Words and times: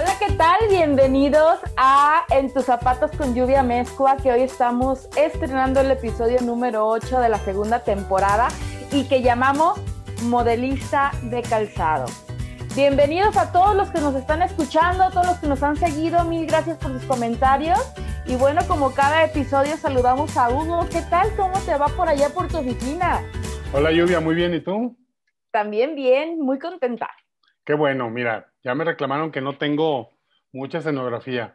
Hola, 0.00 0.14
¿qué 0.18 0.32
tal? 0.32 0.58
Bienvenidos 0.70 1.58
a 1.76 2.24
En 2.30 2.50
tus 2.50 2.64
zapatos 2.64 3.10
con 3.18 3.34
lluvia 3.34 3.62
mezcua, 3.62 4.16
que 4.16 4.32
hoy 4.32 4.40
estamos 4.40 5.10
estrenando 5.14 5.80
el 5.80 5.90
episodio 5.90 6.40
número 6.40 6.86
8 6.86 7.20
de 7.20 7.28
la 7.28 7.36
segunda 7.36 7.84
temporada 7.84 8.48
y 8.92 9.06
que 9.08 9.20
llamamos 9.20 9.78
Modelista 10.22 11.10
de 11.24 11.42
Calzado. 11.42 12.06
Bienvenidos 12.74 13.36
a 13.36 13.52
todos 13.52 13.76
los 13.76 13.90
que 13.90 14.00
nos 14.00 14.14
están 14.14 14.40
escuchando, 14.40 15.04
a 15.04 15.10
todos 15.10 15.26
los 15.26 15.36
que 15.36 15.48
nos 15.48 15.62
han 15.62 15.76
seguido, 15.76 16.24
mil 16.24 16.46
gracias 16.46 16.78
por 16.78 16.92
sus 16.92 17.04
comentarios. 17.04 17.78
Y 18.24 18.36
bueno, 18.36 18.62
como 18.66 18.94
cada 18.94 19.24
episodio 19.24 19.76
saludamos 19.76 20.34
a 20.38 20.48
Hugo. 20.48 20.88
¿Qué 20.90 21.02
tal? 21.10 21.28
¿Cómo 21.36 21.58
te 21.58 21.76
va 21.76 21.88
por 21.88 22.08
allá 22.08 22.30
por 22.30 22.48
tu 22.48 22.56
oficina? 22.56 23.20
Hola 23.74 23.92
Lluvia, 23.92 24.20
muy 24.20 24.34
bien. 24.34 24.54
¿Y 24.54 24.60
tú? 24.60 24.96
También 25.50 25.94
bien, 25.94 26.40
muy 26.40 26.58
contenta. 26.58 27.10
Qué 27.64 27.74
bueno, 27.74 28.10
mira, 28.10 28.52
ya 28.62 28.74
me 28.74 28.84
reclamaron 28.84 29.30
que 29.30 29.40
no 29.40 29.56
tengo 29.58 30.10
mucha 30.52 30.78
escenografía. 30.78 31.54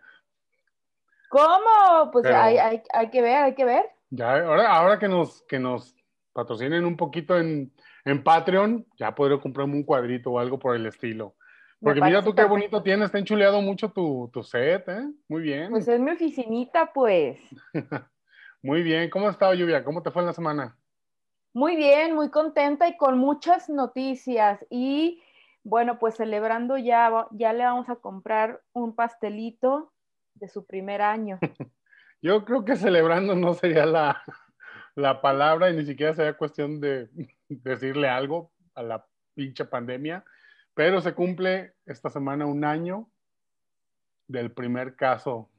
¿Cómo? 1.30 2.12
Pues 2.12 2.26
hay, 2.26 2.58
hay, 2.58 2.82
hay, 2.94 3.10
que 3.10 3.22
ver, 3.22 3.38
hay 3.38 3.56
que 3.56 3.66
ver. 3.66 3.86
Ya, 4.10 4.46
ahora, 4.46 4.72
ahora 4.72 5.00
que 5.00 5.08
nos, 5.08 5.42
que 5.44 5.60
nos 5.60 5.96
patrocinen 6.34 6.86
un 6.86 6.96
poquito 6.96 7.38
en, 7.38 7.74
en 8.06 8.24
Patreon, 8.24 8.86
ya 8.98 9.16
podré 9.16 9.40
comprarme 9.40 9.76
un 9.76 9.84
cuadrito 9.84 10.32
o 10.32 10.40
algo 10.40 10.60
por 10.60 10.76
el 10.76 10.86
estilo. 10.86 11.36
Porque 11.82 12.02
mira 12.02 12.24
tú 12.24 12.34
qué 12.34 12.44
bonito 12.46 12.82
tienes, 12.82 13.06
está 13.06 13.20
enchuleado 13.20 13.62
mucho 13.62 13.92
tu, 13.92 14.30
tu, 14.34 14.44
set, 14.44 14.88
¿eh? 14.88 15.08
Muy 15.28 15.42
bien. 15.42 15.70
Pues 15.70 15.88
es 15.88 16.00
mi 16.00 16.12
oficinita, 16.12 16.92
pues. 16.94 17.38
muy 18.64 18.82
bien, 18.82 19.10
¿cómo 19.10 19.28
ha 19.28 19.32
estado 19.32 19.54
Lluvia? 19.54 19.84
¿Cómo 19.84 20.02
te 20.02 20.10
fue 20.10 20.22
en 20.22 20.28
la 20.28 20.34
semana? 20.34 20.78
Muy 21.54 21.76
bien, 21.76 22.16
muy 22.16 22.30
contenta 22.32 22.88
y 22.88 22.98
con 22.98 23.18
muchas 23.18 23.70
noticias. 23.70 24.66
Y 24.70 25.22
bueno, 25.66 25.98
pues 25.98 26.16
celebrando 26.16 26.78
ya, 26.78 27.28
ya 27.32 27.52
le 27.52 27.66
vamos 27.66 27.90
a 27.90 27.96
comprar 27.96 28.62
un 28.72 28.96
pastelito 28.96 29.92
de 30.36 30.48
su 30.48 30.64
primer 30.64 31.02
año. 31.02 31.40
Yo 32.22 32.46
creo 32.46 32.64
que 32.64 32.76
celebrando 32.76 33.34
no 33.36 33.56
sería 33.56 33.88
la, 33.88 34.22
la 34.94 35.22
palabra 35.22 35.72
y 35.72 35.76
ni 35.76 35.84
siquiera 35.84 36.14
sería 36.14 36.38
cuestión 36.38 36.80
de 36.80 37.10
decirle 37.50 38.08
algo 38.08 38.52
a 38.76 38.84
la 38.84 39.08
pinche 39.34 39.66
pandemia, 39.66 40.24
pero 40.76 41.02
se 41.02 41.16
cumple 41.16 41.74
esta 41.88 42.12
semana 42.12 42.46
un 42.46 42.64
año 42.64 43.10
del 44.28 44.52
primer 44.52 44.96
caso 44.96 45.50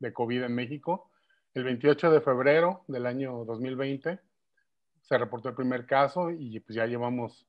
de 0.00 0.12
COVID 0.12 0.42
en 0.42 0.54
México. 0.54 1.10
El 1.54 1.64
28 1.64 2.10
de 2.10 2.20
febrero 2.20 2.84
del 2.88 3.06
año 3.06 3.46
2020 3.46 4.20
se 5.00 5.18
reportó 5.18 5.48
el 5.48 5.54
primer 5.54 5.86
caso 5.86 6.30
y 6.30 6.60
pues 6.60 6.76
ya 6.76 6.84
llevamos 6.84 7.46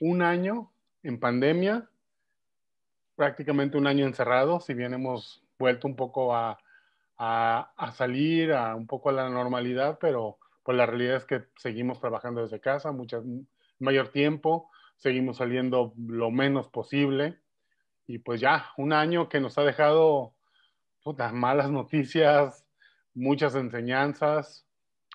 un 0.00 0.22
año 0.22 0.70
en 1.02 1.18
pandemia, 1.20 1.88
prácticamente 3.16 3.76
un 3.76 3.86
año 3.86 4.06
encerrado, 4.06 4.60
si 4.60 4.74
bien 4.74 4.94
hemos 4.94 5.42
vuelto 5.58 5.88
un 5.88 5.96
poco 5.96 6.34
a, 6.34 6.58
a, 7.16 7.72
a 7.76 7.92
salir, 7.92 8.52
a 8.52 8.74
un 8.74 8.86
poco 8.86 9.10
a 9.10 9.12
la 9.12 9.28
normalidad, 9.28 9.98
pero 10.00 10.38
pues 10.62 10.76
la 10.76 10.86
realidad 10.86 11.16
es 11.16 11.24
que 11.24 11.44
seguimos 11.56 12.00
trabajando 12.00 12.42
desde 12.42 12.60
casa, 12.60 12.92
mucho 12.92 13.24
mayor 13.78 14.08
tiempo, 14.08 14.70
seguimos 14.96 15.38
saliendo 15.38 15.94
lo 15.96 16.30
menos 16.30 16.68
posible 16.68 17.40
y 18.06 18.18
pues 18.18 18.40
ya 18.40 18.66
un 18.76 18.92
año 18.92 19.28
que 19.28 19.40
nos 19.40 19.58
ha 19.58 19.62
dejado 19.62 20.34
puta, 21.02 21.32
malas 21.32 21.70
noticias, 21.70 22.66
muchas 23.14 23.54
enseñanzas 23.54 24.66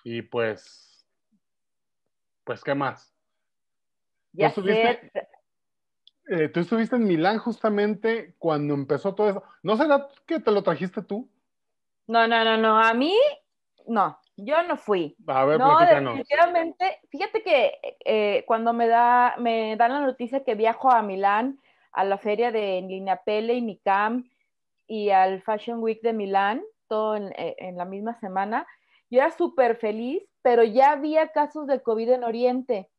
y 0.02 0.22
pues, 0.22 1.06
pues, 2.44 2.62
¿qué 2.62 2.74
más? 2.74 3.14
Ya 4.32 4.52
¿Tú, 4.52 4.60
estuviste, 4.60 5.28
eh, 6.26 6.48
tú 6.48 6.60
estuviste 6.60 6.96
en 6.96 7.04
Milán 7.04 7.38
justamente 7.38 8.34
cuando 8.38 8.74
empezó 8.74 9.14
todo 9.14 9.28
eso. 9.28 9.42
¿No 9.62 9.76
será 9.76 10.08
que 10.26 10.40
te 10.40 10.50
lo 10.50 10.62
trajiste 10.62 11.02
tú? 11.02 11.28
No, 12.06 12.26
no, 12.26 12.44
no, 12.44 12.56
no. 12.56 12.78
A 12.78 12.94
mí, 12.94 13.14
no. 13.86 14.18
Yo 14.36 14.62
no 14.64 14.76
fui. 14.76 15.16
A 15.28 15.44
ver, 15.44 15.60
no, 15.60 15.78
definitivamente. 15.78 16.98
Fíjate 17.08 17.42
que 17.42 17.78
eh, 18.04 18.44
cuando 18.46 18.72
me, 18.72 18.88
da, 18.88 19.36
me 19.38 19.76
dan 19.76 19.92
la 19.92 20.00
noticia 20.00 20.42
que 20.42 20.56
viajo 20.56 20.90
a 20.90 21.02
Milán, 21.02 21.60
a 21.92 22.04
la 22.04 22.18
feria 22.18 22.50
de 22.50 22.82
Lineapelle 22.82 23.54
y 23.54 23.62
Micam 23.62 24.28
y 24.88 25.10
al 25.10 25.40
Fashion 25.42 25.80
Week 25.80 26.02
de 26.02 26.12
Milán, 26.12 26.62
todo 26.88 27.14
en, 27.16 27.32
eh, 27.36 27.54
en 27.58 27.76
la 27.76 27.84
misma 27.84 28.18
semana, 28.18 28.66
yo 29.08 29.20
era 29.20 29.30
súper 29.30 29.76
feliz, 29.76 30.24
pero 30.42 30.64
ya 30.64 30.90
había 30.90 31.28
casos 31.28 31.68
de 31.68 31.80
COVID 31.80 32.10
en 32.10 32.24
Oriente. 32.24 32.90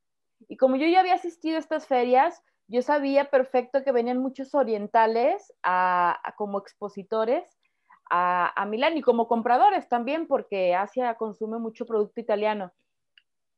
Y 0.47 0.55
como 0.55 0.77
yo 0.77 0.87
ya 0.87 1.01
había 1.01 1.15
asistido 1.15 1.57
a 1.57 1.59
estas 1.59 1.85
ferias, 1.85 2.41
yo 2.67 2.81
sabía 2.81 3.29
perfecto 3.29 3.83
que 3.83 3.91
venían 3.91 4.17
muchos 4.17 4.55
orientales 4.55 5.53
a, 5.63 6.33
como 6.37 6.57
expositores 6.57 7.43
a, 8.09 8.51
a, 8.59 8.65
Milán 8.65 8.97
y 8.97 9.01
como 9.01 9.27
compradores 9.27 9.87
también, 9.87 10.27
porque 10.27 10.75
Asia 10.75 11.15
consume 11.15 11.59
mucho 11.59 11.85
producto 11.85 12.19
italiano. 12.19 12.71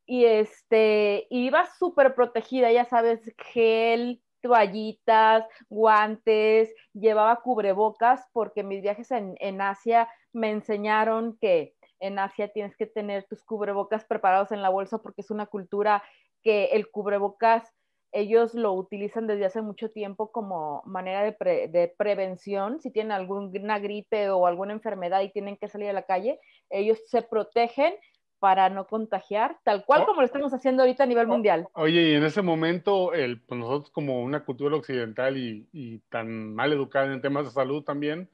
Y 0.06 0.24
este, 0.24 1.26
iba 1.30 1.66
súper 1.78 2.14
protegida, 2.14 2.72
ya 2.72 2.86
sabes, 2.86 3.20
gel, 3.52 4.22
toallitas, 4.40 5.44
guantes, 5.68 6.74
llevaba 6.94 7.42
cubrebocas, 7.42 8.26
porque 8.32 8.62
mis 8.62 8.82
viajes 8.82 9.10
en, 9.10 9.34
en 9.40 9.60
Asia 9.60 10.08
me 10.32 10.50
enseñaron 10.50 11.36
que 11.40 11.74
en 12.00 12.18
Asia 12.18 12.48
tienes 12.48 12.76
que 12.76 12.86
tener 12.86 13.24
tus 13.24 13.44
cubrebocas 13.44 14.04
preparados 14.04 14.52
en 14.52 14.62
la 14.62 14.68
bolsa 14.68 14.98
porque 14.98 15.22
es 15.22 15.30
una 15.30 15.46
cultura 15.46 16.02
que 16.42 16.66
el 16.66 16.90
cubrebocas 16.90 17.70
ellos 18.12 18.54
lo 18.54 18.72
utilizan 18.72 19.26
desde 19.26 19.44
hace 19.44 19.62
mucho 19.62 19.90
tiempo 19.90 20.32
como 20.32 20.82
manera 20.86 21.22
de, 21.22 21.32
pre, 21.32 21.68
de, 21.68 21.94
prevención. 21.96 22.80
Si 22.80 22.90
tienen 22.90 23.12
alguna 23.12 23.78
gripe 23.78 24.30
o 24.30 24.46
alguna 24.46 24.72
enfermedad 24.72 25.22
y 25.22 25.30
tienen 25.30 25.56
que 25.56 25.68
salir 25.68 25.90
a 25.90 25.92
la 25.92 26.06
calle, 26.06 26.40
ellos 26.70 26.98
se 27.06 27.22
protegen 27.22 27.94
para 28.38 28.70
no 28.70 28.86
contagiar, 28.86 29.58
tal 29.64 29.84
cual 29.84 30.02
oh. 30.02 30.06
como 30.06 30.20
lo 30.20 30.26
estamos 30.26 30.54
haciendo 30.54 30.82
ahorita 30.82 31.02
a 31.02 31.06
nivel 31.06 31.26
oh. 31.26 31.30
mundial. 31.30 31.68
Oye, 31.74 32.10
y 32.10 32.14
en 32.14 32.24
ese 32.24 32.40
momento, 32.40 33.12
el, 33.12 33.40
pues 33.40 33.60
nosotros 33.60 33.90
como 33.90 34.22
una 34.22 34.44
cultura 34.44 34.76
occidental 34.76 35.36
y, 35.36 35.68
y, 35.72 35.98
tan 36.08 36.54
mal 36.54 36.72
educada 36.72 37.12
en 37.12 37.20
temas 37.20 37.44
de 37.44 37.50
salud 37.50 37.82
también, 37.82 38.30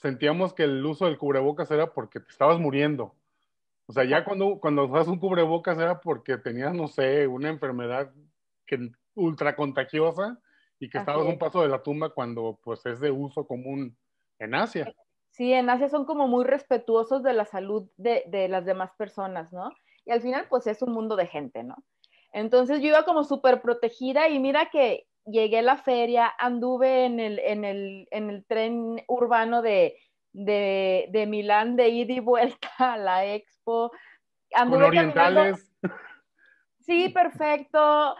sentíamos 0.00 0.54
que 0.54 0.64
el 0.64 0.84
uso 0.84 1.06
del 1.06 1.18
cubrebocas 1.18 1.70
era 1.70 1.92
porque 1.92 2.20
te 2.20 2.30
estabas 2.30 2.58
muriendo. 2.58 3.14
O 3.86 3.92
sea, 3.92 4.04
ya 4.04 4.24
cuando, 4.24 4.58
cuando 4.58 4.86
usas 4.86 5.08
un 5.08 5.18
cubrebocas 5.18 5.78
era 5.78 6.00
porque 6.00 6.38
tenías, 6.38 6.74
no 6.74 6.88
sé, 6.88 7.26
una 7.26 7.50
enfermedad 7.50 8.10
que 8.72 8.90
ultra 9.14 9.54
contagiosa 9.54 10.38
y 10.78 10.88
que 10.88 10.98
estabas 10.98 11.26
un 11.26 11.38
paso 11.38 11.62
de 11.62 11.68
la 11.68 11.82
tumba 11.82 12.10
cuando 12.10 12.58
pues 12.62 12.84
es 12.86 13.00
de 13.00 13.10
uso 13.10 13.46
común 13.46 13.96
en 14.38 14.54
Asia. 14.54 14.92
Sí, 15.30 15.52
en 15.52 15.68
Asia 15.68 15.88
son 15.88 16.06
como 16.06 16.26
muy 16.26 16.44
respetuosos 16.44 17.22
de 17.22 17.34
la 17.34 17.44
salud 17.44 17.88
de, 17.96 18.24
de 18.28 18.48
las 18.48 18.64
demás 18.64 18.90
personas, 18.96 19.52
¿no? 19.52 19.70
Y 20.04 20.12
al 20.12 20.22
final 20.22 20.46
pues 20.48 20.66
es 20.66 20.82
un 20.82 20.92
mundo 20.92 21.16
de 21.16 21.26
gente, 21.26 21.62
¿no? 21.62 21.76
Entonces 22.32 22.80
yo 22.80 22.88
iba 22.88 23.04
como 23.04 23.24
súper 23.24 23.60
protegida 23.60 24.28
y 24.28 24.38
mira 24.38 24.70
que 24.70 25.06
llegué 25.26 25.58
a 25.58 25.62
la 25.62 25.76
feria, 25.76 26.32
anduve 26.38 27.04
en 27.04 27.20
el, 27.20 27.38
en 27.40 27.64
el, 27.64 28.08
en 28.10 28.30
el 28.30 28.44
tren 28.46 29.02
urbano 29.06 29.60
de, 29.60 29.98
de, 30.32 31.08
de 31.10 31.26
Milán 31.26 31.76
de 31.76 31.90
ida 31.90 32.14
y 32.14 32.20
vuelta 32.20 32.68
a 32.78 32.96
la 32.96 33.26
expo. 33.26 33.92
Anduve 34.54 34.78
Con 34.78 34.88
orientales. 34.88 35.70
Caminando. 35.80 36.02
Sí, 36.80 37.08
perfecto. 37.10 38.16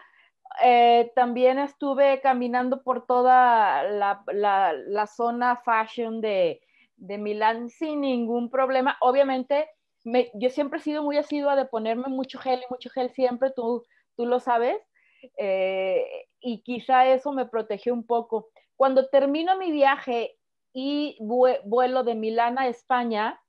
Eh, 0.63 1.13
también 1.15 1.59
estuve 1.59 2.21
caminando 2.21 2.83
por 2.83 3.07
toda 3.07 3.83
la, 3.85 4.25
la, 4.33 5.07
zona 5.07 5.57
fashion 5.57 6.21
de, 6.21 6.61
de, 6.97 7.19
Milán 7.19 7.71
sin 7.71 8.03
ningún 8.03 8.51
problema. 8.51 8.97
Obviamente, 9.01 9.69
me, 10.05 10.31
yo 10.35 10.51
siempre 10.51 10.79
he 10.79 10.83
sido 10.83 11.03
muy 11.03 11.17
asidua 11.17 11.57
de 11.57 11.65
ponerme 11.65 12.09
mucho 12.09 12.39
gel 12.39 12.61
y 12.61 12.71
mucho 12.71 12.91
gel 12.91 13.11
siempre, 13.11 13.51
tú, 13.51 13.85
tú 14.17 14.27
lo 14.27 14.41
sabes, 14.41 14.77
eh, 15.39 16.05
y 16.41 16.63
quizá 16.63 17.07
eso 17.07 17.33
me 17.33 17.47
protegió 17.47 17.95
un 17.95 18.07
poco. 18.07 18.51
Cuando 18.77 19.09
termino 19.09 19.57
mi 19.57 19.71
viaje 19.71 20.37
y 20.73 21.17
vuelo 21.21 22.03
de 22.03 22.15
Milán 22.15 22.59
a 22.59 22.69
España, 22.69 23.41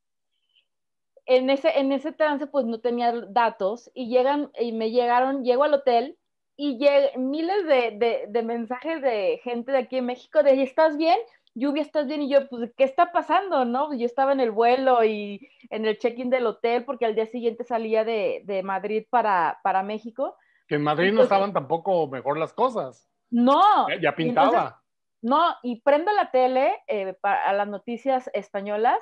en 1.25 1.49
ese, 1.49 1.79
en 1.79 1.91
ese 1.91 2.11
trance 2.11 2.47
pues 2.47 2.65
no 2.65 2.81
tenía 2.81 3.13
datos 3.29 3.89
y 3.93 4.09
llegan 4.09 4.51
y 4.59 4.73
me 4.73 4.91
llegaron, 4.91 5.43
llego 5.43 5.63
al 5.63 5.73
hotel 5.73 6.17
y 6.55 6.77
miles 7.17 7.65
de, 7.65 7.97
de, 7.97 8.25
de, 8.29 8.43
mensajes 8.43 9.01
de 9.01 9.39
gente 9.43 9.71
de 9.71 9.79
aquí 9.79 9.97
en 9.97 10.05
México 10.05 10.43
de 10.43 10.61
¿estás 10.61 10.97
bien? 10.97 11.17
Lluvia, 11.55 11.83
¿estás 11.83 12.07
bien? 12.07 12.23
Y 12.23 12.29
yo, 12.29 12.47
pues, 12.47 12.71
¿qué 12.75 12.83
está 12.83 13.11
pasando? 13.11 13.65
¿No? 13.65 13.93
Yo 13.93 14.05
estaba 14.05 14.31
en 14.31 14.39
el 14.39 14.51
vuelo 14.51 15.03
y 15.03 15.49
en 15.69 15.85
el 15.85 15.97
check-in 15.97 16.29
del 16.29 16.47
hotel 16.47 16.83
porque 16.83 17.05
al 17.05 17.15
día 17.15 17.27
siguiente 17.27 17.63
salía 17.63 18.03
de, 18.03 18.41
de 18.45 18.63
Madrid 18.63 19.05
para, 19.09 19.59
para 19.63 19.83
México. 19.83 20.35
Que 20.67 20.75
en 20.75 20.83
Madrid 20.83 21.11
no 21.11 21.23
estaban 21.23 21.53
tampoco 21.53 22.07
mejor 22.07 22.37
las 22.37 22.53
cosas. 22.53 23.07
No. 23.29 23.87
Ya, 23.99 24.15
pintaba. 24.15 24.81
no, 25.21 25.55
y 25.61 25.81
prendo 25.81 26.11
la 26.11 26.31
tele 26.31 26.73
eh, 26.87 27.15
para, 27.21 27.43
a 27.45 27.53
las 27.53 27.67
noticias 27.67 28.29
españolas 28.33 28.99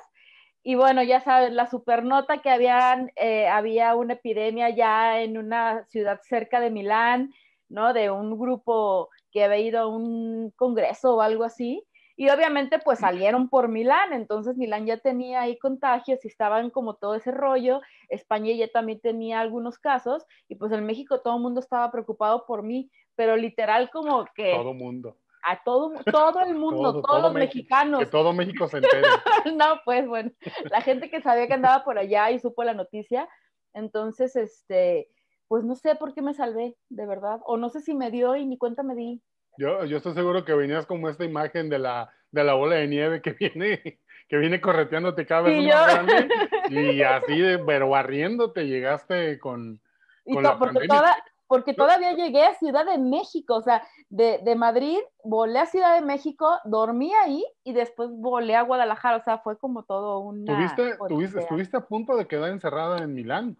y 0.64 0.76
bueno, 0.76 1.02
ya 1.02 1.20
sabes, 1.20 1.52
la 1.52 1.68
supernota 1.68 2.38
que 2.38 2.50
habían, 2.50 3.10
eh, 3.16 3.48
había 3.48 3.96
una 3.96 4.14
epidemia 4.14 4.70
ya 4.70 5.20
en 5.20 5.36
una 5.36 5.84
ciudad 5.86 6.20
cerca 6.22 6.60
de 6.60 6.70
Milán, 6.70 7.32
¿no? 7.68 7.92
De 7.92 8.10
un 8.10 8.38
grupo 8.38 9.08
que 9.32 9.42
había 9.42 9.58
ido 9.58 9.80
a 9.80 9.86
un 9.88 10.52
congreso 10.54 11.16
o 11.16 11.20
algo 11.20 11.42
así. 11.42 11.84
Y 12.14 12.28
obviamente 12.28 12.78
pues 12.78 13.00
salieron 13.00 13.48
por 13.48 13.68
Milán, 13.68 14.12
entonces 14.12 14.56
Milán 14.56 14.86
ya 14.86 14.98
tenía 14.98 15.40
ahí 15.40 15.58
contagios 15.58 16.24
y 16.24 16.28
estaban 16.28 16.70
como 16.70 16.94
todo 16.94 17.14
ese 17.14 17.32
rollo, 17.32 17.80
España 18.08 18.52
ya 18.54 18.68
también 18.68 19.00
tenía 19.00 19.40
algunos 19.40 19.78
casos 19.78 20.24
y 20.46 20.56
pues 20.56 20.70
en 20.72 20.84
México 20.84 21.22
todo 21.22 21.36
el 21.36 21.42
mundo 21.42 21.60
estaba 21.60 21.90
preocupado 21.90 22.44
por 22.46 22.62
mí, 22.62 22.90
pero 23.16 23.36
literal 23.36 23.90
como 23.90 24.26
que... 24.36 24.52
Todo 24.54 24.74
mundo 24.74 25.16
a 25.42 25.62
todo, 25.64 25.92
todo 26.10 26.40
el 26.40 26.54
mundo, 26.54 27.02
todos 27.02 27.22
los 27.22 27.34
mexicanos. 27.34 28.00
Que 28.00 28.06
todo 28.06 28.32
México 28.32 28.68
se 28.68 28.78
entere. 28.78 29.02
no, 29.56 29.80
pues 29.84 30.06
bueno, 30.06 30.30
la 30.70 30.80
gente 30.80 31.10
que 31.10 31.20
sabía 31.20 31.46
que 31.46 31.54
andaba 31.54 31.84
por 31.84 31.98
allá 31.98 32.30
y 32.30 32.38
supo 32.38 32.64
la 32.64 32.74
noticia, 32.74 33.28
entonces, 33.74 34.36
este, 34.36 35.08
pues 35.48 35.64
no 35.64 35.74
sé 35.74 35.96
por 35.96 36.14
qué 36.14 36.22
me 36.22 36.34
salvé, 36.34 36.76
de 36.88 37.06
verdad, 37.06 37.40
o 37.44 37.56
no 37.56 37.70
sé 37.70 37.80
si 37.80 37.94
me 37.94 38.10
dio 38.10 38.36
y 38.36 38.46
ni 38.46 38.56
cuenta 38.56 38.82
me 38.82 38.94
di. 38.94 39.20
Yo, 39.58 39.84
yo 39.84 39.98
estoy 39.98 40.14
seguro 40.14 40.44
que 40.44 40.54
venías 40.54 40.86
como 40.86 41.08
esta 41.08 41.24
imagen 41.24 41.68
de 41.68 41.78
la, 41.78 42.10
de 42.30 42.44
la 42.44 42.54
bola 42.54 42.76
de 42.76 42.88
nieve 42.88 43.20
que 43.20 43.32
viene, 43.32 44.00
que 44.28 44.36
viene 44.38 44.60
correteándote 44.60 45.26
cada 45.26 45.42
vez 45.42 45.62
más 45.62 45.94
grande 45.94 46.28
y 46.70 47.02
así, 47.02 47.42
pero 47.66 47.90
barriéndote 47.90 48.66
llegaste 48.66 49.38
con, 49.38 49.80
con 50.24 50.42
la 50.42 50.58
porque 50.58 50.86
toda, 50.86 51.16
porque 51.52 51.74
todavía 51.74 52.14
llegué 52.14 52.44
a 52.44 52.54
Ciudad 52.54 52.86
de 52.86 52.96
México, 52.96 53.56
o 53.56 53.60
sea, 53.60 53.86
de, 54.08 54.40
de, 54.42 54.56
Madrid 54.56 54.96
volé 55.22 55.58
a 55.58 55.66
Ciudad 55.66 55.94
de 55.94 56.00
México, 56.00 56.48
dormí 56.64 57.12
ahí 57.12 57.44
y 57.62 57.74
después 57.74 58.08
volé 58.10 58.56
a 58.56 58.62
Guadalajara, 58.62 59.18
o 59.18 59.22
sea, 59.22 59.36
fue 59.36 59.58
como 59.58 59.82
todo 59.82 60.20
un... 60.20 60.46
¿Tuviste, 60.46 60.96
tuviste, 61.08 61.40
estuviste 61.40 61.76
a 61.76 61.86
punto 61.86 62.16
de 62.16 62.26
quedar 62.26 62.52
encerrada 62.52 63.02
en 63.02 63.12
Milán, 63.12 63.58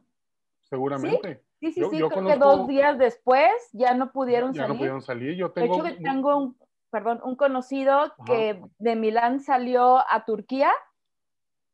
seguramente. 0.62 1.44
Sí, 1.60 1.72
sí, 1.72 1.82
sí, 1.90 1.98
creo 1.98 2.08
que 2.08 2.36
dos 2.36 2.66
días 2.66 2.96
después 2.96 3.52
ya 3.74 3.92
no 3.92 4.10
pudieron 4.10 4.54
ya 4.54 4.62
salir. 4.62 4.72
no 4.72 4.78
pudieron 4.78 5.02
salir, 5.02 5.36
yo 5.36 5.50
tengo... 5.50 5.82
De 5.82 5.90
hecho, 5.90 6.02
tengo 6.02 6.34
un, 6.34 6.56
perdón, 6.88 7.20
un 7.22 7.36
conocido 7.36 8.14
que 8.24 8.58
de 8.78 8.96
Milán 8.96 9.40
salió 9.40 9.98
a 9.98 10.24
Turquía 10.24 10.72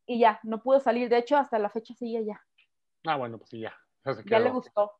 y 0.05 0.19
ya, 0.19 0.41
no 0.43 0.61
pudo 0.61 0.81
salir, 0.81 1.07
de 1.07 1.19
hecho, 1.19 1.37
hasta 1.37 1.59
la 1.59 1.69
fecha 1.69 1.93
sigue 1.93 2.25
ya. 2.25 2.41
Ah, 3.05 3.15
bueno, 3.15 3.37
pues 3.37 3.51
sí, 3.51 3.61
ya. 3.61 3.73
Ya, 4.25 4.39
le 4.39 4.49
gustó. 4.49 4.91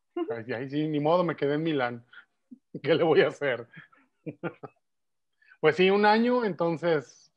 Ahí 0.54 0.68
sí, 0.68 0.88
ni 0.88 1.00
modo, 1.00 1.24
me 1.24 1.36
quedé 1.36 1.54
en 1.54 1.62
Milán. 1.62 2.06
¿Qué 2.82 2.94
le 2.94 3.04
voy 3.04 3.22
a 3.22 3.28
hacer? 3.28 3.66
Pues 5.60 5.76
sí, 5.76 5.90
un 5.90 6.06
año, 6.06 6.42
entonces, 6.46 7.34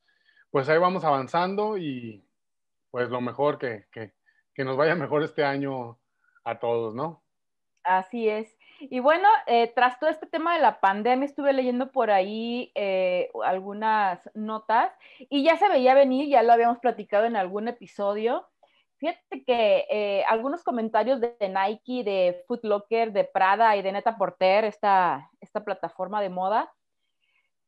pues 0.50 0.70
ahí 0.70 0.78
vamos 0.78 1.04
avanzando 1.04 1.78
y 1.78 2.26
pues 2.90 3.10
lo 3.10 3.20
mejor 3.20 3.58
que, 3.58 3.88
que, 3.92 4.14
que 4.54 4.64
nos 4.64 4.78
vaya 4.78 4.96
mejor 4.96 5.24
este 5.24 5.44
año 5.44 6.00
a 6.46 6.58
todos, 6.58 6.96
¿no? 6.96 7.22
Así 7.84 8.30
es. 8.30 8.58
Y 8.80 9.00
bueno, 9.00 9.28
eh, 9.46 9.72
tras 9.76 10.00
todo 10.00 10.10
este 10.10 10.26
tema 10.26 10.56
de 10.56 10.62
la 10.62 10.80
pandemia, 10.80 11.26
estuve 11.26 11.54
leyendo 11.54 11.92
por 11.92 12.12
ahí 12.12 12.72
eh, 12.76 13.30
algunas 13.44 14.30
notas 14.34 14.92
y 15.30 15.44
ya 15.44 15.58
se 15.58 15.70
veía 15.70 15.94
venir, 15.94 16.28
ya 16.30 16.44
lo 16.44 16.54
habíamos 16.54 16.80
platicado 16.80 17.26
en 17.26 17.36
algún 17.36 17.68
episodio, 17.68 18.48
Fíjate 19.04 19.44
que 19.44 19.86
eh, 19.90 20.24
algunos 20.30 20.64
comentarios 20.64 21.20
de, 21.20 21.36
Nike, 21.42 22.06
de 22.06 22.42
Foot 22.48 22.64
Locker, 22.64 23.12
de 23.12 23.26
Prada 23.26 23.76
y 23.76 23.82
de 23.82 23.92
Neta 23.92 24.16
Porter, 24.18 24.64
esta, 24.64 25.30
esta 25.42 25.62
plataforma 25.66 26.22
de 26.22 26.30
moda, 26.30 26.72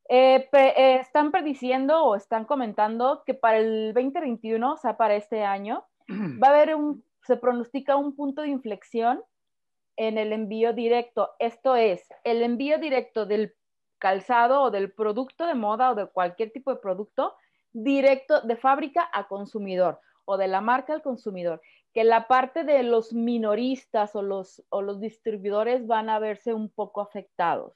eh, 0.08 0.48
eh, 0.54 0.96
están 1.02 1.32
prediciendo 1.32 2.06
o 2.06 2.16
están 2.16 2.46
comentando 2.46 3.24
que 3.26 3.34
para 3.34 3.58
el 3.58 3.94
2021, 3.94 4.72
o 4.72 4.78
sea, 4.78 4.96
para 4.96 5.16
este 5.16 5.44
año, 5.44 5.84
va 6.42 6.48
a 6.48 6.52
haber 6.52 6.74
un, 6.74 7.04
se 7.24 7.36
pronostica 7.36 7.98
un 7.98 8.16
punto 8.16 8.44
de 8.44 8.48
inflexión 8.48 9.22
en 9.98 10.18
el 10.18 10.32
envío 10.32 10.72
directo. 10.72 11.32
Esto 11.40 11.76
es, 11.76 12.08
el 12.24 12.44
envío 12.44 12.78
directo 12.78 13.26
del 13.26 13.54
calzado 13.98 14.62
o 14.62 14.72
del 14.72 14.94
producto 14.94 15.48
de 15.48 15.56
moda 15.56 15.92
o 15.92 15.96
de 15.96 16.08
cualquier 16.08 16.54
tipo 16.54 16.74
de 16.74 16.80
producto 16.80 17.36
directo 17.74 18.40
de 18.40 18.56
fábrica 18.56 19.10
a 19.12 19.28
consumidor 19.28 20.00
o 20.26 20.38
de 20.38 20.48
la 20.48 20.62
marca 20.62 20.94
al 20.94 21.02
consumidor, 21.02 21.62
que 21.94 22.04
la 22.04 22.28
parte 22.28 22.64
de 22.64 22.84
los 22.84 23.14
minoristas 23.14 24.16
o 24.16 24.22
los, 24.22 24.64
o 24.70 24.82
los 24.82 25.00
distribuidores 25.00 25.88
van 25.88 26.10
a 26.10 26.20
verse 26.20 26.54
un 26.54 26.70
poco 26.70 27.02
afectados. 27.02 27.74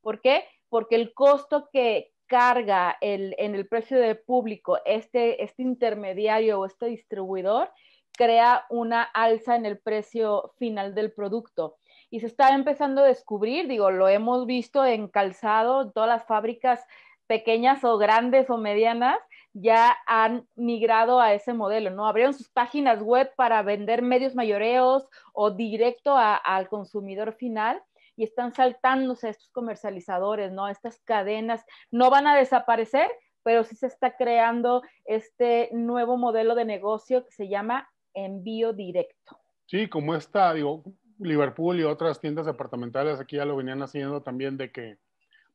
¿Por 0.00 0.20
qué? 0.20 0.44
Porque 0.68 0.94
el 0.94 1.12
costo 1.12 1.68
que 1.72 2.12
carga 2.28 2.96
el, 3.00 3.34
en 3.38 3.54
el 3.54 3.66
precio 3.66 3.98
del 3.98 4.18
público 4.18 4.78
este, 4.84 5.42
este 5.42 5.62
intermediario 5.62 6.60
o 6.60 6.66
este 6.66 6.86
distribuidor 6.86 7.70
crea 8.12 8.66
una 8.68 9.02
alza 9.02 9.56
en 9.56 9.64
el 9.64 9.78
precio 9.78 10.52
final 10.58 10.94
del 10.94 11.12
producto. 11.12 11.76
Y 12.10 12.20
se 12.20 12.26
está 12.26 12.54
empezando 12.54 13.02
a 13.02 13.06
descubrir, 13.06 13.68
digo, 13.68 13.90
lo 13.90 14.08
hemos 14.08 14.46
visto 14.46 14.84
en 14.84 15.08
calzado, 15.08 15.90
todas 15.92 16.08
las 16.08 16.24
fábricas 16.26 16.84
pequeñas 17.26 17.84
o 17.84 17.96
grandes 17.98 18.50
o 18.50 18.58
medianas, 18.58 19.18
ya 19.52 19.96
han 20.06 20.46
migrado 20.54 21.20
a 21.20 21.32
ese 21.34 21.52
modelo, 21.52 21.90
¿no? 21.90 22.06
Abrieron 22.06 22.34
sus 22.34 22.48
páginas 22.48 23.02
web 23.02 23.32
para 23.36 23.62
vender 23.62 24.02
medios 24.02 24.34
mayoreos 24.34 25.08
o 25.32 25.50
directo 25.50 26.16
al 26.16 26.68
consumidor 26.68 27.32
final 27.34 27.82
y 28.16 28.24
están 28.24 28.52
saltándose 28.52 29.28
estos 29.28 29.48
comercializadores, 29.50 30.52
¿no? 30.52 30.68
Estas 30.68 31.00
cadenas 31.00 31.64
no 31.90 32.10
van 32.10 32.26
a 32.26 32.36
desaparecer, 32.36 33.10
pero 33.42 33.64
sí 33.64 33.76
se 33.76 33.86
está 33.86 34.16
creando 34.16 34.82
este 35.04 35.70
nuevo 35.72 36.16
modelo 36.16 36.54
de 36.54 36.64
negocio 36.64 37.24
que 37.24 37.32
se 37.32 37.48
llama 37.48 37.88
envío 38.14 38.72
directo. 38.72 39.38
Sí, 39.66 39.88
como 39.88 40.14
está, 40.14 40.52
digo, 40.52 40.82
Liverpool 41.18 41.78
y 41.78 41.84
otras 41.84 42.20
tiendas 42.20 42.46
departamentales 42.46 43.20
aquí 43.20 43.36
ya 43.36 43.44
lo 43.44 43.56
venían 43.56 43.82
haciendo 43.82 44.22
también 44.22 44.56
de 44.56 44.72
que 44.72 44.98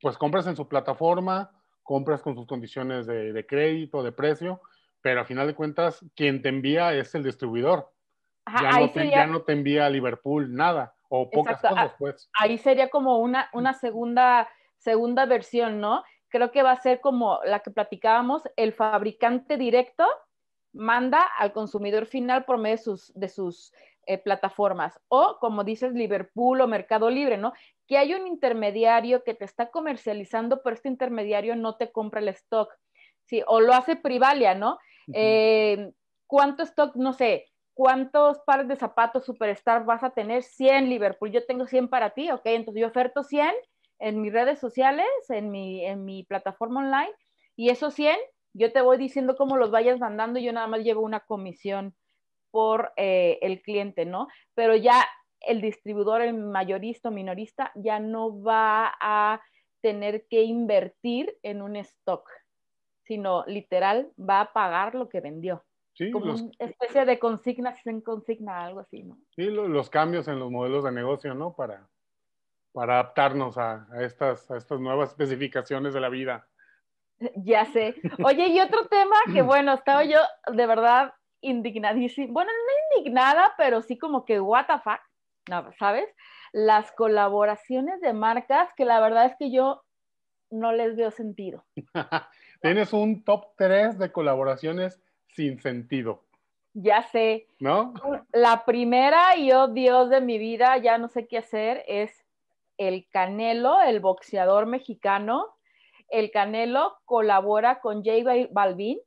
pues 0.01 0.17
compras 0.17 0.47
en 0.47 0.55
su 0.55 0.67
plataforma, 0.67 1.51
compras 1.83 2.21
con 2.21 2.35
sus 2.35 2.47
condiciones 2.47 3.05
de, 3.05 3.45
crédito, 3.47 4.01
de 4.01 4.11
precio, 4.11 4.61
pero 5.01 5.21
a 5.21 5.25
final 5.25 5.47
de 5.47 5.55
cuentas 5.55 6.03
quien 6.15 6.41
te 6.41 6.49
envía 6.49 6.93
es 6.93 7.13
el 7.15 7.23
distribuidor. 7.23 7.91
ya, 8.61 8.79
no 8.79 8.91
te, 8.91 9.09
ya, 9.09 9.27
no 9.27 9.41
te, 9.43 9.53
envía 9.53 9.85
a 9.85 9.89
Liverpool 9.89 10.53
nada 10.53 10.95
o 11.09 11.29
pocas 11.29 11.61
cosas, 11.61 11.93
pues. 11.99 12.29
Ahí 12.39 12.57
sería 12.57 12.89
como 12.89 13.19
una, 13.19 13.49
una 13.53 13.73
segunda, 13.73 14.49
segunda 14.77 15.25
versión, 15.25 15.79
¿no? 15.79 16.03
Creo 16.29 16.51
que 16.51 16.63
va 16.63 16.71
a 16.71 16.81
ser 16.81 17.01
como 17.01 17.39
la 17.45 17.59
que 17.59 17.69
platicábamos, 17.69 18.43
el 18.55 18.73
fabricante 18.73 19.57
directo 19.57 20.07
manda 20.73 21.21
al 21.37 21.53
consumidor 21.53 22.07
final 22.07 22.45
por 22.45 22.57
medio 22.57 22.77
de 22.77 22.83
sus, 22.83 23.13
de 23.13 23.29
sus 23.29 23.71
eh, 24.05 24.17
plataformas. 24.17 24.99
O, 25.07 25.37
como 25.39 25.63
dices, 25.63 25.93
Liverpool 25.93 26.61
o 26.61 26.67
Mercado 26.67 27.09
Libre, 27.09 27.37
¿no? 27.37 27.53
Que 27.87 27.97
hay 27.97 28.13
un 28.13 28.27
intermediario 28.27 29.23
que 29.23 29.33
te 29.33 29.45
está 29.45 29.69
comercializando, 29.69 30.61
pero 30.61 30.75
este 30.75 30.89
intermediario 30.89 31.55
no 31.55 31.75
te 31.75 31.91
compra 31.91 32.19
el 32.19 32.29
stock. 32.29 32.73
Sí, 33.25 33.41
o 33.47 33.61
lo 33.61 33.73
hace 33.73 33.95
Privalia, 33.95 34.55
¿no? 34.55 34.77
Eh, 35.13 35.91
¿Cuánto 36.27 36.63
stock? 36.63 36.95
No 36.95 37.13
sé. 37.13 37.45
¿Cuántos 37.73 38.39
pares 38.45 38.67
de 38.67 38.75
zapatos 38.75 39.25
Superstar 39.25 39.85
vas 39.85 40.03
a 40.03 40.11
tener? 40.11 40.43
100 40.43 40.89
Liverpool. 40.89 41.31
Yo 41.31 41.45
tengo 41.45 41.65
100 41.65 41.87
para 41.87 42.11
ti, 42.11 42.29
¿ok? 42.29 42.45
Entonces 42.45 42.81
yo 42.81 42.87
oferto 42.87 43.23
100 43.23 43.51
en 43.99 44.21
mis 44.21 44.33
redes 44.33 44.59
sociales, 44.59 45.07
en 45.29 45.49
mi, 45.49 45.85
en 45.85 46.05
mi 46.05 46.23
plataforma 46.23 46.81
online, 46.81 47.11
y 47.55 47.69
esos 47.69 47.93
100 47.93 48.17
yo 48.53 48.71
te 48.71 48.81
voy 48.81 48.97
diciendo 48.97 49.35
cómo 49.35 49.57
los 49.57 49.71
vayas 49.71 49.99
mandando 49.99 50.39
yo 50.39 50.53
nada 50.53 50.67
más 50.67 50.81
llevo 50.81 51.01
una 51.01 51.21
comisión 51.21 51.95
por 52.53 52.93
eh, 52.97 53.39
el 53.41 53.63
cliente, 53.63 54.05
¿no? 54.05 54.27
Pero 54.53 54.75
ya 54.75 55.03
el 55.41 55.59
distribuidor, 55.59 56.21
el 56.21 56.35
mayorista 56.35 57.09
o 57.09 57.11
minorista, 57.11 57.71
ya 57.73 57.99
no 57.99 58.43
va 58.43 58.93
a 59.01 59.41
tener 59.81 60.27
que 60.27 60.43
invertir 60.43 61.35
en 61.41 61.63
un 61.63 61.75
stock, 61.77 62.29
sino 63.01 63.43
literal 63.47 64.11
va 64.17 64.41
a 64.41 64.53
pagar 64.53 64.93
lo 64.93 65.09
que 65.09 65.19
vendió. 65.19 65.65
Sí, 65.95 66.11
como 66.11 66.35
una 66.35 66.51
especie 66.59 67.05
de 67.05 67.17
consigna 67.17 67.75
sin 67.83 68.01
consigna, 68.01 68.65
algo 68.65 68.81
así, 68.81 69.01
¿no? 69.01 69.17
Sí, 69.35 69.45
los 69.45 69.89
cambios 69.89 70.27
en 70.27 70.37
los 70.37 70.51
modelos 70.51 70.83
de 70.83 70.91
negocio, 70.91 71.33
¿no? 71.33 71.55
Para, 71.55 71.89
para 72.71 72.99
adaptarnos 72.99 73.57
a, 73.57 73.87
estas, 73.99 74.49
a 74.51 74.57
estas 74.57 74.79
nuevas 74.79 75.09
especificaciones 75.09 75.95
de 75.95 76.01
la 76.01 76.09
vida. 76.09 76.47
Ya 77.35 77.65
sé. 77.65 77.95
Oye, 78.23 78.47
y 78.47 78.59
otro 78.59 78.87
tema 78.87 79.15
que, 79.31 79.41
bueno, 79.41 79.73
estaba 79.73 80.03
yo 80.03 80.19
de 80.51 80.65
verdad 80.65 81.13
indignadísima, 81.43 82.33
bueno, 82.33 82.51
no 82.51 82.97
indignada, 82.97 83.53
pero 83.57 83.81
sí 83.81 83.97
como 83.97 84.25
que, 84.25 84.39
what 84.39 84.65
the 84.65 84.79
fuck, 84.79 84.99
no, 85.49 85.71
¿sabes? 85.73 86.09
Las 86.51 86.91
colaboraciones 86.91 88.01
de 88.01 88.13
marcas 88.13 88.69
que 88.75 88.85
la 88.85 88.99
verdad 88.99 89.25
es 89.25 89.35
que 89.37 89.51
yo 89.51 89.83
no 90.49 90.71
les 90.71 90.95
veo 90.95 91.11
sentido. 91.11 91.65
Tienes 92.61 92.93
un 92.93 93.23
top 93.23 93.47
3 93.57 93.99
de 93.99 94.11
colaboraciones 94.11 95.01
sin 95.27 95.59
sentido. 95.59 96.23
Ya 96.73 97.03
sé. 97.03 97.47
¿No? 97.59 97.93
La 98.31 98.65
primera, 98.65 99.35
y 99.37 99.51
oh 99.51 99.67
Dios 99.67 100.09
de 100.09 100.21
mi 100.21 100.37
vida, 100.37 100.77
ya 100.77 100.97
no 100.97 101.07
sé 101.07 101.27
qué 101.27 101.39
hacer, 101.39 101.83
es 101.87 102.23
el 102.77 103.07
Canelo, 103.09 103.81
el 103.81 103.99
boxeador 103.99 104.65
mexicano. 104.65 105.55
El 106.09 106.31
Canelo 106.31 106.97
colabora 107.05 107.79
con 107.79 108.03
J 108.03 108.47
Balvin. 108.51 108.99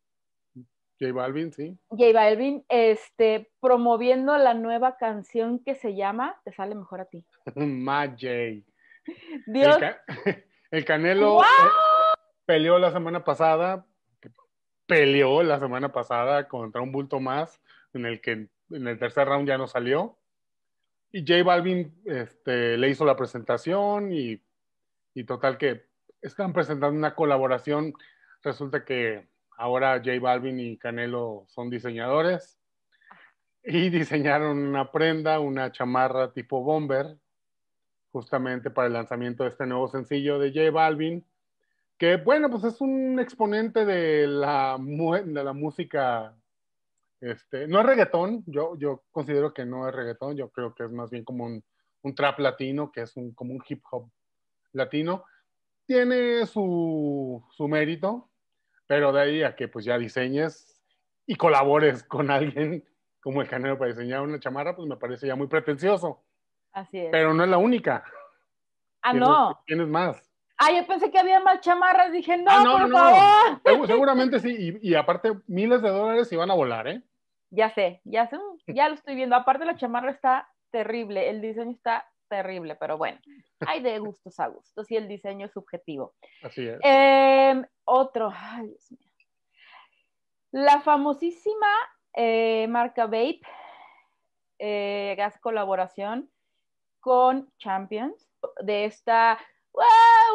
J 1.01 1.13
Balvin, 1.13 1.53
sí. 1.53 1.79
J 1.91 2.13
Balvin, 2.13 2.65
este, 2.69 3.51
promoviendo 3.61 4.37
la 4.39 4.55
nueva 4.55 4.97
canción 4.97 5.59
que 5.59 5.75
se 5.75 5.95
llama, 5.95 6.41
te 6.45 6.53
sale 6.53 6.75
mejor 6.75 7.01
a 7.01 7.05
ti. 7.05 7.25
Ma 7.55 8.07
J. 8.07 8.65
Dios. 9.47 9.79
El, 10.71 10.85
Canelo 10.85 11.41
eh, 11.41 11.45
peleó 12.45 12.79
la 12.79 12.91
semana 12.91 13.25
pasada, 13.25 13.87
peleó 14.87 15.43
la 15.43 15.61
semana 15.61 15.93
pasada 15.93 16.49
contra 16.49 16.83
un 16.83 16.91
bulto 16.91 17.21
más, 17.21 17.61
en 17.95 18.05
el 18.05 18.21
que 18.21 18.49
en 18.71 18.89
el 18.89 18.99
tercer 18.99 19.29
round 19.29 19.47
ya 19.47 19.59
no 19.59 19.69
salió. 19.69 20.19
Y 21.13 21.21
J 21.21 21.45
Balvin 21.45 21.95
este, 22.05 22.77
le 22.77 22.89
hizo 22.89 23.05
la 23.05 23.17
presentación 23.17 24.13
y, 24.13 24.43
y 25.15 25.25
total 25.25 25.57
que 25.57 25.87
están 26.21 26.53
presentando 26.53 26.99
una 26.99 27.15
colaboración. 27.15 27.95
Resulta 28.43 28.85
que 28.85 29.29
ahora 29.57 30.03
J 30.05 30.19
Balvin 30.21 30.61
y 30.61 30.77
Canelo 30.79 31.45
son 31.49 31.71
diseñadores. 31.71 32.59
Y 33.63 33.91
diseñaron 33.91 34.59
una 34.59 34.93
prenda, 34.93 35.41
una 35.41 35.73
chamarra 35.73 36.33
tipo 36.33 36.63
bomber, 36.63 37.19
justamente 38.13 38.71
para 38.71 38.87
el 38.87 38.93
lanzamiento 38.93 39.43
de 39.43 39.51
este 39.51 39.67
nuevo 39.67 39.89
sencillo 39.89 40.39
de 40.39 40.53
J 40.53 40.71
Balvin, 40.71 41.25
que 41.99 42.17
bueno, 42.17 42.51
pues 42.51 42.65
es 42.65 42.81
un 42.81 43.19
exponente 43.19 43.85
de 43.85 44.27
la, 44.27 44.79
de 44.79 45.45
la 45.45 45.53
música, 45.53 46.35
este, 47.21 47.67
no 47.67 47.81
es 47.81 47.87
reggaetón, 47.87 48.45
yo, 48.47 48.77
yo 48.79 49.03
considero 49.11 49.53
que 49.53 49.65
no 49.65 49.89
es 49.89 49.95
reggaetón, 49.95 50.37
yo 50.37 50.51
creo 50.51 50.75
que 50.75 50.85
es 50.85 50.91
más 50.93 51.11
bien 51.11 51.25
como 51.25 51.45
un, 51.45 51.65
un 52.03 52.15
trap 52.15 52.39
latino, 52.39 52.93
que 52.93 53.03
es 53.03 53.17
un, 53.17 53.33
como 53.33 53.53
un 53.53 53.63
hip 53.69 53.83
hop 53.91 54.09
latino, 54.73 55.25
tiene 55.87 56.47
su, 56.47 57.45
su 57.51 57.69
mérito, 57.69 58.29
pero 58.87 59.13
de 59.13 59.21
ahí 59.21 59.43
a 59.43 59.57
que 59.57 59.69
pues 59.69 59.85
ya 59.85 59.99
diseñes 59.99 60.83
y 61.27 61.35
colabores 61.37 62.03
con 62.05 62.31
alguien 62.31 62.85
como 63.21 63.43
el 63.43 63.49
Canelo 63.49 63.77
para 63.77 63.91
diseñar 63.91 64.21
una 64.21 64.39
chamarra, 64.39 64.77
pues 64.77 64.89
me 64.89 64.97
parece 64.97 65.27
ya 65.27 65.35
muy 65.35 65.49
pretencioso. 65.49 66.23
Así 66.73 66.99
es. 66.99 67.09
Pero 67.11 67.35
no 67.35 67.43
es 67.43 67.51
la 67.51 67.59
única. 67.59 68.05
Ah, 69.03 69.13
no. 69.13 69.61
Tienes 69.67 69.89
más. 69.89 70.23
Ah, 70.59 70.71
yo 70.73 70.87
pensé 70.87 71.11
que 71.11 71.19
había 71.19 71.41
más 71.41 71.61
chamarras. 71.61 72.13
Dije, 72.13 72.37
no, 72.37 72.45
ah, 72.49 72.65
por 72.65 72.91
favor. 72.91 73.87
seguramente 73.87 74.39
sí. 74.41 74.79
Y, 74.81 74.95
aparte, 74.95 75.33
miles 75.47 75.83
de 75.83 75.89
dólares 75.89 76.33
iban 76.33 76.51
a 76.51 76.55
volar, 76.55 76.87
¿eh? 76.89 77.03
Ya 77.51 77.71
sé, 77.71 78.01
ya 78.05 78.29
sé, 78.29 78.39
ya 78.67 78.89
lo 78.89 78.95
estoy 78.95 79.15
viendo. 79.15 79.37
Aparte, 79.37 79.65
la 79.65 79.77
chamarra 79.77 80.11
está 80.11 80.49
terrible. 80.71 81.29
El 81.31 81.41
diseño 81.41 81.73
está 81.73 82.09
terrible, 82.29 82.77
pero 82.77 82.99
bueno, 82.99 83.19
hay 83.67 83.83
de 83.83 83.99
gustos 83.99 84.39
a 84.41 84.49
gustos 84.49 84.91
y 84.91 84.97
el 84.97 85.09
diseño 85.09 85.47
es 85.47 85.53
subjetivo. 85.53 86.15
Así 86.43 86.67
es. 86.67 86.79
Em, 86.83 87.65
otro, 87.85 88.33
ay 88.35 88.69
Dios 88.69 88.93
mío. 88.93 89.01
La 90.53 90.81
famosísima 90.81 91.67
eh, 92.15 92.67
marca 92.69 93.05
Vape 93.05 93.41
eh, 94.59 95.15
gas 95.17 95.39
colaboración 95.39 96.31
con 97.01 97.53
Champions 97.59 98.31
de 98.63 98.87
esta 98.87 99.39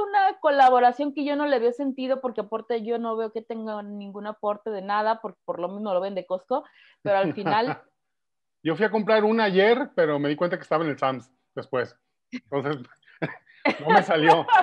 una 0.07 0.39
colaboración 0.39 1.13
que 1.13 1.25
yo 1.25 1.35
no 1.35 1.47
le 1.47 1.59
veo 1.59 1.71
sentido 1.71 2.21
porque 2.21 2.41
aporte 2.41 2.83
yo 2.83 2.99
no 2.99 3.15
veo 3.17 3.31
que 3.31 3.41
tenga 3.41 3.81
ningún 3.81 4.27
aporte 4.27 4.69
de 4.69 4.81
nada 4.81 5.19
porque 5.21 5.39
por 5.45 5.59
lo 5.59 5.67
mismo 5.67 5.93
lo 5.93 6.01
ven 6.01 6.15
de 6.15 6.25
Costco, 6.25 6.63
pero 7.01 7.17
al 7.17 7.33
final 7.33 7.81
yo 8.63 8.75
fui 8.75 8.85
a 8.85 8.91
comprar 8.91 9.23
una 9.23 9.45
ayer, 9.45 9.89
pero 9.95 10.19
me 10.19 10.29
di 10.29 10.35
cuenta 10.35 10.57
que 10.57 10.63
estaba 10.63 10.83
en 10.83 10.91
el 10.91 10.99
Sams 10.99 11.31
después. 11.55 11.95
Entonces, 12.31 12.77
no 13.79 13.89
me 13.89 14.03
salió. 14.03 14.45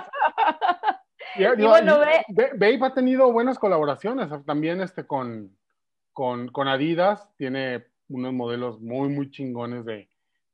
Y, 1.37 1.45
bueno, 1.63 1.99
Babe 2.29 2.79
ha 2.83 2.95
tenido 2.95 3.31
buenas 3.31 3.61
colaboraciones, 3.61 4.29
también 4.45 4.81
este 4.81 5.07
con, 5.07 5.57
con, 6.13 6.49
con, 6.49 6.67
Adidas, 6.67 7.29
tiene 7.37 7.87
unos 8.09 8.33
modelos 8.33 8.81
muy, 8.81 9.09
muy 9.09 9.31
chingones 9.31 9.85
de, 9.85 10.09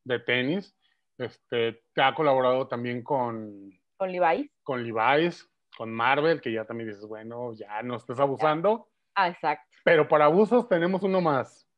de 0.04 0.18
tenis. 0.18 0.76
Este, 1.16 1.82
ha 1.96 2.14
colaborado 2.14 2.66
también 2.66 3.02
con... 3.02 3.70
Con 3.96 4.12
Levi's. 4.12 4.50
Con 4.62 4.84
Levi's, 4.84 5.48
con 5.76 5.92
Marvel, 5.92 6.40
que 6.40 6.52
ya 6.52 6.64
también 6.64 6.90
dices, 6.90 7.06
bueno, 7.06 7.54
ya 7.54 7.82
no 7.82 7.96
estés 7.96 8.18
abusando. 8.18 8.88
Ah, 9.14 9.28
exacto. 9.28 9.64
Pero 9.84 10.08
para 10.08 10.26
abusos 10.26 10.68
tenemos 10.68 11.02
uno 11.02 11.20
más. 11.20 11.68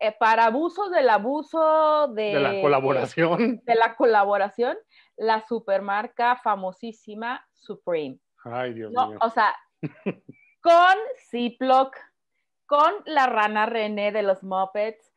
Eh, 0.00 0.12
para 0.18 0.46
abuso 0.46 0.90
del 0.90 1.08
abuso 1.08 2.08
de, 2.08 2.34
de 2.34 2.40
la 2.40 2.60
colaboración. 2.60 3.60
De 3.64 3.74
la 3.74 3.96
colaboración, 3.96 4.76
la 5.16 5.46
supermarca 5.46 6.36
famosísima 6.36 7.46
Supreme. 7.52 8.18
Ay, 8.44 8.74
Dios 8.74 8.90
mío. 8.90 9.18
O 9.20 9.30
sea, 9.30 9.54
con 10.60 10.96
Ziploc, 11.30 11.96
con 12.66 12.92
la 13.06 13.26
rana 13.26 13.66
René 13.66 14.12
de 14.12 14.22
los 14.22 14.42
Muppets, 14.42 15.12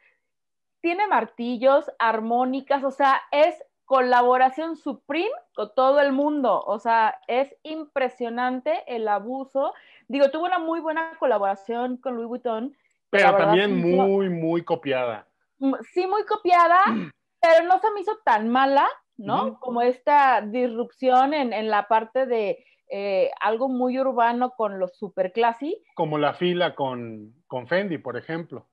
tiene 0.81 1.07
martillos, 1.07 1.91
armónicas, 1.99 2.83
o 2.83 2.91
sea, 2.91 3.21
es 3.31 3.55
colaboración 3.85 4.75
Supreme 4.75 5.31
con 5.55 5.73
todo 5.73 5.99
el 6.01 6.11
mundo. 6.11 6.63
O 6.65 6.77
sea, 6.77 7.19
es 7.27 7.55
impresionante 7.63 8.83
el 8.87 9.07
abuso. 9.07 9.73
Digo, 10.07 10.29
tuvo 10.29 10.45
una 10.45 10.59
muy 10.59 10.81
buena 10.81 11.17
colaboración 11.19 11.97
con 11.97 12.15
Louis 12.15 12.27
Vuitton 12.27 12.75
pero 13.09 13.37
también 13.37 13.77
muy, 13.77 14.29
muy 14.29 14.63
copiada. 14.63 15.27
Mm, 15.59 15.75
sí, 15.93 16.07
muy 16.07 16.25
copiada, 16.25 16.81
pero 17.41 17.65
no 17.65 17.79
se 17.79 17.91
me 17.91 18.01
hizo 18.01 18.17
tan 18.23 18.49
mala, 18.49 18.87
¿no? 19.17 19.59
Como 19.59 19.81
esta 19.81 20.41
disrupción 20.41 21.33
en, 21.33 21.69
la 21.69 21.87
parte 21.87 22.25
de 22.25 22.63
eh, 22.89 23.31
algo 23.41 23.67
muy 23.67 23.99
urbano 23.99 24.51
con 24.51 24.79
los 24.79 24.97
super 24.97 25.31
classy. 25.33 25.83
Como 25.95 26.17
la 26.17 26.33
fila 26.33 26.75
con, 26.75 27.33
con 27.47 27.67
Fendi, 27.67 27.97
por 27.97 28.17
ejemplo. 28.17 28.67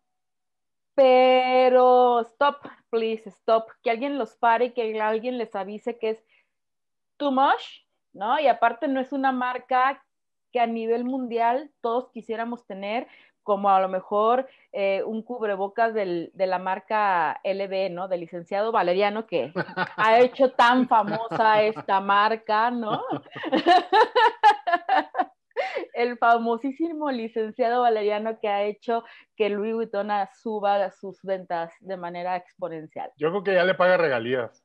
Pero 0.95 2.21
stop, 2.21 2.59
please, 2.91 3.29
stop. 3.29 3.69
Que 3.83 3.91
alguien 3.91 4.19
los 4.19 4.37
pare, 4.37 4.73
que 4.73 5.01
alguien 5.01 5.39
les 5.39 5.55
avise 5.57 5.99
que 5.99 6.11
es 6.11 6.25
too 7.17 7.33
much, 7.33 7.87
¿no? 8.13 8.39
Y 8.39 8.47
aparte 8.47 8.87
no 8.87 9.01
es 9.01 9.13
una 9.13 9.33
marca 9.33 10.05
que 10.53 10.61
a 10.61 10.67
nivel 10.67 11.05
mundial 11.05 11.73
todos 11.81 12.11
quisiéramos 12.13 12.65
tener, 12.65 13.09
como 13.45 13.71
a 13.71 13.81
lo 13.81 13.89
mejor 13.89 14.49
eh, 14.73 15.05
un 15.05 15.23
cubrebocas 15.23 15.95
del, 15.95 16.33
de 16.35 16.47
la 16.47 16.59
marca 16.59 17.41
LB, 17.45 17.91
¿no? 17.93 18.09
Del 18.09 18.21
licenciado 18.21 18.73
Valeriano, 18.73 19.27
que 19.27 19.53
ha 19.97 20.19
hecho 20.19 20.51
tan 20.51 20.89
famosa 20.89 21.63
esta 21.63 22.01
marca, 22.01 22.73
¿no? 22.73 23.05
El 25.95 26.19
famosísimo 26.19 27.11
licenciado 27.13 27.83
Valeriano 27.83 28.41
que 28.41 28.49
ha 28.49 28.65
hecho 28.65 29.05
que 29.37 29.49
Louis 29.49 29.75
Vuitton 29.75 30.09
suba 30.41 30.91
sus 30.91 31.23
ventas 31.23 31.73
de 31.81 31.97
manera 31.97 32.37
exponencial. 32.37 33.13
Yo 33.17 33.31
creo 33.31 33.45
que 33.45 33.55
ya 33.55 33.65
le 33.65 33.75
paga 33.75 33.97
regalías. 33.97 34.65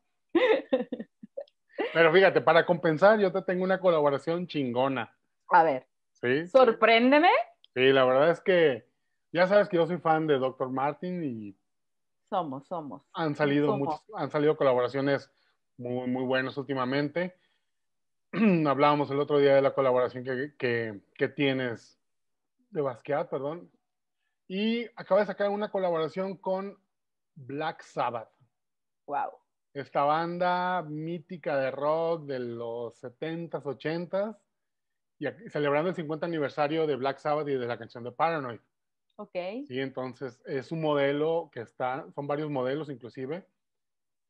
Pero 1.94 2.12
fíjate, 2.12 2.42
para 2.42 2.66
compensar, 2.66 3.20
yo 3.20 3.32
te 3.32 3.42
tengo 3.44 3.64
una 3.64 3.80
colaboración 3.80 4.48
chingona. 4.48 5.16
A 5.50 5.64
ver. 5.64 5.88
¿Sí? 6.14 6.48
Sorpréndeme. 6.48 7.30
Sí, 7.76 7.92
la 7.92 8.06
verdad 8.06 8.32
es 8.32 8.42
que 8.42 8.88
ya 9.32 9.48
sabes 9.48 9.70
que 9.70 9.78
yo 9.78 9.86
soy 9.86 9.98
fan 9.98 10.28
de 10.28 10.40
Dr. 10.40 10.70
Martin 10.70 11.24
y 11.24 11.56
somos, 12.30 12.68
somos. 12.68 13.02
Han 13.14 13.36
salido 13.36 13.78
muchos, 13.78 14.04
han 14.16 14.30
salido 14.30 14.56
colaboraciones 14.56 15.32
muy, 15.78 16.08
muy 16.08 16.24
buenas 16.24 16.58
últimamente. 16.58 17.36
Hablábamos 18.68 19.10
el 19.10 19.20
otro 19.20 19.40
día 19.40 19.56
de 19.56 19.62
la 19.62 19.74
colaboración 19.74 20.24
que, 20.24 21.02
que, 21.16 21.28
tienes 21.30 22.00
de 22.70 22.82
Basquiat, 22.82 23.30
perdón. 23.30 23.72
Y 24.48 24.86
acaba 24.96 25.22
de 25.22 25.28
sacar 25.28 25.50
una 25.50 25.72
colaboración 25.72 26.38
con 26.38 26.78
Black 27.36 27.82
Sabbath. 27.82 28.30
Wow. 29.08 29.32
Esta 29.74 30.04
banda 30.04 30.84
mítica 30.84 31.58
de 31.58 31.72
rock 31.72 32.26
de 32.26 32.40
los 32.40 33.04
70s, 33.04 33.64
80s 33.64 34.38
y 35.20 35.28
celebrando 35.50 35.90
el 35.90 35.96
50 35.96 36.26
aniversario 36.26 36.88
de 36.88 36.96
Black 36.96 37.18
Sabbath 37.18 37.48
y 37.50 37.56
de 37.56 37.68
la 37.68 37.78
canción 37.78 38.04
de 38.04 38.12
Paranoid. 38.12 38.60
Ok. 39.18 39.36
Sí, 39.68 39.80
entonces 39.80 40.42
es 40.46 40.72
un 40.72 40.82
modelo 40.82 41.50
que 41.52 41.60
está, 41.60 42.10
son 42.16 42.26
varios 42.26 42.50
modelos 42.50 42.90
inclusive. 42.90 43.46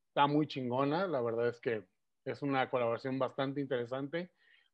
Está 0.07 0.25
muy 0.25 0.47
chingona, 0.47 1.05
la 1.07 1.21
verdad 1.21 1.47
es 1.47 1.59
que 1.59 1.85
es 2.25 2.41
una 2.41 2.69
colaboración 2.69 3.19
bastante 3.19 3.61
interesante. 3.61 4.31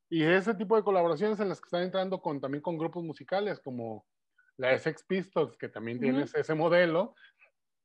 Y 0.10 0.24
ese 0.24 0.54
tipo 0.56 0.78
de 0.78 0.84
colaboraciones 0.84 1.40
en 1.42 1.50
las 1.50 1.60
que 1.60 1.68
están 1.68 1.84
entrando 1.84 2.22
con, 2.22 2.40
también 2.40 2.62
con 2.62 2.78
grupos 2.78 3.04
musicales 3.04 3.60
como 3.60 4.06
la 4.56 4.78
Sex 4.78 5.04
Pistols, 5.04 5.58
que 5.58 5.68
también 5.68 6.00
tienes 6.00 6.34
ese 6.34 6.54
modelo, 6.54 7.16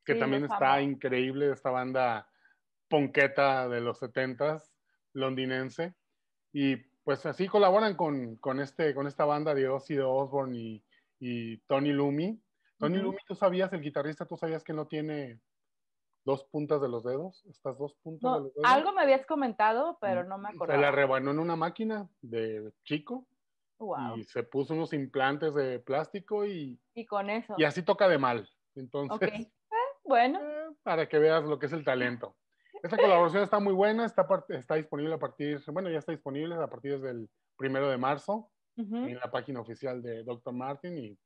que 0.05 0.15
también 0.15 0.45
está 0.45 0.81
increíble, 0.81 1.51
esta 1.51 1.71
banda 1.71 2.31
ponqueta 2.89 3.69
de 3.69 3.81
los 3.81 4.01
70s, 4.01 4.71
londinense. 5.15 5.95
Y 6.53 6.90
pues 7.05 7.25
así 7.27 7.49
colaboran 7.49 7.97
con, 7.97 8.37
con, 8.37 8.61
este, 8.61 8.95
con 8.95 9.07
esta 9.07 9.25
banda 9.25 9.55
de 9.55 9.69
Ozzy 9.69 9.95
de 9.95 10.03
Osbourne 10.03 10.57
y, 10.57 10.85
y 11.19 11.59
Tony 11.67 11.93
Lumi. 11.93 12.41
Tony 12.79 12.99
Lumi, 12.99 13.19
tú 13.27 13.35
sabías, 13.35 13.73
el 13.73 13.83
guitarrista, 13.83 14.27
tú 14.27 14.37
sabías 14.37 14.65
que 14.65 14.73
no 14.73 14.87
tiene 14.87 15.41
dos 16.25 16.45
puntas 16.45 16.81
de 16.81 16.89
los 16.89 17.05
dedos, 17.05 17.45
estas 17.47 17.77
dos 17.79 17.95
puntas 18.03 18.33
de 18.33 18.41
los 18.41 18.55
dedos. 18.55 18.71
Algo 18.71 18.93
me 18.93 19.03
habías 19.03 19.27
comentado, 19.27 19.99
pero 20.01 20.25
no 20.25 20.39
me 20.39 20.51
acuerdo. 20.51 20.75
Se 20.75 20.81
la 20.81 20.91
rebanó 20.91 21.31
en 21.31 21.39
una 21.39 21.57
máquina 21.57 22.09
de 22.23 22.73
chico. 22.85 23.27
Y 24.17 24.25
se 24.25 24.43
puso 24.43 24.75
unos 24.75 24.93
implantes 24.93 25.55
de 25.55 25.79
plástico 25.79 26.45
y. 26.45 26.79
Y 26.95 27.07
con 27.07 27.31
eso. 27.31 27.55
Y 27.57 27.65
así 27.65 27.83
toca 27.83 28.09
de 28.09 28.19
mal. 28.19 28.47
Entonces. 28.75 29.33
Eh, 29.33 29.51
bueno. 30.05 30.39
Eh, 30.39 30.77
para 30.83 31.09
que 31.09 31.19
veas 31.19 31.45
lo 31.45 31.59
que 31.59 31.65
es 31.65 31.73
el 31.73 31.83
talento. 31.83 32.37
Esta 32.83 32.97
colaboración 32.97 33.43
está 33.43 33.61
muy 33.61 33.75
buena, 33.75 34.05
está, 34.05 34.27
está 34.49 34.75
disponible 34.75 35.15
a 35.15 35.19
partir, 35.19 35.61
bueno, 35.69 35.91
ya 35.91 35.99
está 35.99 36.13
disponible 36.13 36.55
a 36.55 36.67
partir 36.67 37.01
del 37.01 37.29
primero 37.57 37.89
de 37.91 37.99
marzo 37.99 38.51
en 38.77 39.19
la 39.19 39.31
página 39.31 39.61
oficial 39.61 40.03
de 40.03 40.25
Dr. 40.25 40.55
Martin 40.55 40.97
y 40.97 41.19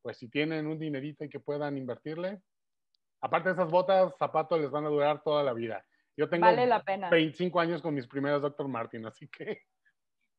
pues 0.00 0.16
si 0.16 0.30
tienen 0.30 0.66
un 0.66 0.78
dinerito 0.78 1.24
y 1.24 1.28
que 1.28 1.40
puedan 1.40 1.76
invertirle, 1.76 2.40
aparte 3.20 3.50
de 3.50 3.54
esas 3.54 3.70
botas, 3.70 4.16
zapatos 4.16 4.58
les 4.58 4.70
van 4.70 4.86
a 4.86 4.88
durar 4.88 5.22
toda 5.22 5.42
la 5.42 5.52
vida. 5.52 5.84
Yo 6.16 6.28
tengo 6.28 6.46
vale 6.46 6.66
la 6.66 6.82
pena. 6.82 7.10
25 7.10 7.60
años 7.60 7.82
con 7.82 7.94
mis 7.94 8.06
primeras 8.06 8.40
Dr. 8.40 8.66
Martin, 8.68 9.06
así 9.06 9.28
que... 9.28 9.62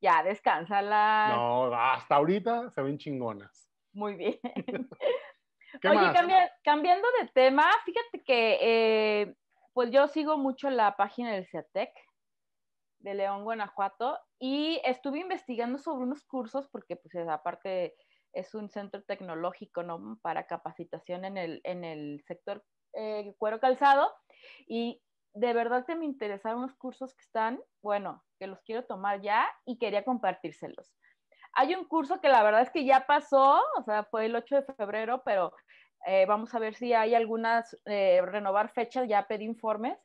Ya, 0.01 0.23
descánsala. 0.23 1.29
No, 1.29 1.73
hasta 1.73 2.15
ahorita 2.15 2.71
se 2.71 2.81
ven 2.81 2.97
chingonas. 2.97 3.71
Muy 3.93 4.15
bien. 4.15 4.39
Oye, 5.83 6.49
cambiando 6.63 7.07
de 7.19 7.27
tema, 7.33 7.65
fíjate 7.85 8.23
que 8.23 8.57
eh, 8.61 9.35
pues 9.73 9.91
yo 9.91 10.07
sigo 10.07 10.37
mucho 10.37 10.69
la 10.69 10.95
página 10.95 11.31
del 11.31 11.47
CIATEC 11.47 11.91
de 12.99 13.13
León, 13.15 13.43
Guanajuato, 13.43 14.17
y 14.39 14.81
estuve 14.85 15.19
investigando 15.19 15.77
sobre 15.77 16.03
unos 16.03 16.23
cursos, 16.23 16.69
porque 16.69 16.95
pues 16.95 17.15
aparte 17.27 17.95
es 18.31 18.55
un 18.55 18.69
centro 18.69 19.03
tecnológico, 19.03 19.83
¿no? 19.83 20.17
Para 20.21 20.47
capacitación 20.47 21.25
en 21.25 21.37
el, 21.37 21.61
en 21.65 21.83
el 21.83 22.23
sector 22.25 22.63
eh, 22.93 23.35
cuero 23.37 23.59
calzado, 23.59 24.11
y 24.67 25.01
de 25.33 25.53
verdad 25.53 25.85
que 25.85 25.95
me 25.95 26.05
interesaron 26.05 26.59
unos 26.59 26.75
cursos 26.75 27.13
que 27.15 27.23
están, 27.23 27.61
bueno, 27.81 28.23
que 28.39 28.47
los 28.47 28.61
quiero 28.61 28.85
tomar 28.85 29.21
ya 29.21 29.49
y 29.65 29.77
quería 29.77 30.05
compartírselos. 30.05 30.93
Hay 31.55 31.75
un 31.75 31.85
curso 31.85 32.21
que 32.21 32.29
la 32.29 32.41
verdad 32.41 32.61
es 32.61 32.71
que 32.71 32.85
ya 32.85 33.05
pasó, 33.05 33.61
o 33.77 33.83
sea, 33.83 34.05
fue 34.05 34.25
el 34.25 34.35
8 34.35 34.55
de 34.61 34.73
febrero, 34.73 35.21
pero 35.23 35.53
eh, 36.05 36.25
vamos 36.25 36.53
a 36.53 36.59
ver 36.59 36.75
si 36.75 36.93
hay 36.93 37.15
algunas, 37.15 37.77
eh, 37.85 38.21
renovar 38.23 38.71
fechas, 38.73 39.07
ya 39.07 39.27
pedí 39.27 39.45
informes, 39.45 39.97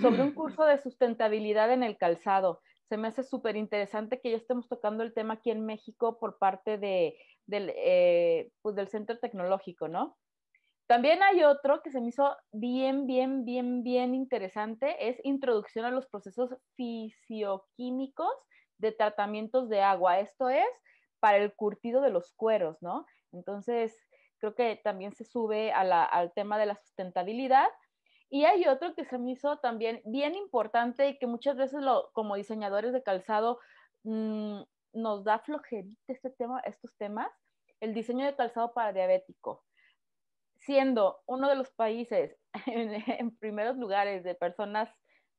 sobre 0.00 0.22
un 0.22 0.32
curso 0.34 0.64
de 0.64 0.78
sustentabilidad 0.78 1.72
en 1.72 1.82
el 1.82 1.96
calzado. 1.96 2.60
Se 2.88 2.96
me 2.96 3.08
hace 3.08 3.22
súper 3.22 3.56
interesante 3.56 4.20
que 4.20 4.30
ya 4.30 4.36
estemos 4.36 4.68
tocando 4.68 5.02
el 5.02 5.12
tema 5.12 5.34
aquí 5.34 5.50
en 5.50 5.66
México 5.66 6.18
por 6.18 6.38
parte 6.38 6.78
de, 6.78 7.18
del, 7.46 7.72
eh, 7.76 8.50
pues 8.62 8.76
del 8.76 8.88
Centro 8.88 9.18
Tecnológico, 9.18 9.88
¿no? 9.88 10.16
También 10.86 11.22
hay 11.22 11.44
otro 11.44 11.82
que 11.82 11.90
se 11.90 12.00
me 12.00 12.08
hizo 12.08 12.34
bien, 12.50 13.06
bien, 13.06 13.44
bien, 13.44 13.82
bien 13.82 14.14
interesante, 14.14 15.10
es 15.10 15.20
introducción 15.22 15.84
a 15.84 15.90
los 15.90 16.06
procesos 16.06 16.56
fisioquímicos 16.76 18.32
de 18.78 18.92
tratamientos 18.92 19.68
de 19.68 19.82
agua. 19.82 20.20
Esto 20.20 20.48
es 20.48 20.66
para 21.20 21.36
el 21.36 21.54
curtido 21.54 22.00
de 22.00 22.08
los 22.08 22.32
cueros, 22.32 22.78
¿no? 22.80 23.04
Entonces, 23.32 23.94
creo 24.38 24.54
que 24.54 24.80
también 24.82 25.12
se 25.14 25.24
sube 25.24 25.72
al 25.72 26.32
tema 26.34 26.58
de 26.58 26.66
la 26.66 26.76
sustentabilidad. 26.76 27.68
Y 28.30 28.44
hay 28.44 28.66
otro 28.66 28.94
que 28.94 29.04
se 29.04 29.18
me 29.18 29.32
hizo 29.32 29.58
también 29.58 30.02
bien 30.04 30.34
importante 30.34 31.08
y 31.08 31.18
que 31.18 31.26
muchas 31.26 31.56
veces 31.56 31.80
lo, 31.80 32.10
como 32.12 32.36
diseñadores 32.36 32.92
de 32.92 33.02
calzado 33.02 33.58
mm, 34.04 34.60
nos 34.92 35.24
da 35.24 35.38
flojerita 35.38 35.96
este 36.08 36.30
tema, 36.30 36.60
estos 36.60 36.94
temas, 36.98 37.30
el 37.80 37.94
diseño 37.94 38.26
de 38.26 38.36
calzado 38.36 38.72
para 38.74 38.92
diabético. 38.92 39.64
Siendo 40.56 41.20
uno 41.26 41.48
de 41.48 41.54
los 41.54 41.70
países 41.70 42.36
en, 42.66 43.36
primeros 43.38 43.76
lugares 43.76 44.24
de 44.24 44.34
personas 44.34 44.90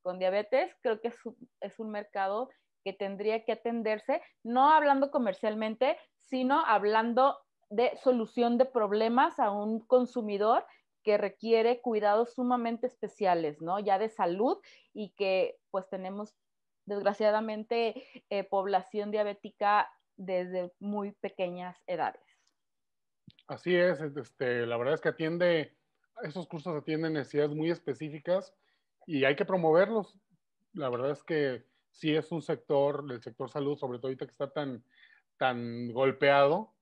con 0.02 0.18
diabetes, 0.18 0.74
creo 0.82 1.00
que 1.00 1.08
es 1.08 1.18
es 1.60 1.78
un 1.78 1.90
mercado 1.90 2.48
que 2.84 2.92
tendría 2.92 3.44
que 3.44 3.52
atenderse, 3.52 4.22
no 4.42 4.72
hablando 4.72 5.10
comercialmente, 5.10 5.98
sino 6.18 6.64
hablando 6.64 7.38
de 7.70 7.96
solución 8.02 8.58
de 8.58 8.66
problemas 8.66 9.38
a 9.38 9.50
un 9.50 9.80
consumidor 9.80 10.66
que 11.02 11.16
requiere 11.16 11.80
cuidados 11.80 12.34
sumamente 12.34 12.86
especiales, 12.86 13.62
¿no? 13.62 13.78
Ya 13.78 13.98
de 13.98 14.10
salud 14.10 14.58
y 14.92 15.10
que 15.10 15.56
pues 15.70 15.88
tenemos 15.88 16.34
desgraciadamente 16.84 18.04
eh, 18.28 18.44
población 18.44 19.10
diabética 19.10 19.88
desde 20.16 20.72
muy 20.80 21.12
pequeñas 21.12 21.78
edades. 21.86 22.20
Así 23.46 23.74
es, 23.74 24.00
este, 24.00 24.66
la 24.66 24.76
verdad 24.76 24.94
es 24.94 25.00
que 25.00 25.08
atiende, 25.08 25.76
esos 26.22 26.46
cursos 26.46 26.76
atienden 26.76 27.14
necesidades 27.14 27.54
muy 27.54 27.70
específicas 27.70 28.54
y 29.06 29.24
hay 29.24 29.36
que 29.36 29.44
promoverlos. 29.44 30.18
La 30.74 30.88
verdad 30.88 31.12
es 31.12 31.22
que 31.24 31.64
sí 31.90 32.14
es 32.14 32.30
un 32.30 32.42
sector, 32.42 33.04
el 33.10 33.22
sector 33.22 33.48
salud, 33.48 33.78
sobre 33.78 33.98
todo 33.98 34.08
ahorita 34.08 34.26
que 34.26 34.32
está 34.32 34.52
tan, 34.52 34.84
tan 35.36 35.92
golpeado, 35.92 36.72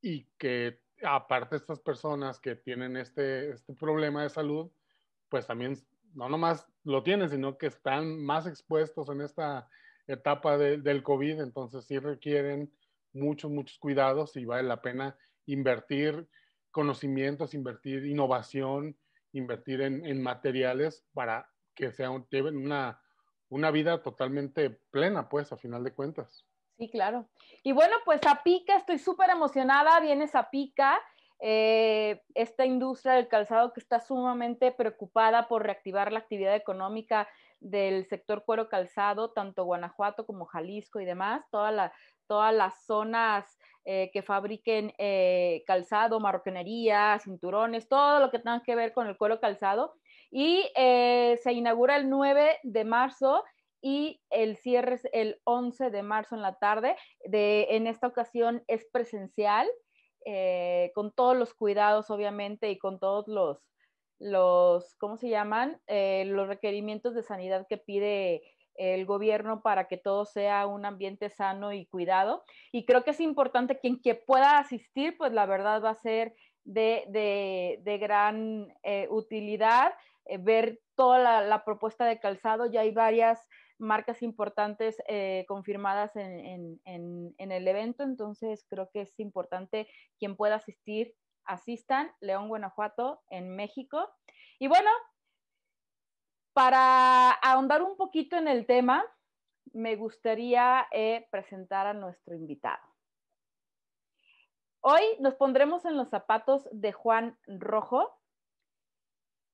y 0.00 0.24
que 0.38 0.80
aparte 1.02 1.56
estas 1.56 1.80
personas 1.80 2.40
que 2.40 2.56
tienen 2.56 2.96
este, 2.96 3.50
este 3.50 3.74
problema 3.74 4.22
de 4.22 4.30
salud, 4.30 4.70
pues 5.28 5.46
también 5.46 5.76
no 6.14 6.28
nomás 6.28 6.66
lo 6.84 7.02
tienen, 7.02 7.28
sino 7.28 7.58
que 7.58 7.66
están 7.66 8.22
más 8.24 8.46
expuestos 8.46 9.08
en 9.08 9.20
esta 9.20 9.68
etapa 10.06 10.56
del 10.56 11.02
COVID, 11.02 11.40
entonces 11.40 11.84
sí 11.84 11.98
requieren 11.98 12.72
muchos, 13.12 13.50
muchos 13.50 13.78
cuidados 13.78 14.36
y 14.36 14.44
vale 14.44 14.66
la 14.66 14.80
pena 14.80 15.16
invertir 15.46 16.28
conocimientos, 16.70 17.54
invertir 17.54 18.06
innovación, 18.06 18.96
invertir 19.32 19.82
en, 19.82 20.22
materiales 20.22 21.04
para 21.12 21.50
que 21.74 21.92
sean, 21.92 22.26
lleven 22.30 22.56
una, 22.56 23.00
una 23.48 23.70
vida 23.70 24.02
totalmente 24.02 24.70
plena, 24.90 25.28
pues, 25.28 25.52
a 25.52 25.56
final 25.56 25.84
de 25.84 25.92
cuentas. 25.92 26.47
Sí, 26.78 26.88
claro. 26.88 27.26
Y 27.64 27.72
bueno, 27.72 27.96
pues 28.04 28.20
Zapica, 28.22 28.76
estoy 28.76 28.98
súper 28.98 29.30
emocionada, 29.30 29.98
viene 29.98 30.28
Zapica, 30.28 31.00
eh, 31.40 32.22
esta 32.34 32.64
industria 32.64 33.14
del 33.14 33.26
calzado 33.26 33.72
que 33.72 33.80
está 33.80 33.98
sumamente 34.00 34.70
preocupada 34.70 35.48
por 35.48 35.64
reactivar 35.64 36.12
la 36.12 36.20
actividad 36.20 36.54
económica 36.54 37.28
del 37.58 38.06
sector 38.06 38.44
cuero 38.44 38.68
calzado, 38.68 39.32
tanto 39.32 39.64
Guanajuato 39.64 40.24
como 40.24 40.46
Jalisco 40.46 41.00
y 41.00 41.04
demás, 41.04 41.44
todas 41.50 41.92
las 42.54 42.84
zonas 42.84 43.58
eh, 43.84 44.10
que 44.12 44.22
fabriquen 44.22 44.92
eh, 44.98 45.64
calzado, 45.66 46.20
marroquinería, 46.20 47.18
cinturones, 47.18 47.88
todo 47.88 48.20
lo 48.20 48.30
que 48.30 48.38
tenga 48.38 48.62
que 48.62 48.76
ver 48.76 48.92
con 48.92 49.08
el 49.08 49.16
cuero 49.16 49.40
calzado. 49.40 49.94
Y 50.30 50.70
se 50.76 51.52
inaugura 51.52 51.96
el 51.96 52.10
9 52.10 52.58
de 52.62 52.84
marzo 52.84 53.44
y 53.80 54.20
el 54.30 54.56
cierre 54.56 54.94
es 54.94 55.08
el 55.12 55.40
11 55.44 55.90
de 55.90 56.02
marzo 56.02 56.34
en 56.34 56.42
la 56.42 56.58
tarde. 56.58 56.96
De, 57.24 57.68
en 57.70 57.86
esta 57.86 58.06
ocasión 58.06 58.64
es 58.66 58.86
presencial, 58.92 59.68
eh, 60.24 60.90
con 60.94 61.12
todos 61.12 61.36
los 61.36 61.54
cuidados, 61.54 62.10
obviamente, 62.10 62.70
y 62.70 62.78
con 62.78 62.98
todos 62.98 63.28
los, 63.28 63.66
los 64.18 64.96
¿cómo 64.96 65.16
se 65.16 65.28
llaman? 65.28 65.80
Eh, 65.86 66.24
los 66.26 66.48
requerimientos 66.48 67.14
de 67.14 67.22
sanidad 67.22 67.66
que 67.68 67.78
pide 67.78 68.42
el 68.74 69.06
gobierno 69.06 69.62
para 69.62 69.88
que 69.88 69.96
todo 69.96 70.24
sea 70.24 70.66
un 70.66 70.84
ambiente 70.84 71.30
sano 71.30 71.72
y 71.72 71.86
cuidado. 71.86 72.44
Y 72.72 72.84
creo 72.84 73.04
que 73.04 73.12
es 73.12 73.20
importante 73.20 73.78
quien 73.78 74.00
que 74.00 74.14
pueda 74.14 74.58
asistir, 74.58 75.16
pues 75.16 75.32
la 75.32 75.46
verdad 75.46 75.82
va 75.82 75.90
a 75.90 75.94
ser 75.94 76.34
de, 76.64 77.04
de, 77.08 77.80
de 77.82 77.98
gran 77.98 78.68
eh, 78.82 79.06
utilidad 79.10 79.94
ver 80.40 80.78
toda 80.94 81.18
la, 81.18 81.40
la, 81.40 81.64
propuesta 81.64 82.04
de 82.04 82.20
calzado. 82.20 82.66
Ya 82.66 82.82
hay 82.82 82.90
varias 82.90 83.48
marcas 83.78 84.22
importantes 84.22 84.96
eh, 85.08 85.44
confirmadas 85.48 86.14
en, 86.16 86.80
el 86.84 87.68
evento, 87.68 88.02
entonces 88.02 88.64
creo 88.68 88.90
que 88.92 89.02
es 89.02 89.18
importante 89.20 89.88
quien 90.18 90.36
pueda 90.36 90.56
asistir, 90.56 91.14
asistan, 91.44 92.10
León, 92.20 92.48
Guanajuato, 92.48 93.22
en 93.30 93.54
México. 93.54 94.10
Y 94.58 94.68
bueno, 94.68 94.90
para 96.52 97.30
ahondar 97.30 97.82
un 97.82 97.96
poquito 97.96 98.36
en 98.36 98.48
el 98.48 98.66
tema, 98.66 99.04
me 99.72 99.96
gustaría 99.96 100.86
eh, 100.90 101.26
presentar 101.30 101.86
a 101.86 101.94
nuestro 101.94 102.34
invitado. 102.34 102.82
Hoy 104.80 105.02
nos 105.20 105.34
pondremos 105.34 105.84
en 105.84 105.96
los 105.96 106.08
zapatos 106.08 106.68
de 106.70 106.92
Juan 106.92 107.38
Rojo. 107.46 108.16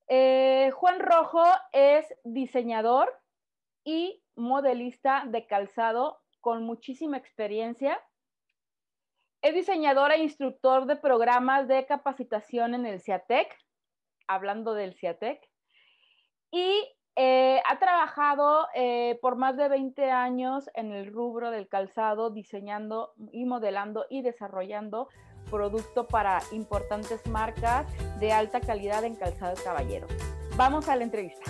Eh, 0.06 0.70
Juan 0.74 1.00
Rojo 1.00 1.44
es 1.72 2.06
diseñador, 2.24 3.12
y 3.84 4.22
modelista 4.34 5.24
de 5.26 5.46
calzado 5.46 6.20
con 6.40 6.64
muchísima 6.64 7.16
experiencia. 7.16 8.00
Es 9.42 9.54
diseñador 9.54 10.10
e 10.12 10.18
instructor 10.18 10.86
de 10.86 10.96
programas 10.96 11.68
de 11.68 11.86
capacitación 11.86 12.74
en 12.74 12.86
el 12.86 13.00
CIATEC, 13.00 13.56
hablando 14.26 14.74
del 14.74 14.94
CIATEC, 14.94 15.40
y 16.50 16.94
Eh, 17.16 17.62
ha 17.70 17.78
trabajado 17.78 18.66
eh, 18.74 19.20
por 19.22 19.36
más 19.36 19.56
de 19.56 19.68
20 19.68 20.10
años 20.10 20.68
en 20.74 20.90
el 20.90 21.12
rubro 21.12 21.52
del 21.52 21.68
calzado, 21.68 22.30
diseñando 22.30 23.14
y 23.30 23.44
modelando 23.44 24.06
y 24.10 24.22
desarrollando 24.22 25.08
producto 25.48 26.08
para 26.08 26.40
importantes 26.50 27.24
marcas 27.28 27.86
de 28.18 28.32
alta 28.32 28.60
calidad 28.60 29.04
en 29.04 29.14
calzado 29.14 29.54
caballero. 29.62 30.08
Vamos 30.56 30.88
a 30.88 30.96
la 30.96 31.04
entrevista. 31.04 31.48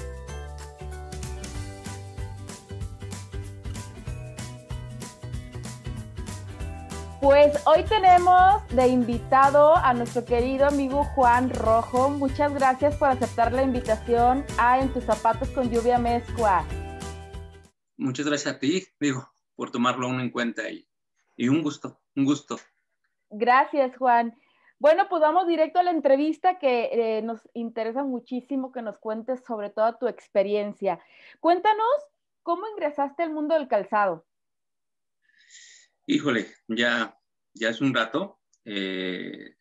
Pues 7.25 7.67
hoy 7.67 7.83
tenemos 7.85 8.69
de 8.77 8.87
invitado 8.87 9.75
a 9.75 9.95
nuestro 9.95 10.27
querido 10.27 10.67
amigo 10.67 11.05
Juan 11.15 11.49
Rojo. 11.49 12.11
Muchas 12.11 12.53
gracias 12.53 12.99
por 12.99 13.09
aceptar 13.09 13.51
la 13.51 13.63
invitación 13.63 14.45
a 14.59 14.79
En 14.79 14.93
tus 14.93 15.05
zapatos 15.05 15.49
con 15.49 15.71
lluvia 15.71 15.97
mezcua. 15.97 16.67
Muchas 17.97 18.27
gracias 18.27 18.55
a 18.55 18.59
ti, 18.59 18.85
digo, 19.01 19.27
por 19.57 19.71
tomarlo 19.71 20.07
uno 20.07 20.21
en 20.21 20.29
cuenta 20.29 20.69
y, 20.69 20.87
y 21.35 21.49
un 21.49 21.63
gusto, 21.63 21.99
un 22.15 22.27
gusto. 22.27 22.59
Gracias, 23.31 23.97
Juan. 23.97 24.39
Bueno, 24.79 25.07
pues 25.09 25.23
vamos 25.23 25.47
directo 25.47 25.79
a 25.79 25.83
la 25.83 25.93
entrevista 25.93 26.59
que 26.59 26.91
eh, 26.93 27.23
nos 27.23 27.49
interesa 27.55 28.05
muchísimo 28.05 28.71
que 28.71 28.83
nos 28.83 28.99
cuentes 28.99 29.43
sobre 29.47 29.71
toda 29.71 29.99
tu 29.99 30.09
experiencia. 30.09 31.01
Cuéntanos 31.41 31.87
cómo 32.43 32.69
ingresaste 32.69 33.23
al 33.23 33.33
mundo 33.33 33.55
del 33.55 33.67
calzado. 33.67 34.27
Híjole, 36.07 36.55
ya, 36.69 37.19
ya 37.55 37.71
es 37.71 37.81
un 37.81 37.95
rato, 37.95 38.39
eh, 38.67 39.57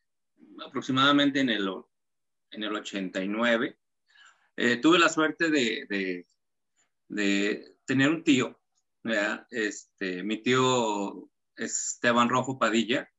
aproximadamente 0.65 1.39
en 1.39 1.49
el, 1.49 1.69
en 2.51 2.63
el 2.63 2.75
89. 2.75 3.79
Eh, 4.57 4.77
tuve 4.77 4.99
la 4.99 5.07
suerte 5.07 5.49
de, 5.49 6.25
de, 7.07 7.77
tener 7.85 8.09
un 8.09 8.25
tío, 8.25 8.59
este, 9.51 10.23
mi 10.23 10.43
tío 10.43 11.29
Esteban 11.55 12.27
Rojo 12.27 12.59
Padilla, 12.59 13.09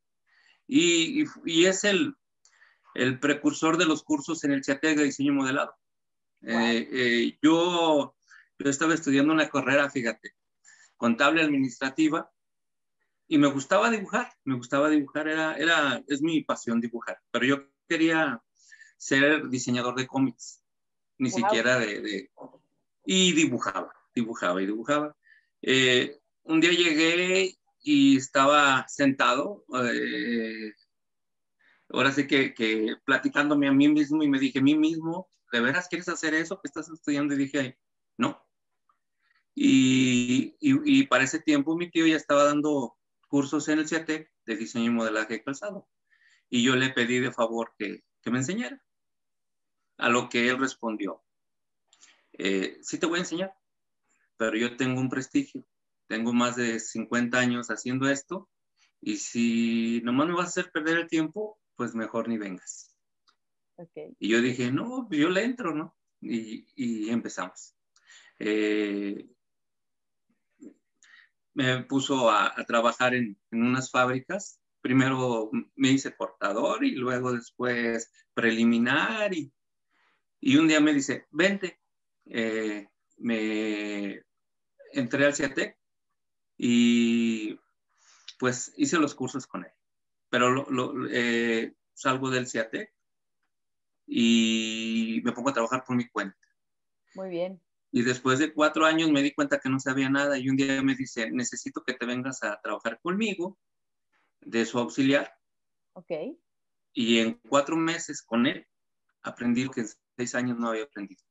y, 0.67 1.25
y, 1.47 1.65
es 1.65 1.85
el, 1.85 2.15
el, 2.95 3.19
precursor 3.21 3.79
de 3.79 3.87
los 3.87 4.03
cursos 4.03 4.45
en 4.45 4.53
el 4.53 4.65
CIATEC 4.65 4.99
de 4.99 5.05
diseño 5.05 5.33
modelado. 5.33 5.75
Eh, 6.43 7.39
yo, 7.43 8.17
yo 8.59 8.71
estaba 8.71 8.93
estudiando 8.93 9.33
una 9.33 9.49
carrera, 9.49 9.91
fíjate, 9.91 10.35
contable 10.99 11.43
administrativa, 11.43 12.34
y 13.35 13.39
me 13.39 13.49
gustaba 13.49 13.91
dibujar, 13.91 14.33
me 14.45 14.55
gustaba 14.55 14.89
dibujar, 14.89 15.27
era, 15.27 15.57
era, 15.57 16.01
es 16.07 16.23
mi 16.23 16.45
pasión 16.45 16.81
dibujar, 16.81 17.21
pero 17.33 17.45
yo 17.45 17.67
quería 17.89 18.41
ser 18.97 19.49
diseñador 19.49 19.97
de 19.97 20.07
cómics, 20.07 20.63
ni 21.19 21.33
siquiera 21.33 21.81
de, 21.81 22.31
Y 23.05 23.33
dibujaba, 23.33 23.93
dibujaba 24.15 24.63
y 24.63 24.67
dibujaba. 24.67 25.17
Eh, 25.63 26.21
un 26.45 26.61
día 26.61 26.71
llegué 26.71 27.59
y 27.83 28.19
estaba 28.19 28.87
sentado, 28.87 29.65
eh, 29.83 30.73
ahora 31.89 32.13
sí 32.13 32.29
que, 32.29 32.55
que, 32.55 32.95
platicándome 33.05 33.67
a 33.67 33.73
mí 33.73 33.89
mismo 33.89 34.23
y 34.23 34.29
me 34.29 34.39
dije, 34.39 34.61
a 34.61 34.63
mí 34.63 34.77
mismo, 34.77 35.29
¿de 35.51 35.61
veras 35.61 35.89
quieres 35.89 36.09
hacer 36.09 36.35
eso 36.35 36.61
que 36.61 36.69
estás 36.69 36.89
estudiando? 36.89 37.35
Y 37.35 37.39
dije, 37.39 37.81
no. 38.17 38.47
Y, 39.57 40.55
y, 40.61 41.01
y 41.01 41.07
para 41.09 41.25
ese 41.25 41.41
tiempo 41.41 41.77
mi 41.77 41.91
tío 41.91 42.07
ya 42.07 42.17
estaba 42.17 42.45
dando 42.45 42.97
cursos 43.35 43.69
en 43.69 43.81
el 43.81 43.89
CIATEC 43.89 44.31
de 44.47 44.55
diseño 44.55 44.85
y 44.85 44.91
modelaje 44.91 45.35
de 45.35 45.43
calzado. 45.43 45.89
Y 46.49 46.63
yo 46.63 46.77
le 46.77 46.91
pedí 46.91 47.19
de 47.19 47.33
favor 47.33 47.75
que, 47.77 48.05
que 48.23 48.31
me 48.31 48.39
enseñara. 48.39 48.81
A 49.97 50.09
lo 50.09 50.29
que 50.29 50.49
él 50.49 50.57
respondió, 50.57 51.21
eh, 52.35 52.79
sí 52.83 52.97
te 52.97 53.07
voy 53.07 53.17
a 53.17 53.23
enseñar, 53.23 53.53
pero 54.37 54.57
yo 54.57 54.77
tengo 54.77 55.01
un 55.01 55.09
prestigio, 55.09 55.67
tengo 56.07 56.33
más 56.33 56.55
de 56.55 56.79
50 56.79 57.37
años 57.37 57.73
haciendo 57.73 58.09
esto, 58.09 58.49
y 59.01 59.17
si 59.17 60.01
nomás 60.05 60.29
me 60.29 60.35
vas 60.35 60.47
a 60.47 60.49
hacer 60.51 60.71
perder 60.71 60.99
el 60.99 61.09
tiempo, 61.09 61.59
pues 61.75 61.97
mejor 61.97 62.29
ni 62.29 62.39
vengas. 62.39 62.97
Y 64.21 64.29
yo 64.29 64.41
dije, 64.43 64.71
no, 64.71 65.09
yo 65.11 65.29
le 65.29 65.43
entro, 65.43 65.75
¿no? 65.75 65.97
Y, 66.21 66.69
y 66.77 67.11
empezamos. 67.11 67.75
Eh, 68.39 69.29
me 71.55 71.83
puso 71.85 72.31
a, 72.31 72.55
trabajar 72.67 73.15
en, 73.15 73.39
unas 73.51 73.91
fábricas. 73.91 74.61
Primero 74.81 75.51
me 75.77 75.91
hice 75.91 76.15
cortador 76.15 76.85
y 76.85 76.93
luego 76.93 77.33
después 77.33 78.13
preliminar 78.35 79.33
y, 79.33 79.53
y 80.41 80.57
un 80.57 80.69
día 80.69 80.81
me 80.81 80.93
dice, 80.93 81.27
vente. 81.31 81.81
Eh, 82.27 82.89
me 83.19 84.23
entré 84.93 85.27
al 85.27 85.35
CIATEC 85.35 85.79
y 86.57 87.59
pues 88.39 88.73
hice 88.77 88.99
los 88.99 89.15
cursos 89.15 89.47
con 89.47 89.65
él. 89.65 89.73
Pero 90.29 90.67
eh, 91.11 91.73
salgo 91.95 92.31
del 92.31 92.49
CIATEC 92.49 92.93
y 94.07 95.21
me 95.25 95.33
pongo 95.33 95.51
a 95.51 95.55
trabajar 95.55 95.85
por 95.85 95.97
mi 95.97 96.09
cuenta. 96.09 96.37
Muy 97.15 97.31
bien. 97.31 97.61
Y 97.97 98.03
después 98.03 98.41
de 98.41 98.53
cuatro 98.53 98.87
años 98.87 99.09
me 99.13 99.23
di 99.23 99.33
cuenta 99.33 99.61
que 99.61 99.69
no 99.69 99.79
sabía 99.79 100.11
nada 100.11 100.37
y 100.37 100.49
un 100.49 100.57
día 100.57 100.83
me 100.83 100.97
dice, 100.97 101.31
necesito 101.31 101.85
que 101.85 101.95
te 101.95 102.05
vengas 102.05 102.43
a 102.43 102.61
trabajar 102.61 102.99
conmigo 103.01 103.57
de 104.41 104.67
su 104.67 104.81
auxiliar. 104.81 105.33
Ok. 105.93 106.11
Y 106.93 107.21
en 107.21 107.35
cuatro 107.49 107.77
meses 107.77 108.21
con 108.21 108.47
él 108.47 108.67
aprendí 109.23 109.63
lo 109.63 109.71
que 109.71 109.83
en 109.83 109.87
seis 110.17 110.35
años 110.35 110.59
no 110.59 110.71
había 110.71 110.83
aprendido. 110.83 111.23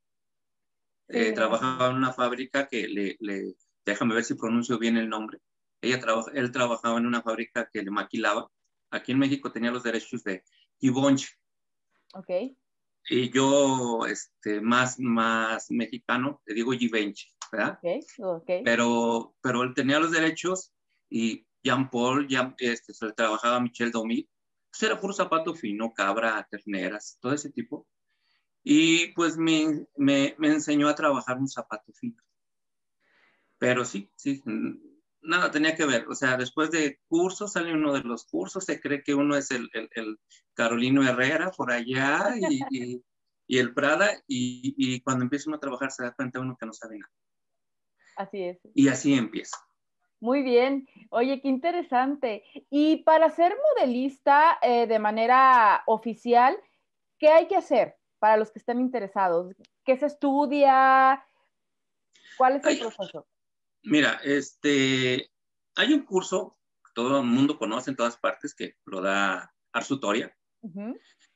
Eh, 1.09 1.33
trabajaba 1.33 1.89
en 1.89 1.97
una 1.97 2.13
fábrica 2.13 2.69
que 2.69 2.87
le, 2.87 3.17
le, 3.19 3.57
déjame 3.83 4.15
ver 4.15 4.23
si 4.23 4.35
pronuncio 4.35 4.79
bien 4.79 4.95
el 4.95 5.09
nombre. 5.09 5.39
Ella 5.81 5.99
trabaja, 5.99 6.31
él 6.33 6.49
trabajaba 6.53 6.97
en 6.97 7.07
una 7.07 7.21
fábrica 7.21 7.69
que 7.73 7.83
le 7.83 7.91
maquilaba. 7.91 8.49
Aquí 8.89 9.11
en 9.11 9.19
México 9.19 9.51
tenía 9.51 9.71
los 9.71 9.83
derechos 9.83 10.23
de 10.23 10.45
Givenchy. 10.79 11.27
Ok 12.13 12.55
y 13.09 13.29
yo, 13.31 14.05
este, 14.05 14.61
más, 14.61 14.99
más 14.99 15.69
mexicano, 15.69 16.41
te 16.45 16.53
digo 16.53 16.71
Givenchy, 16.71 17.27
¿verdad? 17.51 17.77
Okay, 17.77 17.99
Pero, 18.63 19.35
pero 19.41 19.63
él 19.63 19.73
tenía 19.73 19.99
los 19.99 20.11
derechos 20.11 20.73
y 21.09 21.45
Jean 21.61 21.89
Paul, 21.89 22.27
Jean, 22.27 22.55
este, 22.57 22.93
se 22.93 23.05
le 23.05 23.13
trabajaba 23.13 23.57
a 23.57 23.59
Michel 23.59 23.91
Domi, 23.91 24.27
pues 24.69 24.83
era 24.83 24.99
puro 24.99 25.13
zapato 25.13 25.53
fino, 25.53 25.93
cabra, 25.93 26.47
terneras, 26.49 27.17
todo 27.21 27.33
ese 27.33 27.51
tipo. 27.51 27.87
Y 28.63 29.07
pues 29.13 29.37
me, 29.37 29.85
me, 29.95 30.35
me 30.37 30.47
enseñó 30.47 30.87
a 30.87 30.95
trabajar 30.95 31.37
un 31.37 31.47
zapato 31.47 31.91
fino. 31.93 32.23
Pero 33.57 33.85
sí, 33.85 34.09
sí, 34.15 34.41
nada 35.23 35.51
tenía 35.51 35.75
que 35.75 35.85
ver. 35.85 36.07
O 36.07 36.15
sea, 36.15 36.37
después 36.37 36.71
de 36.71 36.99
cursos, 37.07 37.53
sale 37.53 37.73
uno 37.73 37.93
de 37.93 38.01
los 38.01 38.25
cursos, 38.25 38.65
se 38.65 38.79
cree 38.79 39.03
que 39.03 39.13
uno 39.13 39.35
es 39.35 39.51
el, 39.51 39.69
el, 39.73 40.19
Carolino 40.53 41.07
Herrera 41.07 41.51
por 41.51 41.71
allá 41.71 42.35
y, 42.69 43.01
y, 43.47 43.57
el 43.57 43.73
Prada, 43.73 44.11
y, 44.27 44.73
y, 44.77 45.01
cuando 45.01 45.23
empieza 45.23 45.49
uno 45.49 45.57
a 45.57 45.59
trabajar 45.59 45.91
se 45.91 46.03
da 46.03 46.13
cuenta 46.13 46.39
uno 46.39 46.55
que 46.59 46.65
no 46.65 46.73
sabe 46.73 46.99
nada. 46.99 47.11
Así 48.15 48.43
es. 48.43 48.59
Y 48.73 48.87
así 48.87 49.13
empieza. 49.13 49.57
Muy 50.19 50.41
bien. 50.41 50.87
Oye, 51.09 51.41
qué 51.41 51.49
interesante. 51.49 52.43
Y 52.69 53.03
para 53.03 53.29
ser 53.29 53.53
modelista 53.75 54.57
eh, 54.61 54.87
de 54.87 54.99
manera 54.99 55.83
oficial, 55.85 56.55
¿qué 57.17 57.27
hay 57.27 57.47
que 57.47 57.57
hacer 57.57 57.97
para 58.19 58.37
los 58.37 58.51
que 58.51 58.59
estén 58.59 58.79
interesados? 58.79 59.53
¿Qué 59.83 59.97
se 59.97 60.05
estudia? 60.05 61.25
¿Cuál 62.37 62.55
es 62.55 62.65
el 62.65 62.79
proceso? 62.79 63.27
Mira, 63.83 64.21
este, 64.23 65.31
hay 65.75 65.93
un 65.93 66.05
curso 66.05 66.57
que 66.85 66.91
todo 66.95 67.19
el 67.19 67.25
mundo 67.25 67.57
conoce 67.57 67.89
en 67.89 67.97
todas 67.97 68.17
partes 68.17 68.55
que 68.55 68.77
lo 68.85 69.01
da 69.01 69.53
Arsutoria. 69.73 70.35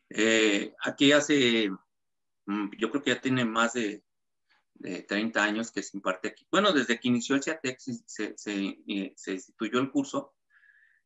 Eh, 0.10 0.74
aquí 0.82 1.12
hace, 1.12 1.70
mm, 2.46 2.70
yo 2.78 2.90
creo 2.90 3.04
que 3.04 3.12
ya 3.12 3.22
tiene 3.22 3.46
más 3.46 3.74
de, 3.74 4.04
30 4.80 5.44
años 5.44 5.72
que 5.72 5.82
se 5.82 5.98
imparte 5.98 6.28
aquí. 6.28 6.46
Bueno, 6.52 6.72
desde 6.72 7.00
que 7.00 7.08
inició 7.08 7.36
el 7.36 7.42
CIATEC 7.42 7.80
se, 7.80 8.38
se, 8.38 8.54
eh, 8.88 9.16
instituyó 9.26 9.80
el 9.80 9.90
curso. 9.90 10.36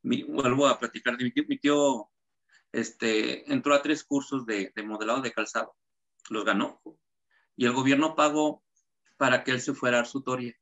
vuelvo 0.04 0.68
a 0.68 0.78
platicar 0.78 1.16
de 1.16 1.24
mi 1.24 1.32
tío. 1.32 1.46
Mi 1.48 1.58
tío 1.58 2.10
este, 2.74 3.50
entró 3.52 3.74
a 3.74 3.82
tres 3.82 4.04
cursos 4.04 4.46
de, 4.46 4.74
de 4.76 4.84
modelado 4.84 5.22
de 5.22 5.32
calzado. 5.32 5.74
Los 6.30 6.44
ganó. 6.44 6.82
Y 7.56 7.66
el 7.66 7.72
gobierno 7.72 8.14
pagó 8.14 8.62
para 9.16 9.46
que 9.46 9.52
él 9.52 9.62
se 9.62 9.74
fuera 9.74 9.98
a 9.98 10.00
Arsutoria. 10.02 10.54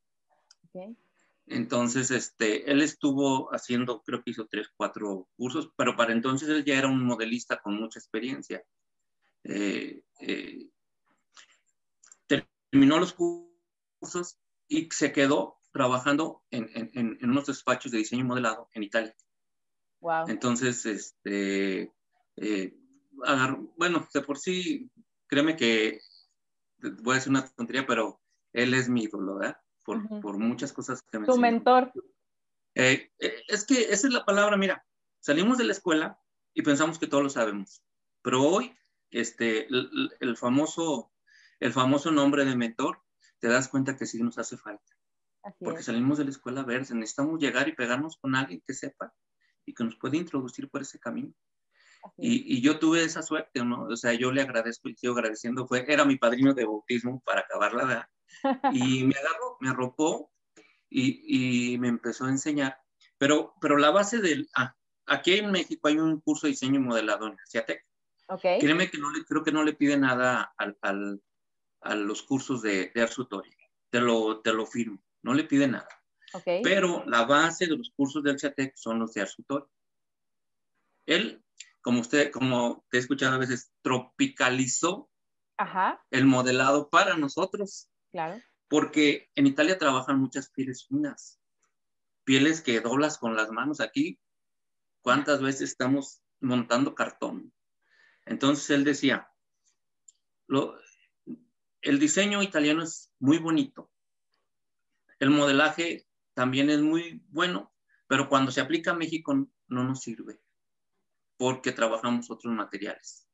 Entonces, 1.46 2.10
este, 2.10 2.70
él 2.70 2.80
estuvo 2.80 3.52
haciendo, 3.52 4.02
creo 4.02 4.22
que 4.22 4.30
hizo 4.30 4.46
tres, 4.46 4.68
cuatro 4.76 5.28
cursos, 5.36 5.70
pero 5.76 5.96
para 5.96 6.12
entonces 6.12 6.48
él 6.48 6.64
ya 6.64 6.78
era 6.78 6.86
un 6.86 7.04
modelista 7.04 7.60
con 7.60 7.74
mucha 7.74 7.98
experiencia. 7.98 8.62
Eh, 9.42 10.04
eh, 10.20 10.68
terminó 12.26 13.00
los 13.00 13.14
cursos 13.14 14.38
y 14.68 14.88
se 14.92 15.12
quedó 15.12 15.58
trabajando 15.72 16.44
en, 16.50 16.70
en, 16.74 17.18
en, 17.20 17.30
unos 17.30 17.46
despachos 17.46 17.90
de 17.90 17.98
diseño 17.98 18.24
modelado 18.24 18.68
en 18.72 18.82
Italia. 18.84 19.16
Wow. 20.00 20.28
Entonces, 20.28 20.86
este, 20.86 21.92
eh, 22.36 22.76
bueno, 23.76 24.08
de 24.14 24.20
por 24.22 24.38
sí, 24.38 24.90
créeme 25.26 25.56
que 25.56 26.00
voy 27.02 27.12
a 27.12 27.16
decir 27.16 27.30
una 27.30 27.46
tontería, 27.46 27.86
pero 27.86 28.20
él 28.52 28.74
es 28.74 28.88
mi 28.88 29.02
ídolo, 29.02 29.36
¿verdad? 29.36 29.60
Por, 29.98 30.20
por 30.20 30.38
muchas 30.38 30.72
cosas 30.72 31.02
que 31.02 31.18
me 31.18 31.26
Tu 31.26 31.38
mentor. 31.38 31.92
Eh, 32.74 33.10
eh, 33.18 33.42
es 33.48 33.64
que 33.64 33.82
esa 33.90 34.06
es 34.06 34.12
la 34.12 34.24
palabra, 34.24 34.56
mira, 34.56 34.84
salimos 35.18 35.58
de 35.58 35.64
la 35.64 35.72
escuela 35.72 36.20
y 36.54 36.62
pensamos 36.62 36.98
que 36.98 37.06
todos 37.06 37.22
lo 37.22 37.30
sabemos, 37.30 37.82
pero 38.22 38.42
hoy 38.42 38.76
este, 39.10 39.66
el, 39.68 40.36
famoso, 40.36 41.12
el 41.58 41.72
famoso 41.72 42.10
nombre 42.10 42.44
de 42.44 42.56
mentor, 42.56 43.02
te 43.38 43.48
das 43.48 43.68
cuenta 43.68 43.96
que 43.96 44.06
sí 44.06 44.22
nos 44.22 44.38
hace 44.38 44.56
falta. 44.56 44.96
porque 45.58 45.82
salimos 45.82 46.18
de 46.18 46.24
la 46.24 46.30
escuela 46.30 46.60
a 46.60 46.64
ver, 46.64 46.80
necesitamos 46.92 47.40
llegar 47.40 47.68
y 47.68 47.74
pegarnos 47.74 48.16
con 48.18 48.34
alguien 48.34 48.62
que 48.66 48.74
sepa 48.74 49.12
y 49.64 49.74
que 49.74 49.84
nos 49.84 49.96
puede 49.96 50.18
introducir 50.18 50.68
por 50.68 50.82
ese 50.82 50.98
camino. 50.98 51.34
Y, 52.16 52.56
y, 52.56 52.60
yo 52.60 52.78
tuve 52.78 53.04
esa 53.04 53.22
suerte, 53.22 53.64
¿no? 53.64 53.84
O 53.84 53.96
sea, 53.96 54.12
yo 54.12 54.32
le 54.32 54.42
agradezco 54.42 54.88
y 54.88 54.96
sigo 54.96 55.14
agradeciendo. 55.14 55.66
Fue, 55.66 55.84
era 55.88 56.04
mi 56.04 56.16
padrino 56.16 56.54
de 56.54 56.64
bautismo 56.64 57.22
para 57.24 57.40
acabar 57.40 57.74
la 57.74 57.82
edad. 57.82 58.06
Y 58.72 59.04
me 59.04 59.14
agarró, 59.14 59.56
me 59.60 59.70
arropó 59.70 60.32
y, 60.88 61.72
y, 61.72 61.78
me 61.78 61.88
empezó 61.88 62.24
a 62.24 62.30
enseñar. 62.30 62.78
Pero, 63.18 63.54
pero 63.60 63.76
la 63.76 63.90
base 63.90 64.18
del... 64.18 64.48
Ah, 64.56 64.74
aquí 65.06 65.34
en 65.34 65.50
México 65.50 65.88
hay 65.88 65.98
un 65.98 66.20
curso 66.20 66.46
de 66.46 66.52
diseño 66.52 66.76
y 66.76 66.82
modelado 66.82 67.26
en 67.26 67.36
Asiatec. 67.40 67.84
Okay. 68.28 68.60
Créeme 68.60 68.90
que 68.90 68.98
no 68.98 69.10
le, 69.10 69.24
creo 69.24 69.42
que 69.42 69.52
no 69.52 69.64
le 69.64 69.74
pide 69.74 69.96
nada 69.96 70.54
al, 70.56 70.78
al, 70.82 71.20
a 71.80 71.94
los 71.94 72.22
cursos 72.22 72.62
de, 72.62 72.92
de 72.94 73.02
Arsutori. 73.02 73.50
Te 73.90 74.00
lo, 74.00 74.40
te 74.40 74.52
lo 74.52 74.66
firmo. 74.66 75.02
No 75.22 75.34
le 75.34 75.44
pide 75.44 75.66
nada. 75.66 75.88
Okay. 76.32 76.62
Pero 76.62 77.04
la 77.06 77.24
base 77.24 77.66
de 77.66 77.76
los 77.76 77.90
cursos 77.90 78.22
del 78.22 78.38
CIATEC 78.38 78.76
son 78.76 79.00
los 79.00 79.12
de 79.14 79.22
Arsutori. 79.22 79.66
Él 81.06 81.42
como 81.82 82.00
usted, 82.00 82.30
como 82.30 82.84
te 82.90 82.98
he 82.98 83.00
escuchado 83.00 83.34
a 83.34 83.38
veces, 83.38 83.72
tropicalizó 83.82 85.10
Ajá. 85.56 86.04
el 86.10 86.26
modelado 86.26 86.90
para 86.90 87.16
nosotros. 87.16 87.88
Claro. 88.10 88.40
Porque 88.68 89.30
en 89.34 89.46
Italia 89.46 89.78
trabajan 89.78 90.20
muchas 90.20 90.50
pieles 90.50 90.86
finas, 90.86 91.40
pieles 92.24 92.60
que 92.60 92.80
doblas 92.80 93.18
con 93.18 93.36
las 93.36 93.50
manos 93.50 93.80
aquí. 93.80 94.20
¿Cuántas 95.02 95.40
veces 95.40 95.70
estamos 95.70 96.22
montando 96.40 96.94
cartón? 96.94 97.52
Entonces 98.26 98.70
él 98.70 98.84
decía, 98.84 99.28
lo, 100.46 100.76
el 101.80 101.98
diseño 101.98 102.42
italiano 102.42 102.82
es 102.82 103.10
muy 103.18 103.38
bonito, 103.38 103.90
el 105.18 105.30
modelaje 105.30 106.06
también 106.34 106.70
es 106.70 106.80
muy 106.80 107.22
bueno, 107.28 107.72
pero 108.06 108.28
cuando 108.28 108.52
se 108.52 108.60
aplica 108.60 108.90
a 108.90 108.96
México 108.96 109.34
no 109.68 109.84
nos 109.84 110.00
sirve 110.00 110.40
porque 111.40 111.72
trabajamos 111.72 112.30
otros 112.30 112.52
materiales. 112.52 113.26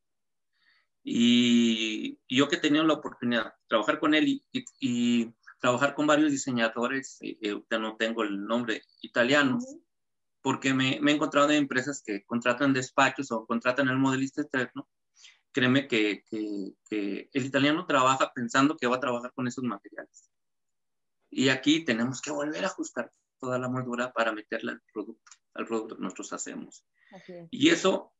Y, 1.02 2.20
yo 2.28 2.48
que 2.48 2.54
he 2.54 2.60
tenido 2.60 2.84
la 2.84 2.92
oportunidad 2.92 3.46
de 3.46 3.50
trabajar 3.66 3.98
con 3.98 4.14
él 4.14 4.28
y, 4.28 4.64
y, 4.78 5.34
trabajar 5.58 5.96
con 5.96 6.06
varios 6.06 6.30
diseñadores, 6.30 7.18
eh, 7.20 7.36
eh, 7.42 7.60
no 7.80 7.96
tengo 7.96 8.22
el 8.22 8.46
nombre, 8.46 8.82
italianos, 9.02 9.64
porque 10.40 10.72
me, 10.72 11.00
me, 11.00 11.10
he 11.10 11.14
encontrado 11.16 11.50
en 11.50 11.56
empresas 11.56 12.00
que 12.06 12.24
contratan 12.24 12.72
despachos 12.72 13.32
o 13.32 13.44
contratan 13.44 13.88
el 13.88 13.98
modelista 13.98 14.42
externo. 14.42 14.88
Créeme 15.50 15.88
que, 15.88 16.22
que, 16.30 16.74
que 16.88 17.28
el 17.32 17.44
italiano 17.44 17.86
trabaja 17.86 18.32
pensando 18.32 18.76
que 18.76 18.86
va 18.86 18.96
a 18.96 19.00
trabajar 19.00 19.32
con 19.34 19.48
esos 19.48 19.64
materiales. 19.64 20.30
Y 21.28 21.48
aquí 21.48 21.84
tenemos 21.84 22.20
que 22.20 22.30
volver 22.30 22.62
a 22.62 22.68
ajustar 22.68 23.10
toda 23.40 23.58
la 23.58 23.68
moldura 23.68 24.12
para 24.12 24.30
meterla 24.30 24.72
al 24.72 24.82
producto, 24.92 25.32
al 25.54 25.66
producto 25.66 25.96
que 25.96 26.02
nosotros 26.02 26.32
hacemos. 26.34 26.84
Y 27.50 27.70
eso, 27.70 28.14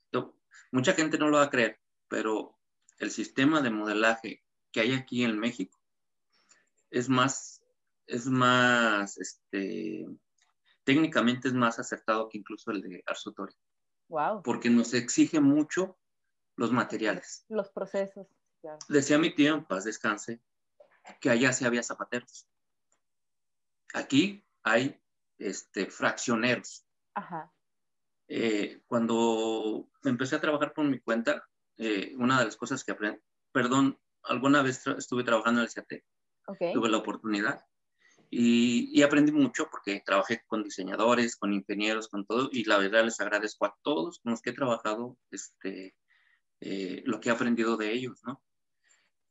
mucha 0.72 0.92
gente 0.92 1.18
no 1.18 1.28
lo 1.28 1.38
va 1.38 1.44
a 1.44 1.50
creer, 1.50 1.80
pero 2.08 2.58
el 2.98 3.10
sistema 3.10 3.60
de 3.60 3.70
modelaje 3.70 4.44
que 4.72 4.80
hay 4.80 4.92
aquí 4.94 5.24
en 5.24 5.38
México 5.38 5.78
es 6.90 7.08
más, 7.08 7.62
es 8.06 8.26
más, 8.26 9.18
este, 9.18 10.06
técnicamente 10.84 11.48
es 11.48 11.54
más 11.54 11.78
acertado 11.78 12.28
que 12.28 12.38
incluso 12.38 12.70
el 12.70 12.80
de 12.80 13.02
Arsutori. 13.06 13.54
Wow. 14.08 14.42
Porque 14.42 14.70
nos 14.70 14.94
exige 14.94 15.40
mucho 15.40 15.98
los 16.56 16.72
materiales. 16.72 17.44
Los 17.48 17.70
procesos. 17.70 18.28
Claro. 18.60 18.78
Decía 18.88 19.18
mi 19.18 19.34
tío, 19.34 19.54
en 19.54 19.64
paz 19.64 19.84
descanse, 19.84 20.40
que 21.20 21.30
allá 21.30 21.52
sí 21.52 21.64
había 21.64 21.82
zapateros. 21.82 22.48
Aquí 23.94 24.44
hay 24.62 25.00
este, 25.38 25.86
fraccioneros. 25.86 26.86
Ajá. 27.14 27.52
Eh, 28.28 28.80
cuando 28.86 29.88
empecé 30.04 30.36
a 30.36 30.40
trabajar 30.40 30.72
por 30.72 30.84
mi 30.84 31.00
cuenta, 31.00 31.46
eh, 31.76 32.14
una 32.16 32.38
de 32.38 32.46
las 32.46 32.56
cosas 32.56 32.82
que 32.84 32.92
aprendí, 32.92 33.20
perdón, 33.52 33.98
alguna 34.22 34.62
vez 34.62 34.82
tra 34.82 34.94
estuve 34.94 35.24
trabajando 35.24 35.60
en 35.60 35.66
el 35.66 35.72
CAT, 35.72 36.02
okay. 36.46 36.72
tuve 36.72 36.88
la 36.88 36.98
oportunidad 36.98 37.60
y, 38.30 38.90
y, 38.98 39.02
aprendí 39.02 39.30
mucho 39.30 39.68
porque 39.70 40.02
trabajé 40.04 40.42
con 40.46 40.64
diseñadores, 40.64 41.36
con 41.36 41.52
ingenieros, 41.52 42.08
con 42.08 42.26
todo, 42.26 42.48
y 42.50 42.64
la 42.64 42.78
verdad 42.78 43.04
les 43.04 43.20
agradezco 43.20 43.66
a 43.66 43.76
todos 43.82 44.18
con 44.20 44.32
los 44.32 44.42
que 44.42 44.50
he 44.50 44.54
trabajado 44.54 45.16
este, 45.30 45.94
eh, 46.60 47.02
lo 47.06 47.20
que 47.20 47.28
he 47.28 47.32
aprendido 47.32 47.76
de 47.76 47.92
ellos, 47.92 48.20
¿no? 48.24 48.42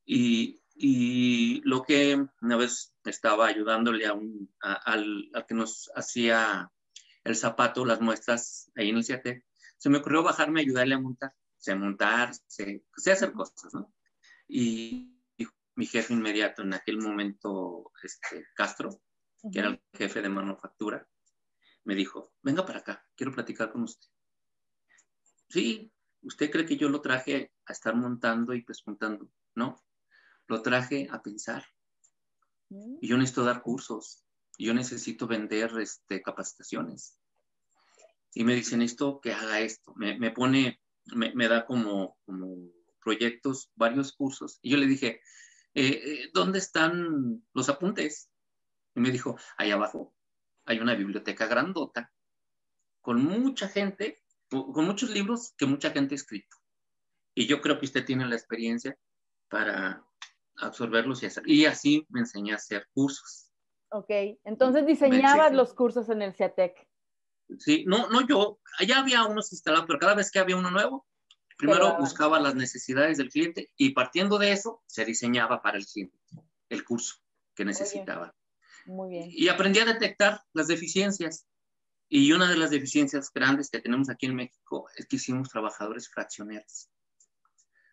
Y, 0.05 0.61
y 0.75 1.61
lo 1.65 1.83
que 1.83 2.25
una 2.41 2.57
vez 2.57 2.95
estaba 3.03 3.47
ayudándole 3.47 4.05
a 4.05 4.13
un, 4.13 4.53
a, 4.61 4.73
al, 4.73 5.29
al 5.33 5.45
que 5.45 5.55
nos 5.55 5.91
hacía 5.95 6.71
el 7.25 7.35
zapato, 7.35 7.83
las 7.85 7.99
muestras 7.99 8.71
ahí 8.75 8.89
en 8.89 8.97
el 8.97 9.03
CIATEC, 9.03 9.43
se 9.77 9.89
me 9.89 9.97
ocurrió 9.97 10.23
bajarme 10.23 10.61
a 10.61 10.63
ayudarle 10.63 10.95
a 10.95 10.99
montar, 10.99 11.33
sé 11.57 11.75
montar, 11.75 12.33
sé 12.47 12.83
hacer 13.11 13.33
cosas, 13.33 13.73
¿no? 13.73 13.93
Y, 14.47 15.19
y, 15.37 15.47
mi 15.75 15.87
jefe 15.87 16.13
inmediato 16.13 16.61
en 16.61 16.73
aquel 16.73 16.99
momento, 16.99 17.91
este, 18.03 18.47
Castro, 18.55 18.89
uh 18.89 19.49
-huh. 19.49 19.51
que 19.51 19.59
era 19.59 19.69
el 19.69 19.83
jefe 19.93 20.21
de 20.21 20.29
manufactura, 20.29 21.07
me 21.83 21.95
dijo, 21.95 22.33
venga 22.41 22.65
para 22.65 22.79
acá, 22.79 23.05
quiero 23.15 23.33
platicar 23.33 23.71
con 23.71 23.83
usted. 23.83 24.07
Sí, 25.49 25.91
¿usted 26.21 26.51
cree 26.51 26.65
que 26.65 26.77
yo 26.77 26.89
lo 26.89 27.01
traje 27.01 27.53
a 27.65 27.73
estar 27.73 27.95
montando 27.95 28.53
y 28.53 28.63
preguntando? 28.63 29.29
No, 29.55 29.83
lo 30.47 30.61
traje 30.61 31.07
a 31.11 31.21
pensar. 31.21 31.65
Uh 32.69 32.77
-huh. 32.77 32.99
Y 33.01 33.07
yo 33.07 33.17
necesito 33.17 33.43
dar 33.43 33.61
cursos 33.61 34.24
yo 34.57 34.73
necesito 34.73 35.27
vender 35.27 35.71
este, 35.79 36.21
capacitaciones. 36.21 37.19
Y 38.33 38.43
me 38.43 38.55
dicen 38.55 38.81
esto, 38.81 39.19
que 39.21 39.33
haga 39.33 39.59
esto. 39.59 39.93
Me, 39.95 40.17
me 40.17 40.31
pone, 40.31 40.81
me, 41.13 41.33
me, 41.35 41.47
da 41.47 41.65
como, 41.65 42.17
como 42.25 42.69
proyectos, 43.03 43.71
varios 43.75 44.13
cursos. 44.13 44.59
Y 44.61 44.71
yo 44.71 44.77
le 44.77 44.87
dije, 44.87 45.21
eh, 45.73 46.29
¿dónde 46.33 46.59
están 46.59 47.43
los 47.53 47.69
apuntes? 47.69 48.29
Y 48.95 48.99
me 48.99 49.11
dijo, 49.11 49.37
ahí 49.57 49.71
abajo 49.71 50.15
hay 50.65 50.79
una 50.79 50.95
biblioteca 50.95 51.47
grandota 51.47 52.11
con 53.01 53.23
mucha 53.23 53.67
gente, 53.67 54.23
con 54.49 54.85
muchos 54.85 55.11
libros 55.11 55.53
que 55.57 55.67
mucha 55.67 55.91
gente 55.91 56.15
ha 56.15 56.17
escrito. 56.17 56.57
Y 57.35 57.45
yo 57.45 57.61
creo 57.61 57.77
que 57.79 57.85
usted 57.85 58.03
tiene 58.03 58.25
la 58.25 58.35
experiencia 58.35 58.97
para 59.47 60.03
absorberlos 60.57 61.21
y 61.21 61.27
hacer. 61.27 61.43
Y 61.47 61.65
así 61.65 62.05
me 62.09 62.21
enseñé 62.21 62.53
a 62.53 62.55
hacer 62.55 62.87
cursos. 62.93 63.44
Ok, 63.89 64.09
entonces 64.43 64.85
diseñabas 64.85 65.53
los 65.53 65.73
cursos 65.73 66.09
en 66.09 66.21
el 66.21 66.33
CIATEC. 66.33 66.87
Sí, 67.59 67.85
no, 67.85 68.09
no 68.09 68.27
yo, 68.27 68.59
allá 68.79 68.99
había 68.99 69.25
unos 69.25 69.51
instalados, 69.51 69.85
pero 69.87 69.99
cada 69.99 70.15
vez 70.15 70.31
que 70.31 70.39
había 70.39 70.57
uno 70.57 70.71
nuevo, 70.71 71.05
primero 71.57 71.97
buscaba 71.97 72.39
las 72.39 72.55
necesidades 72.55 73.17
del 73.17 73.29
cliente 73.29 73.71
y 73.77 73.91
partiendo 73.91 74.37
de 74.37 74.51
eso 74.51 74.83
se 74.87 75.05
diseñaba 75.05 75.61
para 75.61 75.77
el 75.77 75.85
cliente 75.85 76.17
el 76.69 76.83
curso 76.83 77.15
que 77.55 77.65
necesitaba. 77.65 78.35
Muy 78.85 79.09
bien. 79.09 79.29
Y 79.31 79.47
aprendí 79.47 79.79
a 79.79 79.85
detectar 79.85 80.41
las 80.53 80.67
deficiencias. 80.67 81.47
Y 82.07 82.31
una 82.33 82.49
de 82.49 82.57
las 82.57 82.69
deficiencias 82.69 83.31
grandes 83.33 83.71
que 83.71 83.79
tenemos 83.79 84.09
aquí 84.09 84.27
en 84.27 84.35
México 84.35 84.87
es 84.95 85.07
que 85.07 85.15
hicimos 85.15 85.49
trabajadores 85.49 86.09
fraccioneros. 86.09 86.89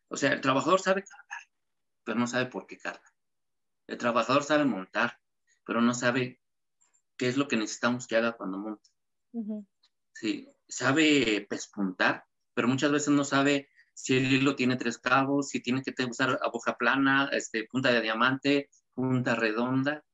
O 0.09 0.17
sea, 0.17 0.33
el 0.33 0.43
trabajador 0.43 0.81
sabe 0.81 1.03
cargar, 1.03 1.49
pero 2.05 2.19
no 2.19 2.27
sabe 2.27 2.47
por 2.47 2.67
qué 2.67 2.77
carga. 2.77 3.15
El 3.87 3.97
trabajador 3.97 4.45
sabe 4.45 4.67
montar, 4.67 5.19
pero 5.65 5.81
no 5.81 5.95
sabe 5.95 6.41
qué 7.17 7.29
es 7.29 7.37
lo 7.37 7.49
que 7.49 7.57
necesitamos 7.57 8.07
que 8.07 8.17
haga 8.17 8.33
cuando 8.33 8.59
monta. 8.59 8.91
Uh 9.33 9.45
-huh. 9.45 9.67
Sí, 10.13 10.49
sabe 10.69 11.47
pespuntar, 11.49 12.25
pero 12.55 12.69
muchas 12.69 12.91
veces 12.91 13.09
no 13.11 13.25
sabe 13.25 13.69
si 13.95 14.17
el 14.17 14.33
hilo 14.33 14.57
tiene 14.57 14.77
tres 14.77 14.99
cabos, 14.99 15.49
si 15.49 15.61
tiene 15.61 15.83
que 15.83 15.95
usar 16.05 16.39
aguja 16.43 16.77
plana, 16.77 17.29
este, 17.33 17.67
punta 17.71 17.91
de 17.93 18.01
diamante, 18.01 18.71
punta 18.95 19.35
redonda. 19.35 20.05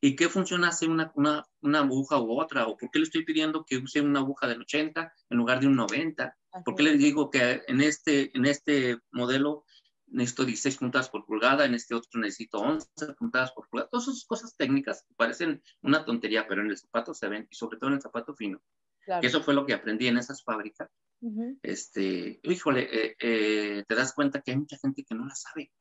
¿Y 0.00 0.14
qué 0.14 0.28
funciona 0.28 0.68
hace 0.68 0.86
una, 0.86 1.10
una, 1.16 1.44
una, 1.60 1.80
aguja 1.80 2.20
u 2.20 2.40
otra? 2.40 2.66
¿O 2.66 2.76
por 2.76 2.90
qué 2.90 3.00
le 3.00 3.04
estoy 3.04 3.24
pidiendo 3.24 3.64
que 3.64 3.78
use 3.78 4.00
una 4.00 4.20
aguja 4.20 4.46
del 4.46 4.60
80 4.60 5.12
en 5.30 5.36
lugar 5.36 5.58
de 5.58 5.66
un 5.66 5.74
90? 5.74 6.36
Okay. 6.50 6.62
¿Por 6.64 6.74
qué 6.76 6.82
le 6.84 6.96
digo 6.96 7.30
que 7.30 7.62
en 7.66 7.80
este, 7.80 8.30
en 8.36 8.46
este 8.46 8.98
modelo 9.10 9.64
necesito 10.10 10.44
16 10.44 10.76
puntadas 10.78 11.08
por 11.08 11.24
pulgada, 11.26 11.64
en 11.64 11.74
este 11.74 11.94
otro 11.94 12.20
necesito 12.20 12.58
11 12.58 13.14
puntadas 13.18 13.52
por 13.52 13.68
pulgada. 13.68 13.90
Todas 13.90 14.08
esas 14.08 14.24
cosas 14.24 14.56
técnicas 14.56 15.04
que 15.06 15.14
parecen 15.14 15.62
una 15.82 16.04
tontería, 16.04 16.46
pero 16.48 16.62
en 16.62 16.70
el 16.70 16.78
zapato 16.78 17.14
se 17.14 17.28
ven, 17.28 17.46
y 17.50 17.54
sobre 17.54 17.78
todo 17.78 17.90
en 17.90 17.96
el 17.96 18.02
zapato 18.02 18.34
fino. 18.34 18.60
Claro. 19.04 19.20
Que 19.20 19.26
eso 19.26 19.42
fue 19.42 19.54
lo 19.54 19.64
que 19.64 19.74
aprendí 19.74 20.06
en 20.06 20.18
esas 20.18 20.42
fábricas. 20.42 20.90
Uh 21.20 21.30
-huh. 21.30 21.58
Este, 21.62 22.40
híjole, 22.42 22.88
eh, 22.92 23.16
eh, 23.20 23.84
te 23.88 23.94
das 23.94 24.12
cuenta 24.12 24.40
que 24.40 24.52
hay 24.52 24.58
mucha 24.58 24.76
gente 24.78 25.04
que 25.04 25.14
no 25.14 25.26
la 25.26 25.34
sabe. 25.34 25.72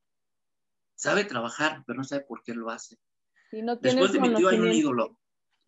Sabe 0.95 1.25
trabajar, 1.25 1.83
pero 1.85 1.97
no 1.97 2.03
sabe 2.03 2.25
por 2.25 2.41
qué 2.43 2.53
lo 2.53 2.69
hace. 2.69 2.97
Después 3.51 4.13
de 4.13 4.19
mi 4.19 4.33
tío 4.33 4.49
hay 4.49 4.59
un 4.59 4.71
ídolo. 4.71 5.19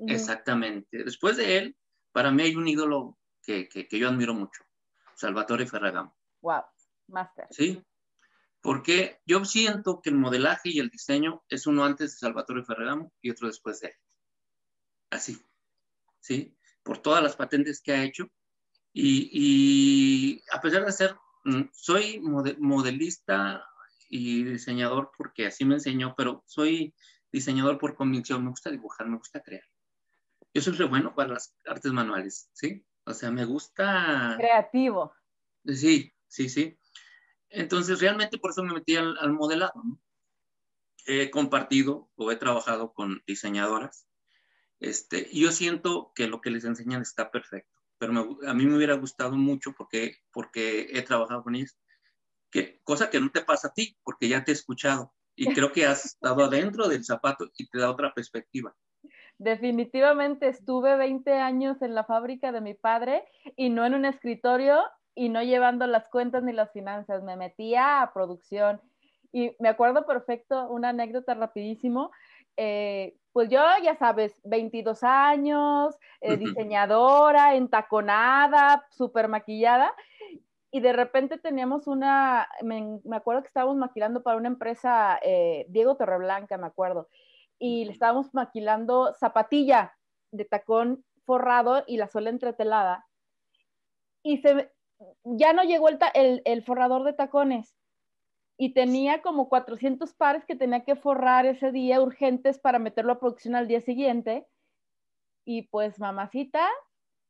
Exactamente. 0.07 1.03
Después 1.03 1.37
de 1.37 1.57
él, 1.57 1.77
para 2.11 2.31
mí 2.31 2.43
hay 2.43 2.55
un 2.55 2.67
ídolo 2.67 3.17
que, 3.43 3.67
que, 3.67 3.87
que 3.87 3.99
yo 3.99 4.09
admiro 4.09 4.33
mucho, 4.33 4.63
Salvatore 5.15 5.67
Ferragamo. 5.67 6.15
Wow, 6.41 6.63
master. 7.07 7.47
Sí, 7.51 7.83
porque 8.61 9.19
yo 9.25 9.45
siento 9.45 10.01
que 10.01 10.09
el 10.09 10.17
modelaje 10.17 10.69
y 10.69 10.79
el 10.79 10.89
diseño 10.89 11.43
es 11.49 11.65
uno 11.67 11.85
antes 11.85 12.11
de 12.11 12.17
Salvatore 12.17 12.63
Ferragamo 12.63 13.13
y 13.21 13.31
otro 13.31 13.47
después 13.47 13.79
de 13.79 13.89
él. 13.89 13.93
Así, 15.11 15.41
¿sí? 16.19 16.57
Por 16.83 16.99
todas 16.99 17.23
las 17.23 17.35
patentes 17.35 17.81
que 17.81 17.93
ha 17.93 18.03
hecho. 18.03 18.27
Y, 18.91 20.41
a 20.51 20.59
pesar 20.61 20.85
de 20.85 20.91
ser, 20.91 21.15
mm, 21.45 21.69
soy 21.71 22.19
modelista 22.19 23.65
y 24.09 24.43
diseñador 24.43 25.11
porque 25.17 25.45
así 25.45 25.63
me 25.63 25.75
enseñó, 25.75 26.15
pero 26.17 26.43
soy 26.47 26.93
diseñador 27.31 27.77
por 27.77 27.95
convicción, 27.95 28.43
me 28.43 28.49
gusta 28.49 28.71
dibujar, 28.71 29.07
me 29.07 29.17
gusta 29.17 29.41
crear. 29.41 29.63
Yo 30.53 30.61
soy 30.61 30.73
re 30.73 30.85
bueno 30.85 31.13
para 31.13 31.33
las 31.33 31.55
artes 31.65 31.91
manuales, 31.91 32.49
¿sí? 32.53 32.83
O 33.05 33.13
sea, 33.13 33.31
me 33.31 33.45
gusta... 33.45 34.35
Creativo. 34.37 35.13
Sí, 35.65 36.11
sí, 36.27 36.49
sí. 36.49 36.78
Entonces, 37.49 37.99
realmente 37.99 38.37
por 38.37 38.51
eso 38.51 38.63
me 38.63 38.73
metí 38.73 38.95
al, 38.95 39.33
modelado. 39.33 39.73
He 41.05 41.29
compartido 41.31 42.09
o 42.15 42.31
he 42.31 42.35
trabajado 42.35 42.93
con 42.93 43.23
diseñadoras. 43.25 44.07
Este, 44.79 45.29
yo 45.33 45.51
siento 45.51 46.11
que 46.15 46.27
lo 46.27 46.41
que 46.41 46.51
les 46.51 46.63
enseñan 46.63 47.01
está 47.01 47.31
perfecto, 47.31 47.81
pero 47.97 48.39
a 48.47 48.53
mí 48.53 48.65
me 48.65 48.77
hubiera 48.77 48.93
gustado 48.93 49.35
mucho 49.35 49.73
porque, 49.77 50.17
porque 50.31 50.87
he 50.91 51.01
trabajado 51.01 51.43
con 51.43 51.55
ellas, 51.55 51.77
que, 52.49 52.79
cosa 52.83 53.09
que 53.09 53.19
no 53.19 53.29
te 53.29 53.41
pasa 53.41 53.69
a 53.69 53.73
ti, 53.73 53.97
porque 54.03 54.29
ya 54.29 54.43
te 54.43 54.51
he 54.51 54.53
escuchado 54.53 55.13
y 55.35 55.45
creo 55.53 55.71
que 55.71 55.85
has 55.85 56.05
estado 56.05 56.43
adentro 56.43 56.87
del 56.87 57.03
zapato 57.03 57.49
y 57.57 57.67
te 57.67 57.79
da 57.79 57.89
otra 57.89 58.13
perspectiva. 58.13 58.75
Definitivamente 59.37 60.49
estuve 60.49 60.97
20 60.97 61.31
años 61.33 61.81
en 61.81 61.95
la 61.95 62.03
fábrica 62.03 62.51
de 62.51 62.59
mi 62.59 62.73
padre 62.73 63.23
y 63.55 63.69
no 63.69 63.85
en 63.85 63.93
un 63.93 64.03
escritorio 64.03 64.83
y 65.19 65.27
no 65.27 65.43
llevando 65.43 65.85
las 65.85 66.07
cuentas 66.07 66.43
ni 66.43 66.53
las 66.53 66.71
finanzas, 66.71 67.23
me 67.23 67.35
metía 67.35 68.01
a 68.01 68.13
producción. 68.13 68.79
Y 69.33 69.53
me 69.59 69.67
acuerdo 69.67 70.05
perfecto, 70.05 70.69
una 70.69 70.89
anécdota 70.89 71.33
rapidísimo. 71.33 72.11
Eh, 72.55 73.17
pues 73.33 73.49
yo, 73.49 73.61
ya 73.83 73.97
sabes, 73.97 74.39
22 74.45 75.03
años, 75.03 75.99
eh, 76.21 76.37
diseñadora, 76.37 77.55
entaconada, 77.55 78.87
súper 78.91 79.27
maquillada, 79.27 79.93
y 80.71 80.79
de 80.79 80.93
repente 80.93 81.37
teníamos 81.37 81.87
una, 81.87 82.47
me, 82.63 83.01
acuerdo 83.11 83.41
que 83.41 83.49
estábamos 83.49 83.75
maquilando 83.75 84.23
para 84.23 84.37
una 84.37 84.47
empresa, 84.47 85.19
eh, 85.21 85.65
Diego 85.67 85.97
Torreblanca, 85.97 86.57
me 86.57 86.67
acuerdo, 86.67 87.09
y 87.59 87.83
le 87.83 87.91
estábamos 87.91 88.33
maquilando 88.33 89.13
zapatilla 89.19 89.97
de 90.31 90.45
tacón 90.45 91.03
forrado 91.25 91.83
y 91.87 91.97
la 91.97 92.07
sola 92.07 92.29
entretelada. 92.29 93.05
Y 94.23 94.37
se, 94.37 94.71
ya 95.23 95.53
no 95.53 95.63
llegó 95.63 95.89
el, 95.89 96.41
el, 96.45 96.63
forrador 96.63 97.03
de 97.03 97.13
tacones 97.13 97.75
y 98.57 98.73
tenía 98.73 99.21
como 99.21 99.47
400 99.47 100.13
pares 100.13 100.45
que 100.45 100.55
tenía 100.55 100.83
que 100.83 100.95
forrar 100.95 101.45
ese 101.45 101.71
día 101.71 102.01
urgentes 102.01 102.59
para 102.59 102.79
meterlo 102.79 103.13
a 103.13 103.19
producción 103.19 103.55
al 103.55 103.67
día 103.67 103.81
siguiente. 103.81 104.47
Y 105.45 105.63
pues, 105.63 105.99
mamacita, 105.99 106.67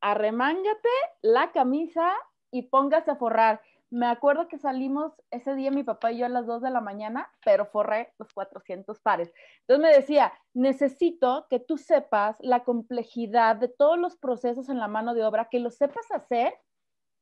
arremángate 0.01 0.89
la 1.21 1.51
camisa 1.51 2.11
y 2.51 2.63
póngase 2.63 3.11
a 3.11 3.15
forrar. 3.15 3.61
Me 3.91 4.07
acuerdo 4.07 4.47
que 4.47 4.57
salimos 4.57 5.13
ese 5.31 5.55
día 5.55 5.71
mi 5.71 5.83
papá 5.83 6.11
y 6.11 6.19
yo 6.19 6.25
a 6.25 6.29
las 6.29 6.45
2 6.45 6.61
de 6.61 6.69
la 6.69 6.81
mañana, 6.81 7.31
pero 7.43 7.65
forré 7.65 8.13
los 8.19 8.31
400 8.33 8.99
pares. 8.99 9.31
Entonces 9.61 9.81
me 9.81 9.95
decía, 9.95 10.33
necesito 10.53 11.47
que 11.49 11.59
tú 11.59 11.77
sepas 11.77 12.35
la 12.39 12.63
complejidad 12.63 13.55
de 13.55 13.67
todos 13.67 13.97
los 13.97 14.15
procesos 14.17 14.69
en 14.69 14.79
la 14.79 14.87
mano 14.87 15.13
de 15.13 15.23
obra, 15.23 15.49
que 15.49 15.59
lo 15.59 15.71
sepas 15.71 16.11
hacer 16.11 16.53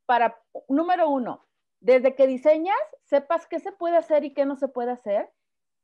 para, 0.08 0.42
número 0.70 1.10
uno, 1.10 1.46
desde 1.80 2.16
que 2.16 2.26
diseñas, 2.26 2.78
sepas 3.04 3.46
qué 3.46 3.60
se 3.60 3.72
puede 3.72 3.98
hacer 3.98 4.24
y 4.24 4.34
qué 4.34 4.46
no 4.46 4.56
se 4.56 4.68
puede 4.68 4.92
hacer. 4.92 5.32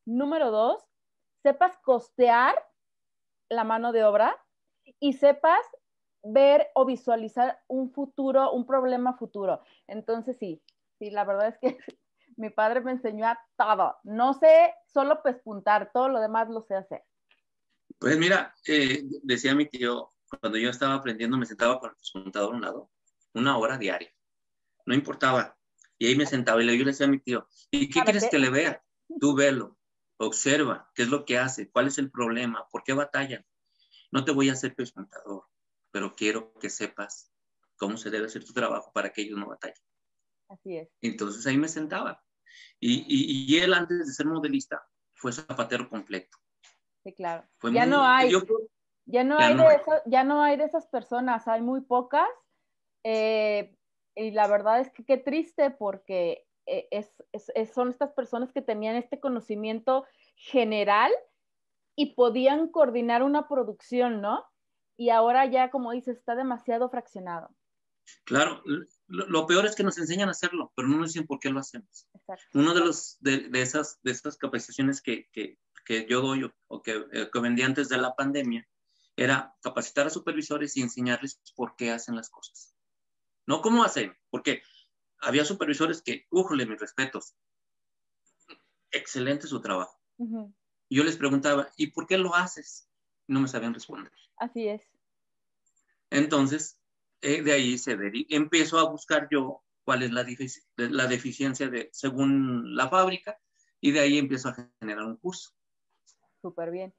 Número 0.06 0.50
dos, 0.50 0.84
sepas 1.44 1.78
costear 1.84 2.56
la 3.50 3.64
mano 3.64 3.92
de 3.92 4.04
obra 4.04 4.36
y 5.00 5.14
sepas 5.14 5.62
ver 6.24 6.72
o 6.74 6.86
visualizar 6.86 7.62
un 7.68 7.92
futuro, 7.92 8.52
un 8.54 8.66
problema 8.66 9.14
futuro. 9.18 9.62
Entonces, 9.88 10.38
sí, 10.38 10.64
sí, 10.98 11.12
la 11.12 11.26
verdad 11.26 11.50
es 11.50 11.58
que 11.60 11.78
mi 12.38 12.50
padre 12.50 12.82
me 12.82 12.92
enseñó 12.92 13.28
a 13.28 13.40
todo. 13.58 13.98
No 14.04 14.34
sé 14.34 14.74
solo 14.88 15.22
pespuntar, 15.22 15.92
todo 15.94 16.08
lo 16.08 16.20
demás 16.20 16.50
lo 16.50 16.62
sé 16.62 16.76
hacer. 16.76 17.04
Pues 18.00 18.18
mira, 18.18 18.56
eh, 18.68 19.04
decía 19.22 19.54
mi 19.54 19.66
tío, 19.68 20.14
cuando 20.42 20.58
yo 20.58 20.70
estaba 20.70 20.96
aprendiendo, 20.96 21.38
me 21.38 21.46
sentaba 21.46 21.80
con 21.80 21.92
el 21.92 21.96
pespuntador 21.98 22.54
a 22.54 22.56
un 22.56 22.62
lado 22.62 22.90
una 23.34 23.58
hora 23.58 23.78
diaria. 23.78 24.12
No 24.86 24.93
importaba. 24.93 25.58
Y 25.98 26.08
ahí 26.08 26.15
me 26.15 26.26
sentaba 26.26 26.62
y 26.62 26.65
yo 26.65 26.74
le 26.74 26.91
decía 26.91 27.06
a 27.06 27.10
mi 27.10 27.19
tío, 27.19 27.48
¿y 27.72 27.89
qué 27.89 28.02
quieres 28.02 28.28
que 28.30 28.39
le 28.39 28.50
vea? 28.50 28.84
Tú 29.19 29.36
velo, 29.36 29.78
observa 30.17 30.89
qué 30.96 31.04
es 31.04 31.10
lo 31.10 31.26
que 31.26 31.38
hace, 31.38 31.69
cuál 31.69 31.88
es 31.88 31.98
el 31.98 32.12
problema, 32.12 32.67
por 32.72 32.84
qué 32.84 32.93
batalla. 32.93 33.46
No 34.12 34.26
te 34.26 34.32
voy 34.32 34.50
a 34.50 34.54
hacer 34.54 34.76
presentador, 34.76 35.46
pero 35.91 36.15
quiero 36.15 36.54
que 36.60 36.69
sepas 36.69 37.32
cómo 37.78 37.98
se 37.98 38.10
debe 38.10 38.26
hacer 38.26 38.43
tu 38.43 38.54
trabajo 38.54 38.91
para 38.93 39.12
que 39.12 39.22
ellos 39.22 39.38
no 39.38 39.48
batallen. 39.48 39.78
Así 40.50 40.78
es. 40.78 40.89
Entonces 41.02 41.46
ahí 41.48 41.58
me 41.58 41.67
sentaba. 41.67 42.24
Y, 42.80 43.06
y, 43.08 43.60
él 43.60 43.74
antes 43.74 44.06
de 44.06 44.13
ser 44.13 44.28
modelista 44.28 44.86
fue 45.15 45.32
zapatero 45.32 45.89
completo. 45.89 46.38
Sí, 47.04 47.13
claro. 47.13 47.48
ya, 47.72 47.86
no 47.86 48.04
hay, 48.04 48.32
ya 49.06 49.24
no 49.24 49.39
hay. 49.39 49.56
de 49.56 49.82
ya 50.06 50.24
no 50.24 50.41
hay 50.41 50.58
de 50.58 50.65
esas 50.65 50.88
personas, 50.88 51.48
hay 51.48 51.62
muy 51.62 51.82
pocas 51.82 52.28
eh, 53.04 53.76
y 54.16 54.32
la 54.32 54.48
verdad 54.48 54.80
es 54.80 54.92
que 54.92 55.04
qué 55.04 55.18
triste 55.18 55.72
porque 55.72 56.46
eh, 56.66 56.88
es, 56.92 57.12
son 57.74 57.89
estas 57.89 58.13
personas 58.13 58.52
que 58.52 58.62
tenían 58.62 58.96
este 58.96 59.20
conocimiento 59.20 60.06
general 60.36 61.12
y 61.96 62.16
podían 62.16 62.70
coordinar 62.70 63.24
una 63.24 63.48
producción, 63.48 64.22
¿no? 64.22 64.46
Y 64.98 65.10
ahora 65.10 65.46
ya, 65.46 65.72
como 65.72 65.92
dices, 65.92 66.18
está 66.18 66.36
demasiado 66.36 66.89
fraccionado. 66.89 67.50
Claro, 68.26 68.62
lo, 69.08 69.48
peor 69.48 69.66
es 69.66 69.76
que 69.76 69.84
nos 69.84 69.98
enseñan 69.98 70.28
a 70.28 70.32
hacerlo, 70.32 70.72
pero 70.76 70.88
no 70.88 70.98
nos 70.98 71.13
dicen 71.13 71.26
por 71.26 71.39
qué 71.39 71.50
lo 71.50 71.60
hacemos. 71.60 72.08
Uno 72.54 72.74
de, 72.74 72.82
los, 72.82 73.18
de, 73.22 73.50
esas, 73.54 74.00
de 74.04 74.12
esas 74.12 74.38
capacitaciones 74.38 75.02
que, 75.02 75.30
que, 75.32 75.58
que 75.86 76.06
yo 76.10 76.22
doy 76.22 76.50
o 76.68 76.82
que, 76.82 77.06
eh, 77.13 77.30
que 77.32 77.39
vendí 77.39 77.62
antes 77.62 77.89
de 77.89 77.98
la 77.98 78.16
pandemia 78.16 78.68
era 79.16 79.56
capacitar 79.62 80.08
a 80.08 80.10
supervisores 80.10 80.76
y 80.76 80.82
enseñarles 80.82 81.42
por 81.56 81.76
qué 81.76 81.92
hacen 81.92 82.16
las 82.16 82.30
cosas. 82.30 82.73
No 83.46 83.62
cómo 83.62 83.84
hacen, 83.84 84.18
porque 84.30 84.64
había 85.20 85.46
supervisores 85.46 86.02
que, 86.02 86.26
újole, 86.32 86.66
mis 86.66 86.80
respetos, 86.80 87.36
excelente 88.92 89.48
su 89.48 89.62
trabajo. 89.62 90.00
yo 90.90 91.04
les 91.04 91.18
preguntaba, 91.18 91.70
¿y 91.78 91.88
por 91.88 92.08
qué 92.08 92.18
lo 92.18 92.36
haces? 92.36 92.90
No 93.28 93.40
me 93.40 93.48
sabían 93.48 93.74
responder. 93.74 94.12
Así 94.38 94.68
es. 94.68 94.82
Entonces, 96.10 96.80
eh, 97.22 97.42
de 97.42 97.54
ahí 97.54 97.78
se 97.78 97.98
empiezo 98.30 98.80
a 98.80 98.90
buscar 98.90 99.28
yo 99.32 99.64
cuál 99.84 100.04
es 100.04 100.12
la, 100.12 100.26
la 100.76 101.08
deficiencia 101.08 101.68
de, 101.70 101.90
según 101.92 102.76
la 102.76 102.90
fábrica 102.90 103.40
y 103.82 103.92
de 103.92 104.00
ahí 104.00 104.18
empiezo 104.18 104.50
a 104.50 104.72
generar 104.80 105.06
un 105.06 105.18
curso. 105.18 105.52
Súper 106.42 106.72
bien. 106.72 106.94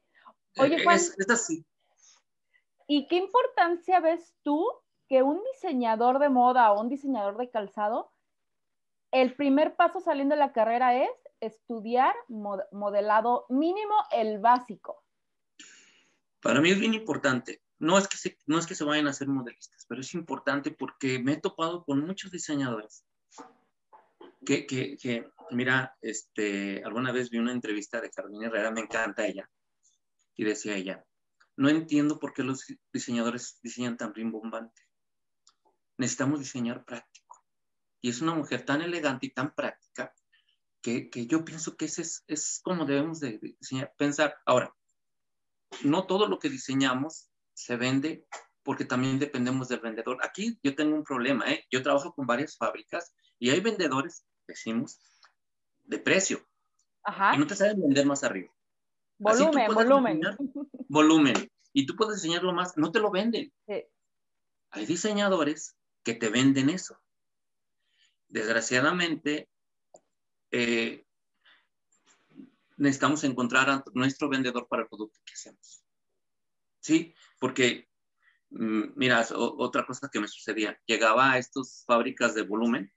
Oye, 0.57 0.83
Juan, 0.83 0.97
es 0.97 1.31
así. 1.31 1.65
¿Y 2.87 3.07
qué 3.09 3.17
importancia 3.17 4.01
ves 4.01 4.35
tú 4.43 4.67
que 5.09 5.23
un 5.23 5.43
diseñador 5.53 6.19
de 6.19 6.29
moda 6.29 6.73
o 6.73 6.81
un 6.81 6.89
diseñador 6.89 7.37
de 7.37 7.51
calzado, 7.51 8.13
el 9.11 9.35
primer 9.35 9.77
paso 9.77 10.01
saliendo 10.01 10.35
de 10.35 10.41
la 10.41 10.53
carrera 10.53 10.97
es 11.03 11.11
estudiar 11.41 12.15
modelado 12.29 13.47
mínimo, 13.49 13.95
el 14.11 14.39
básico. 14.39 15.05
Para 16.41 16.61
mí 16.61 16.71
es 16.71 16.81
bien 16.81 16.95
importante. 16.95 17.63
No 17.79 17.99
es, 17.99 18.09
que 18.09 18.17
se, 18.17 18.39
no 18.47 18.59
es 18.59 18.67
que 18.67 18.75
se 18.75 18.85
vayan 18.85 19.07
a 19.07 19.11
hacer 19.11 19.29
modelistas, 19.29 19.85
pero 19.89 20.01
es 20.01 20.15
importante 20.15 20.71
porque 20.71 21.19
me 21.19 21.33
he 21.33 21.41
topado 21.41 21.85
con 21.85 22.07
muchos 22.07 22.31
diseñadores 22.31 23.05
que, 24.45 24.67
que 24.67 25.29
mira, 25.51 25.97
este, 26.01 26.83
alguna 26.85 27.13
vez 27.13 27.31
vi 27.31 27.39
una 27.39 27.53
entrevista 27.53 28.01
de 28.01 28.11
Carolina 28.11 28.47
Herrera, 28.47 28.71
me 28.71 28.81
encanta 28.81 29.27
ella, 29.27 29.51
y 30.37 30.45
decía 30.45 30.77
ella, 30.77 31.05
no 31.57 31.69
entiendo 31.69 32.19
por 32.19 32.33
qué 32.33 32.43
los 32.43 32.65
diseñadores 32.93 33.59
diseñan 33.63 33.97
tan 33.97 34.15
rimbombante 34.15 34.83
necesitamos 35.97 36.41
diseñar 36.41 36.85
práctico. 36.85 37.45
Y 38.01 38.11
es 38.11 38.21
una 38.21 38.35
mujer 38.35 38.65
tan 38.65 38.83
elegante 38.83 39.27
y 39.27 39.31
tan 39.31 39.55
práctica 39.55 40.15
que, 40.83 41.09
que 41.09 41.27
yo 41.27 41.45
pienso 41.45 41.77
que 41.77 41.87
ese 41.87 42.03
es, 42.03 42.25
es 42.27 42.61
como 42.63 42.85
debemos 42.85 43.21
de, 43.21 43.39
diseñar, 43.39 43.95
pensar. 43.97 44.37
Ahora, 44.45 44.75
no 45.83 46.07
todo 46.07 46.29
lo 46.29 46.39
que 46.39 46.51
diseñamos 46.51 47.31
se 47.55 47.77
vende 47.77 48.27
porque 48.63 48.85
también 48.85 49.19
dependemos 49.19 49.69
del 49.69 49.81
vendedor. 49.81 50.19
Aquí 50.23 50.59
yo 50.63 50.75
tengo 50.75 50.97
un 50.97 51.05
problema, 51.05 51.51
¿eh? 51.51 51.65
Yo 51.71 51.83
trabajo 51.83 52.15
con 52.15 52.27
varias 52.27 52.57
fábricas 52.57 53.15
y 53.39 53.51
hay 53.51 53.61
vendedores, 53.61 54.27
decimos, 54.47 55.01
de 55.85 55.99
precio. 55.99 56.47
Ajá. 57.03 57.35
Y 57.35 57.39
no 57.39 57.47
te 57.47 57.57
saben 57.57 57.81
vender 57.81 58.07
más 58.07 58.25
arriba. 58.25 58.53
Volumen, 59.19 59.75
volumen. 59.75 60.21
Volumen. 60.89 61.51
Y 61.73 61.87
tú 61.87 61.95
puedes 61.97 62.23
diseñarlo 62.23 62.53
más, 62.53 62.77
no 62.77 62.91
te 62.91 63.01
lo 63.01 63.11
venden. 63.11 63.53
Hay 64.71 64.87
diseñadores 64.87 65.77
que 66.05 66.15
te 66.15 66.29
venden 66.29 66.69
eso. 66.69 67.01
Desgraciadamente, 68.29 69.49
eh, 70.51 71.05
necesitamos 72.77 73.25
encontrar 73.25 73.71
a 73.71 73.85
nuestro 73.95 74.29
vendedor 74.29 74.69
para 74.69 74.83
el 74.83 74.89
producto 74.89 75.21
que 75.25 75.35
hacemos. 75.35 75.85
¿Sí? 76.81 77.15
Porque, 77.41 77.89
mm, 78.51 78.93
mira, 78.97 79.27
otra 79.35 79.87
cosa 79.87 80.11
que 80.13 80.21
me 80.21 80.29
sucedía, 80.29 80.79
llegaba 80.87 81.33
a 81.33 81.39
estas 81.39 81.85
fábricas 81.87 82.35
de 82.35 82.43
volumen 82.43 82.93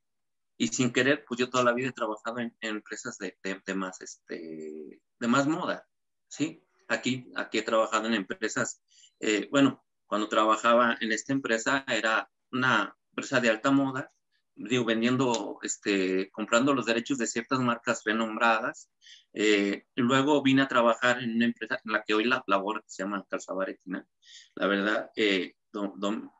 y 0.58 0.68
sin 0.70 0.92
querer, 0.92 1.24
pues 1.26 1.40
yo 1.40 1.50
toda 1.50 1.64
la 1.64 1.74
vida 1.74 1.90
he 1.90 1.94
trabajado 1.94 2.40
en, 2.40 2.56
empresas 2.62 3.18
de, 3.18 3.38
de, 3.44 3.76
más, 3.76 4.02
este, 4.02 5.02
de 5.20 5.28
más 5.28 5.48
moda, 5.48 5.88
¿sí? 6.28 6.64
Aquí, 6.88 7.32
aquí 7.36 7.60
he 7.60 7.64
trabajado 7.64 8.08
en 8.08 8.16
empresas, 8.16 8.82
eh, 9.20 9.48
bueno, 9.52 9.86
cuando 10.08 10.28
trabajaba 10.30 10.98
en 11.00 11.12
esta 11.12 11.34
empresa 11.34 11.86
era 11.88 12.30
una 12.52 12.97
empresa 13.18 13.40
de 13.40 13.50
alta 13.50 13.72
moda, 13.72 14.12
digo, 14.56 14.86
vendiendo, 14.86 15.60
este, 15.64 16.30
comprando 16.32 16.74
los 16.74 16.86
derechos 16.86 17.18
de 17.18 17.28
ciertas 17.28 17.60
marcas 17.60 18.04
renombradas. 18.06 18.90
Eh, 19.34 19.86
luego 19.96 20.42
vine 20.44 20.62
a 20.62 20.68
trabajar 20.68 21.24
en 21.24 21.36
una 21.36 21.46
empresa 21.46 21.80
en 21.84 21.92
la 21.92 22.04
que 22.04 22.14
hoy 22.14 22.26
la 22.26 22.44
labor 22.48 22.84
se 22.86 23.04
llama 23.04 23.26
Calzabaretina. 23.30 24.08
La 24.56 24.68
verdad, 24.68 25.10
eh, 25.16 25.56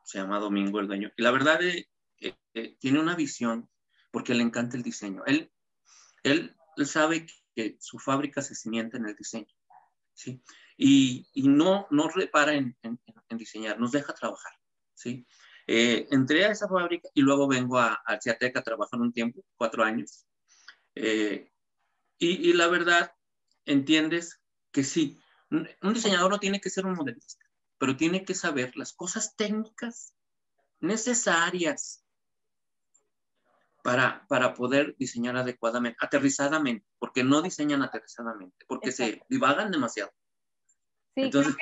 se 0.04 0.18
llama 0.18 0.38
Domingo 0.38 0.80
el 0.80 0.88
dueño. 0.88 1.10
Y 1.16 1.22
la 1.22 1.30
verdad, 1.30 1.60
tiene 2.78 3.00
una 3.00 3.14
visión 3.14 3.68
porque 4.10 4.34
le 4.34 4.42
encanta 4.42 4.76
el 4.76 4.82
diseño. 4.82 5.24
Él, 5.26 5.52
él, 6.22 6.56
sabe 6.84 7.26
que 7.54 7.76
su 7.80 7.98
fábrica 7.98 8.40
se 8.42 8.54
cimienta 8.54 8.96
en 8.96 9.06
el 9.06 9.16
diseño, 9.16 9.52
¿sí? 10.14 10.42
Y, 10.76 11.26
y 11.32 11.48
no, 11.48 11.88
no 11.90 12.08
repara 12.08 12.54
en, 12.54 12.76
en, 12.82 12.98
diseñar, 13.36 13.80
nos 13.80 13.90
deja 13.90 14.14
trabajar, 14.14 14.52
¿sí? 14.94 15.26
Eh, 15.70 16.08
entré 16.10 16.46
a 16.46 16.50
esa 16.50 16.66
fábrica 16.66 17.10
y 17.12 17.20
luego 17.20 17.46
vengo 17.46 17.78
a, 17.78 17.92
a 18.06 18.18
Ciateca 18.18 18.60
a 18.60 18.62
trabajar 18.62 18.98
un 19.00 19.12
tiempo, 19.12 19.44
cuatro 19.54 19.84
años. 19.84 20.26
Eh, 20.94 21.52
y, 22.18 22.48
y, 22.48 22.54
la 22.54 22.68
verdad, 22.68 23.12
entiendes 23.66 24.40
que 24.72 24.82
sí, 24.82 25.20
un 25.50 25.92
diseñador 25.92 26.30
no 26.30 26.40
tiene 26.40 26.62
que 26.62 26.70
ser 26.70 26.86
un 26.86 26.94
modelista, 26.94 27.44
pero 27.76 27.98
tiene 27.98 28.24
que 28.24 28.34
saber 28.34 28.74
las 28.76 28.94
cosas 28.94 29.36
técnicas 29.36 30.14
necesarias 30.80 32.02
para, 33.82 34.26
para 34.26 34.54
poder 34.54 34.96
diseñar 34.96 35.36
adecuadamente, 35.36 35.98
aterrizadamente, 36.00 36.86
porque 36.98 37.24
no 37.24 37.42
diseñan 37.42 37.82
aterrizadamente, 37.82 38.64
porque 38.66 38.90
se 38.90 39.22
divagan 39.28 39.70
demasiado. 39.70 40.12
Sí, 41.14 41.22
Entonces, 41.24 41.56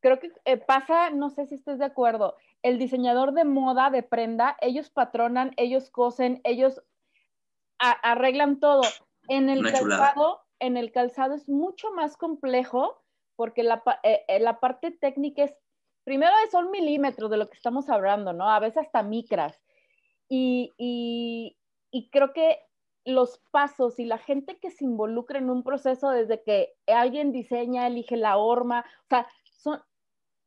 creo 0.00 0.18
que, 0.18 0.32
eh, 0.44 0.56
pasa, 0.56 1.10
no 1.10 1.30
sé 1.30 1.46
si 1.46 1.54
estás 1.54 1.78
de 1.78 1.84
acuerdo, 1.84 2.36
el 2.62 2.78
diseñador 2.78 3.32
de 3.32 3.44
moda, 3.44 3.90
de 3.90 4.02
prenda, 4.02 4.56
ellos 4.60 4.90
patronan, 4.90 5.52
ellos 5.56 5.90
cosen, 5.90 6.40
ellos 6.44 6.82
arreglan 7.78 8.60
todo. 8.60 8.82
En 9.28 9.48
el 9.48 9.62
calzado, 9.70 10.40
en 10.58 10.76
el 10.76 10.90
calzado 10.90 11.34
es 11.34 11.48
mucho 11.48 11.92
más 11.92 12.16
complejo 12.16 13.02
porque 13.36 13.62
la, 13.62 13.82
eh, 14.02 14.24
eh, 14.26 14.40
la 14.40 14.58
parte 14.58 14.90
técnica 14.90 15.44
es, 15.44 15.54
primero 16.02 16.32
son 16.50 16.72
milímetros 16.72 17.30
de 17.30 17.36
lo 17.36 17.48
que 17.48 17.56
estamos 17.56 17.88
hablando, 17.88 18.32
¿no? 18.32 18.50
A 18.50 18.58
veces 18.58 18.78
hasta 18.78 19.04
micras. 19.04 19.62
Y, 20.28 21.54
creo 22.10 22.32
que 22.32 22.58
los 23.04 23.38
pasos 23.52 23.98
y 23.98 24.04
la 24.04 24.18
gente 24.18 24.58
que 24.58 24.70
se 24.70 24.84
involucra 24.84 25.38
en 25.38 25.50
un 25.50 25.62
proceso 25.62 26.10
desde 26.10 26.42
que 26.42 26.74
alguien 26.88 27.30
diseña, 27.30 27.86
elige 27.86 28.16
la 28.16 28.36
horma, 28.36 28.84
o 29.04 29.06
sea, 29.08 29.28
son, 29.44 29.80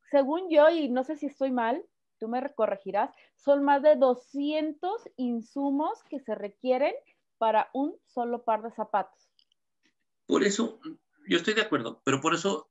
según 0.09 0.49
yo, 0.49 0.69
y 0.69 0.89
no 0.89 1.03
sé 1.03 1.15
si 1.15 1.27
estoy 1.27 1.51
mal, 1.51 1.83
tú 2.21 2.27
me 2.27 2.53
corregirás, 2.53 3.09
son 3.35 3.63
más 3.63 3.81
de 3.81 3.95
200 3.95 5.09
insumos 5.17 6.03
que 6.07 6.19
se 6.19 6.35
requieren 6.35 6.93
para 7.39 7.71
un 7.73 7.97
solo 8.05 8.43
par 8.43 8.61
de 8.61 8.69
zapatos. 8.71 9.33
Por 10.27 10.43
eso, 10.43 10.79
yo 11.27 11.37
estoy 11.37 11.55
de 11.55 11.63
acuerdo, 11.63 11.99
pero 12.05 12.21
por 12.21 12.35
eso 12.35 12.69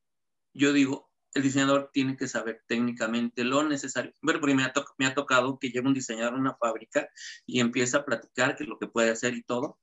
yo 0.54 0.72
digo, 0.72 1.10
el 1.34 1.42
diseñador 1.42 1.90
tiene 1.92 2.16
que 2.16 2.28
saber 2.28 2.62
técnicamente 2.68 3.42
lo 3.42 3.64
necesario. 3.64 4.12
Pero 4.22 4.40
me 4.40 4.62
ha, 4.62 4.72
me 4.98 5.06
ha 5.06 5.14
tocado 5.14 5.58
que 5.58 5.70
lleve 5.70 5.88
un 5.88 5.94
diseñador 5.94 6.34
a 6.34 6.38
una 6.38 6.54
fábrica 6.54 7.08
y 7.44 7.58
empieza 7.58 7.98
a 7.98 8.04
platicar 8.04 8.56
qué 8.56 8.62
es 8.62 8.68
lo 8.68 8.78
que 8.78 8.86
puede 8.86 9.10
hacer 9.10 9.34
y 9.34 9.42
todo. 9.42 9.80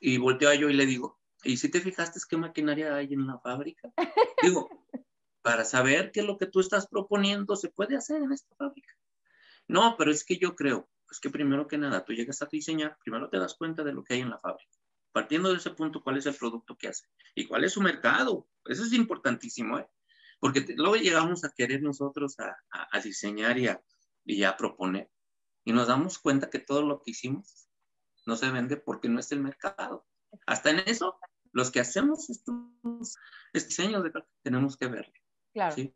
Y 0.00 0.18
volteo 0.18 0.50
a 0.50 0.56
yo 0.56 0.68
y 0.68 0.74
le 0.74 0.86
digo, 0.86 1.20
¿y 1.44 1.56
si 1.56 1.70
te 1.70 1.80
fijaste 1.80 2.18
qué 2.28 2.36
maquinaria 2.36 2.96
hay 2.96 3.12
en 3.12 3.28
la 3.28 3.38
fábrica? 3.38 3.92
Digo, 4.42 4.68
para 5.42 5.64
saber 5.64 6.12
qué 6.12 6.20
es 6.20 6.26
lo 6.26 6.38
que 6.38 6.46
tú 6.46 6.60
estás 6.60 6.86
proponiendo 6.86 7.56
se 7.56 7.68
puede 7.68 7.96
hacer 7.96 8.22
en 8.22 8.32
esta 8.32 8.54
fábrica. 8.56 8.92
No, 9.66 9.96
pero 9.96 10.10
es 10.10 10.24
que 10.24 10.38
yo 10.38 10.56
creo, 10.56 10.88
es 11.10 11.20
que 11.20 11.30
primero 11.30 11.68
que 11.68 11.78
nada, 11.78 12.04
tú 12.04 12.12
llegas 12.12 12.42
a 12.42 12.46
diseñar, 12.46 12.96
primero 13.02 13.28
te 13.28 13.38
das 13.38 13.54
cuenta 13.54 13.84
de 13.84 13.92
lo 13.92 14.04
que 14.04 14.14
hay 14.14 14.20
en 14.20 14.30
la 14.30 14.38
fábrica. 14.38 14.72
Partiendo 15.12 15.50
de 15.50 15.56
ese 15.56 15.70
punto, 15.70 16.02
¿cuál 16.02 16.18
es 16.18 16.26
el 16.26 16.34
producto 16.34 16.76
que 16.76 16.88
hace? 16.88 17.06
¿Y 17.34 17.46
cuál 17.46 17.64
es 17.64 17.72
su 17.72 17.80
mercado? 17.80 18.48
Eso 18.64 18.84
es 18.84 18.92
importantísimo, 18.92 19.78
¿eh? 19.78 19.88
porque 20.40 20.64
luego 20.76 20.96
llegamos 20.96 21.44
a 21.44 21.50
querer 21.50 21.82
nosotros 21.82 22.36
a, 22.38 23.00
diseñar 23.00 23.58
y 23.58 23.68
a, 23.68 23.82
y 24.24 24.44
a 24.44 24.56
proponer. 24.56 25.10
Y 25.64 25.72
nos 25.72 25.88
damos 25.88 26.18
cuenta 26.18 26.50
que 26.50 26.60
todo 26.60 26.82
lo 26.82 27.02
que 27.02 27.10
hicimos 27.10 27.68
no 28.26 28.36
se 28.36 28.50
vende 28.50 28.76
porque 28.76 29.08
no 29.08 29.20
es 29.20 29.32
el 29.32 29.40
mercado. 29.40 30.06
Hasta 30.46 30.70
en 30.70 30.80
eso, 30.80 31.18
los 31.52 31.70
que 31.70 31.80
hacemos 31.80 32.30
estos, 32.30 33.16
diseños 33.52 34.04
tenemos 34.42 34.76
que 34.76 34.86
verlo. 34.86 35.12
Claro. 35.58 35.74
¿sí? 35.74 35.94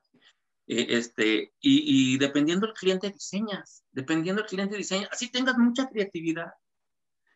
Eh, 0.67 0.87
este, 0.91 1.55
y, 1.61 2.15
y, 2.15 2.19
dependiendo 2.19 2.67
del 2.67 2.75
cliente 2.75 3.11
diseñas, 3.11 3.85
dependiendo 3.91 4.43
del 4.43 4.49
cliente 4.49 4.77
diseña, 4.77 5.09
así 5.11 5.31
tengas 5.31 5.57
mucha 5.59 5.89
creatividad, 5.89 6.53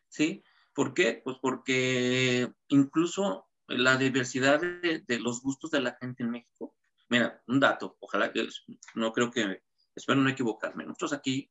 ¿sí? 0.09 0.43
¿Por 0.73 0.93
qué? 0.93 1.21
Pues 1.23 1.37
porque 1.41 2.51
incluso 2.67 3.47
la 3.67 3.97
diversidad 3.97 4.61
de, 4.61 5.03
de, 5.05 5.19
los 5.19 5.41
gustos 5.41 5.71
de 5.71 5.81
la 5.81 5.97
gente 5.99 6.23
en 6.23 6.31
México 6.31 6.77
Mira, 7.09 7.41
un 7.47 7.59
dato, 7.59 7.97
ojalá 7.99 8.31
que 8.33 8.47
no 8.95 9.13
creo 9.13 9.31
que, 9.31 9.63
espero 9.95 10.19
no 10.19 10.29
equivocarme. 10.29 10.85
Nosotros 10.85 11.13
aquí, 11.13 11.49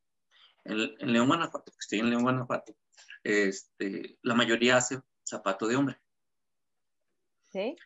en, 0.64 1.12
León, 1.12 1.29
Guanajuato, 1.29 1.72
que 1.72 1.79
estoy 1.81 2.01
en 2.01 2.11
León, 2.11 2.22
Guanajuato, 2.22 2.77
este, 3.22 4.18
la 4.22 4.35
mayoría 4.35 4.77
hace 4.77 5.01
zapato 5.24 5.66
de 5.66 5.77
hombre. 5.77 6.01
¿Sí? 7.51 7.77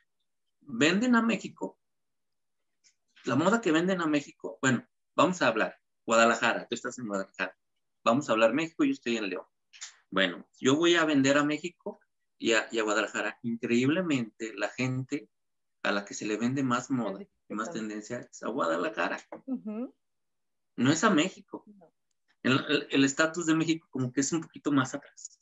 Venden 0.61 1.14
a 1.14 1.22
México, 1.22 1.78
la 3.24 3.36
moda 3.36 3.60
que 3.60 3.72
venden 3.72 4.00
a 4.00 4.06
México, 4.06 4.58
bueno, 4.60 4.86
vamos 5.14 5.42
a 5.42 5.48
hablar, 5.48 5.78
Guadalajara, 6.06 6.66
tú 6.68 6.74
estás 6.74 6.98
en 6.98 7.06
Guadalajara, 7.06 7.56
vamos 8.04 8.28
a 8.28 8.32
hablar 8.32 8.54
México, 8.54 8.84
yo 8.84 8.92
estoy 8.92 9.16
en 9.16 9.28
León. 9.28 9.44
Bueno, 10.10 10.46
yo 10.58 10.76
voy 10.76 10.96
a 10.96 11.04
vender 11.04 11.38
a 11.38 11.44
México 11.44 12.00
y 12.38 12.52
a, 12.52 12.66
y 12.72 12.78
a 12.78 12.82
Guadalajara. 12.82 13.38
Increíblemente, 13.42 14.52
la 14.54 14.68
gente 14.68 15.28
a 15.82 15.92
la 15.92 16.04
que 16.04 16.14
se 16.14 16.26
le 16.26 16.36
vende 16.36 16.62
más 16.62 16.90
moda 16.90 17.22
y 17.22 17.54
más 17.54 17.70
tendencia 17.70 18.18
es 18.18 18.42
a 18.42 18.48
Guadalajara. 18.48 19.20
No 20.76 20.90
es 20.90 21.04
a 21.04 21.10
México. 21.10 21.64
El 22.42 23.04
estatus 23.04 23.46
de 23.46 23.54
México 23.54 23.86
como 23.90 24.12
que 24.12 24.22
es 24.22 24.32
un 24.32 24.40
poquito 24.40 24.72
más 24.72 24.94
atrás. 24.94 25.39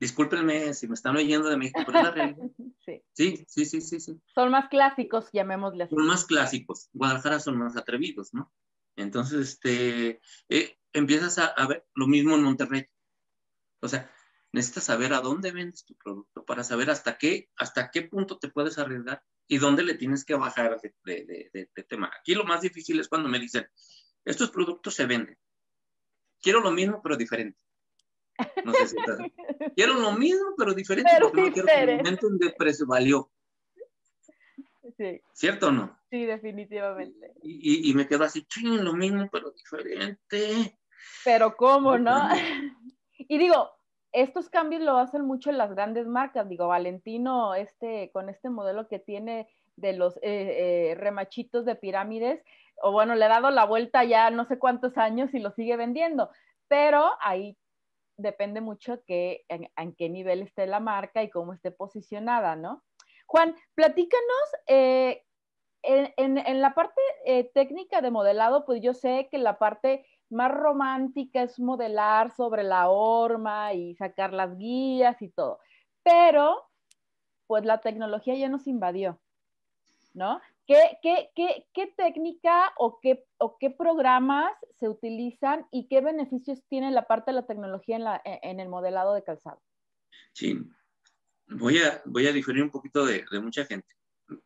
Discúlpenme 0.00 0.72
si 0.72 0.88
me 0.88 0.94
están 0.94 1.16
oyendo 1.16 1.50
de 1.50 1.58
México, 1.58 1.82
pero 1.84 1.98
es 1.98 2.04
la 2.04 2.10
realidad. 2.10 2.46
sí. 2.86 3.02
sí. 3.12 3.44
sí, 3.46 3.64
sí, 3.66 4.00
sí, 4.00 4.20
Son 4.34 4.50
más 4.50 4.68
clásicos, 4.68 5.28
llamémosle 5.32 5.84
así. 5.84 5.94
Son 5.94 6.06
más 6.06 6.24
clásicos. 6.24 6.88
Guadalajara 6.92 7.38
son 7.38 7.58
más 7.58 7.76
atrevidos, 7.76 8.32
¿no? 8.32 8.50
Entonces, 8.96 9.40
este, 9.40 10.20
eh, 10.48 10.78
empiezas 10.94 11.38
a, 11.38 11.46
a, 11.46 11.68
ver 11.68 11.86
lo 11.94 12.06
mismo 12.06 12.34
en 12.34 12.42
Monterrey. 12.42 12.86
O 13.80 13.88
sea, 13.88 14.10
necesitas 14.52 14.84
saber 14.84 15.12
a 15.12 15.20
dónde 15.20 15.52
vendes 15.52 15.84
tu 15.84 15.94
producto 15.94 16.44
para 16.44 16.64
saber 16.64 16.90
hasta 16.90 17.18
qué, 17.18 17.50
hasta 17.56 17.90
qué 17.90 18.02
punto 18.02 18.38
te 18.38 18.48
puedes 18.48 18.78
arriesgar 18.78 19.22
y 19.46 19.58
dónde 19.58 19.82
le 19.82 19.94
tienes 19.94 20.24
que 20.24 20.34
bajar 20.34 20.80
de, 21.04 21.68
tema. 21.88 22.10
Aquí 22.20 22.34
lo 22.34 22.44
más 22.44 22.60
difícil 22.60 23.00
es 23.00 23.08
cuando 23.08 23.28
me 23.28 23.38
dicen, 23.38 23.66
estos 24.24 24.50
productos 24.50 24.94
se 24.94 25.06
venden. 25.06 25.36
Quiero 26.40 26.60
lo 26.60 26.70
mismo, 26.70 27.00
pero 27.02 27.16
diferente. 27.16 27.58
No 28.64 28.72
sé 28.72 28.88
si. 28.88 28.96
Quiero 29.76 29.94
lo 29.94 30.12
mismo, 30.12 30.54
pero 30.56 30.74
diferente, 30.74 31.10
porque 31.20 31.42
no 31.42 31.52
quiero 31.52 31.66
que 31.66 32.46
de 32.46 32.52
precio 32.56 32.86
valió. 32.86 33.30
Sí. 34.96 35.20
¿Cierto 35.32 35.68
o 35.68 35.70
no? 35.70 35.98
Sí, 36.10 36.26
definitivamente. 36.26 37.34
Y, 37.42 37.92
me 37.94 38.06
quedo 38.06 38.24
así, 38.24 38.44
ching, 38.44 38.84
lo 38.84 38.92
mismo, 38.92 39.28
pero 39.30 39.50
diferente. 39.52 40.76
Pero 41.24 41.56
¿cómo, 41.56 41.96
no? 41.98 42.28
y 43.18 43.38
digo, 43.38 43.70
estos 44.12 44.50
cambios 44.50 44.82
lo 44.82 44.98
hacen 44.98 45.24
mucho 45.24 45.50
en 45.50 45.58
las 45.58 45.70
grandes 45.70 46.06
marcas. 46.06 46.48
Digo, 46.48 46.68
Valentino, 46.68 47.54
este, 47.54 48.10
con 48.12 48.28
este 48.28 48.50
modelo 48.50 48.88
que 48.88 48.98
tiene 48.98 49.48
de 49.76 49.92
los 49.94 50.16
eh, 50.16 50.20
eh, 50.22 50.94
remachitos 50.96 51.64
de 51.64 51.76
pirámides, 51.76 52.42
o 52.82 52.92
bueno, 52.92 53.14
le 53.14 53.24
ha 53.24 53.28
dado 53.28 53.50
la 53.50 53.64
vuelta 53.64 54.04
ya 54.04 54.30
no 54.30 54.44
sé 54.46 54.58
cuántos 54.58 54.98
años 54.98 55.32
y 55.32 55.38
lo 55.38 55.52
sigue 55.52 55.76
vendiendo. 55.76 56.30
Pero 56.68 57.10
ahí 57.20 57.56
depende 58.20 58.60
mucho 58.60 59.02
que, 59.04 59.44
en, 59.48 59.94
qué 59.94 60.08
nivel 60.08 60.42
esté 60.42 60.66
la 60.66 60.80
marca 60.80 61.22
y 61.22 61.30
cómo 61.30 61.52
esté 61.52 61.70
posicionada, 61.70 62.56
¿no? 62.56 62.82
Juan, 63.26 63.54
platícanos, 63.74 64.48
eh, 64.66 65.24
en, 65.82 66.60
la 66.60 66.74
parte 66.74 67.00
eh, 67.24 67.50
técnica 67.54 68.00
de 68.00 68.10
modelado, 68.10 68.64
pues 68.64 68.82
yo 68.82 68.92
sé 68.92 69.28
que 69.30 69.38
la 69.38 69.58
parte 69.58 70.04
más 70.28 70.52
romántica 70.52 71.42
es 71.42 71.58
modelar 71.58 72.32
sobre 72.32 72.62
la 72.62 72.88
horma 72.90 73.72
y 73.72 73.94
sacar 73.94 74.32
las 74.32 74.56
guías 74.56 75.20
y 75.22 75.28
todo, 75.28 75.58
pero 76.02 76.68
pues 77.46 77.64
la 77.64 77.80
tecnología 77.80 78.34
ya 78.34 78.48
nos 78.48 78.66
invadió, 78.66 79.18
¿no? 80.14 80.40
¿Qué, 81.02 81.66
qué, 81.74 81.94
técnica 81.96 82.72
o 82.78 83.00
qué, 83.00 83.26
o 83.38 83.58
qué 83.58 83.70
programas 83.70 84.52
se 84.78 84.88
utilizan 84.88 85.66
y 85.72 85.88
qué 85.88 86.00
beneficios 86.00 86.62
tiene 86.68 86.92
la 86.92 87.08
parte 87.08 87.32
de 87.32 87.34
la 87.34 87.46
tecnología 87.46 87.96
en, 87.96 88.04
la, 88.04 88.22
en 88.24 88.60
el 88.60 88.68
modelado 88.68 89.14
de 89.14 89.24
calzado? 89.24 89.60
Sí, 90.32 90.60
voy 91.48 91.78
a, 91.78 92.00
voy 92.04 92.28
a 92.28 92.32
diferir 92.32 92.62
un 92.62 92.70
poquito 92.70 93.04
de, 93.04 93.24
mucha 93.42 93.64
gente. 93.64 93.88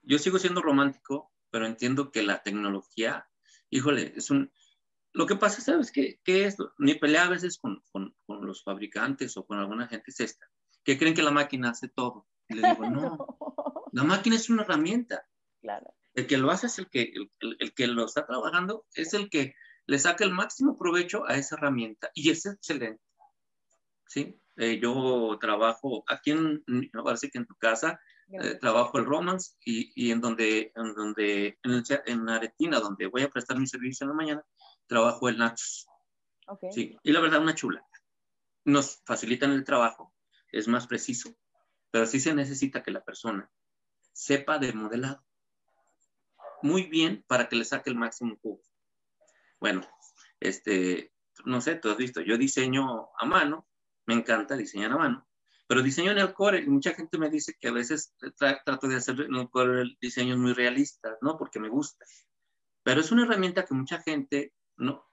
Yo 0.01 0.19
sigo 0.19 0.39
siendo 0.39 0.63
romántico, 0.63 1.31
pero 1.51 1.67
entiendo 1.67 2.11
que 2.11 2.23
la 2.23 2.43
tecnología, 2.43 3.29
híjole, 3.69 4.15
es 4.17 4.31
un... 4.31 4.51
Lo 5.13 5.27
que 5.27 5.37
pasa, 5.37 5.61
¿sabes 5.61 5.93
qué, 5.93 6.21
qué 6.25 6.47
es? 6.47 6.57
Mi 6.79 6.95
pelea 6.95 7.25
a 7.25 7.31
veces 7.31 7.59
con, 7.59 7.85
con, 7.93 8.17
con, 8.25 8.47
los 8.47 8.65
fabricantes 8.65 9.37
o 9.37 9.45
con 9.45 9.59
alguna 9.59 9.89
gente 9.89 10.11
es 10.11 10.21
esta, 10.21 10.47
que 10.85 10.97
creen 10.97 11.15
que 11.15 11.23
la 11.23 11.33
máquina 11.33 11.69
hace 11.69 11.89
todo. 11.89 12.27
Y 12.49 12.55
le 12.55 12.67
digo, 12.67 12.89
no, 12.89 13.19
la 13.93 14.05
máquina 14.05 14.37
es 14.37 14.49
una 14.49 14.63
herramienta. 14.63 15.29
Claro. 15.61 15.95
El 16.15 16.27
que 16.27 16.39
lo 16.39 16.51
hace 16.51 16.67
es 16.67 16.79
el 16.79 16.89
que, 16.89 17.13
el, 17.41 17.57
el, 17.59 17.75
que 17.75 17.87
lo 17.89 18.05
está 18.05 18.25
trabajando, 18.27 18.87
es 18.95 19.15
el 19.15 19.29
que 19.29 19.55
le 19.87 19.99
saca 19.99 20.25
el 20.25 20.33
máximo 20.33 20.79
provecho 20.79 21.27
a 21.27 21.37
esa 21.37 21.57
herramienta 21.57 22.11
y 22.15 22.31
es 22.31 22.47
excelente. 22.47 23.03
¿Sí? 24.07 24.41
Eh, 24.57 24.79
yo 24.81 25.37
trabajo 25.41 26.05
aquí 26.07 26.31
en, 26.31 26.63
me 26.67 27.03
parece 27.03 27.31
que 27.31 27.39
en 27.39 27.47
tu 27.47 27.57
casa, 27.57 28.01
eh, 28.29 28.55
trabajo 28.61 28.99
el 28.99 29.05
Romance 29.05 29.57
y, 29.65 29.93
y, 29.95 30.13
en 30.13 30.21
donde, 30.21 30.73
en 30.77 30.95
donde, 30.95 31.59
en, 31.63 31.83
en, 32.07 32.29
Aretina, 32.29 32.81
donde 32.81 33.07
voy 33.07 33.23
a 33.23 33.29
prestar 33.29 33.59
mi 33.59 33.67
servicio 33.67 34.05
en 34.05 34.11
la 34.11 34.15
mañana, 34.15 34.45
trabajo 34.87 35.29
el 35.29 35.39
Nachos. 35.39 35.87
Okay. 36.47 36.73
Sí, 36.73 36.99
y 37.03 37.13
la 37.13 37.21
verdad, 37.21 37.43
una 37.43 37.55
chula. 37.55 37.85
Nos 38.65 39.03
facilitan 39.05 39.51
el 39.51 39.65
trabajo, 39.65 40.15
es 40.53 40.69
más 40.69 40.87
preciso, 40.87 41.35
pero 41.91 42.07
sí 42.07 42.21
se 42.21 42.35
necesita 42.35 42.83
que 42.83 42.93
la 42.93 43.05
persona 43.05 43.51
sepa 44.13 44.59
de 44.59 44.73
modelado 44.73 45.25
muy 46.65 46.85
bien 46.85 47.23
para 47.29 47.47
que 47.49 47.57
le 47.57 47.65
saque 47.67 47.91
el 47.91 47.97
máximo 47.97 48.39
jugo. 48.41 48.63
Bueno, 49.61 49.83
este, 50.41 51.13
no 51.45 51.61
sé, 51.61 51.75
tú 51.75 51.91
has 51.91 51.99
visto, 51.99 52.23
yo 52.23 52.39
diseño 52.39 53.11
a 53.19 53.27
mano, 53.27 53.69
me 54.07 54.15
encanta 54.15 54.57
diseñar 54.57 54.93
a 54.93 54.97
mano, 54.97 55.29
pero 55.67 55.83
diseño 55.83 56.13
en 56.13 56.19
el 56.19 56.33
core 56.33 56.61
y 56.61 56.67
mucha 56.67 56.95
gente 56.95 57.19
me 57.19 57.29
dice 57.29 57.55
que 57.61 57.69
a 57.69 57.73
veces 57.73 58.15
trato 58.39 58.89
de 58.89 58.97
hacer 58.97 59.21
en 59.21 59.35
el 59.35 59.51
core 59.51 59.95
diseños 60.01 60.39
muy 60.39 60.55
realistas, 60.55 61.19
¿no? 61.21 61.37
Porque 61.37 61.61
me 61.61 61.69
gusta. 61.69 62.07
Pero 62.83 63.03
es 63.03 63.13
una 63.13 63.25
herramienta 63.25 63.67
que 63.67 63.75
mucha 63.75 64.01
gente 64.01 64.55
no 64.77 65.07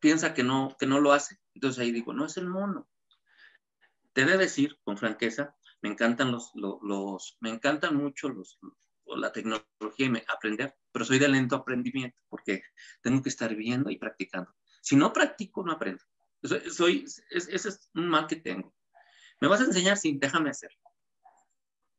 piensa 0.00 0.34
que 0.34 0.42
no, 0.42 0.76
que 0.76 0.86
no 0.86 0.98
lo 0.98 1.12
hace. 1.12 1.38
Entonces 1.54 1.80
ahí 1.80 1.92
digo, 1.92 2.12
no 2.12 2.26
es 2.26 2.36
el 2.36 2.48
mono. 2.48 2.88
Te 4.12 4.24
debe 4.24 4.38
decir 4.38 4.76
con 4.82 4.98
franqueza, 4.98 5.56
me 5.82 5.88
encantan 5.88 6.32
los, 6.32 6.50
los, 6.54 7.36
me 7.40 7.50
encantan 7.50 7.94
mucho 7.94 8.28
los, 8.28 8.58
la 9.16 9.32
tecnología 9.32 10.06
y 10.06 10.10
me, 10.10 10.24
aprender, 10.28 10.74
pero 10.92 11.04
soy 11.04 11.18
de 11.18 11.28
lento 11.28 11.56
aprendimiento 11.56 12.18
porque 12.28 12.62
tengo 13.02 13.22
que 13.22 13.28
estar 13.28 13.54
viendo 13.54 13.90
y 13.90 13.98
practicando. 13.98 14.52
Si 14.82 14.96
no 14.96 15.12
practico, 15.12 15.64
no 15.64 15.72
aprendo. 15.72 16.02
Soy, 16.42 17.04
ese 17.30 17.54
es 17.54 17.90
un 17.94 18.08
mal 18.08 18.26
que 18.26 18.36
tengo. 18.36 18.74
Me 19.40 19.48
vas 19.48 19.60
a 19.60 19.64
enseñar, 19.64 19.96
sí, 19.96 20.16
déjame 20.20 20.50
hacer. 20.50 20.70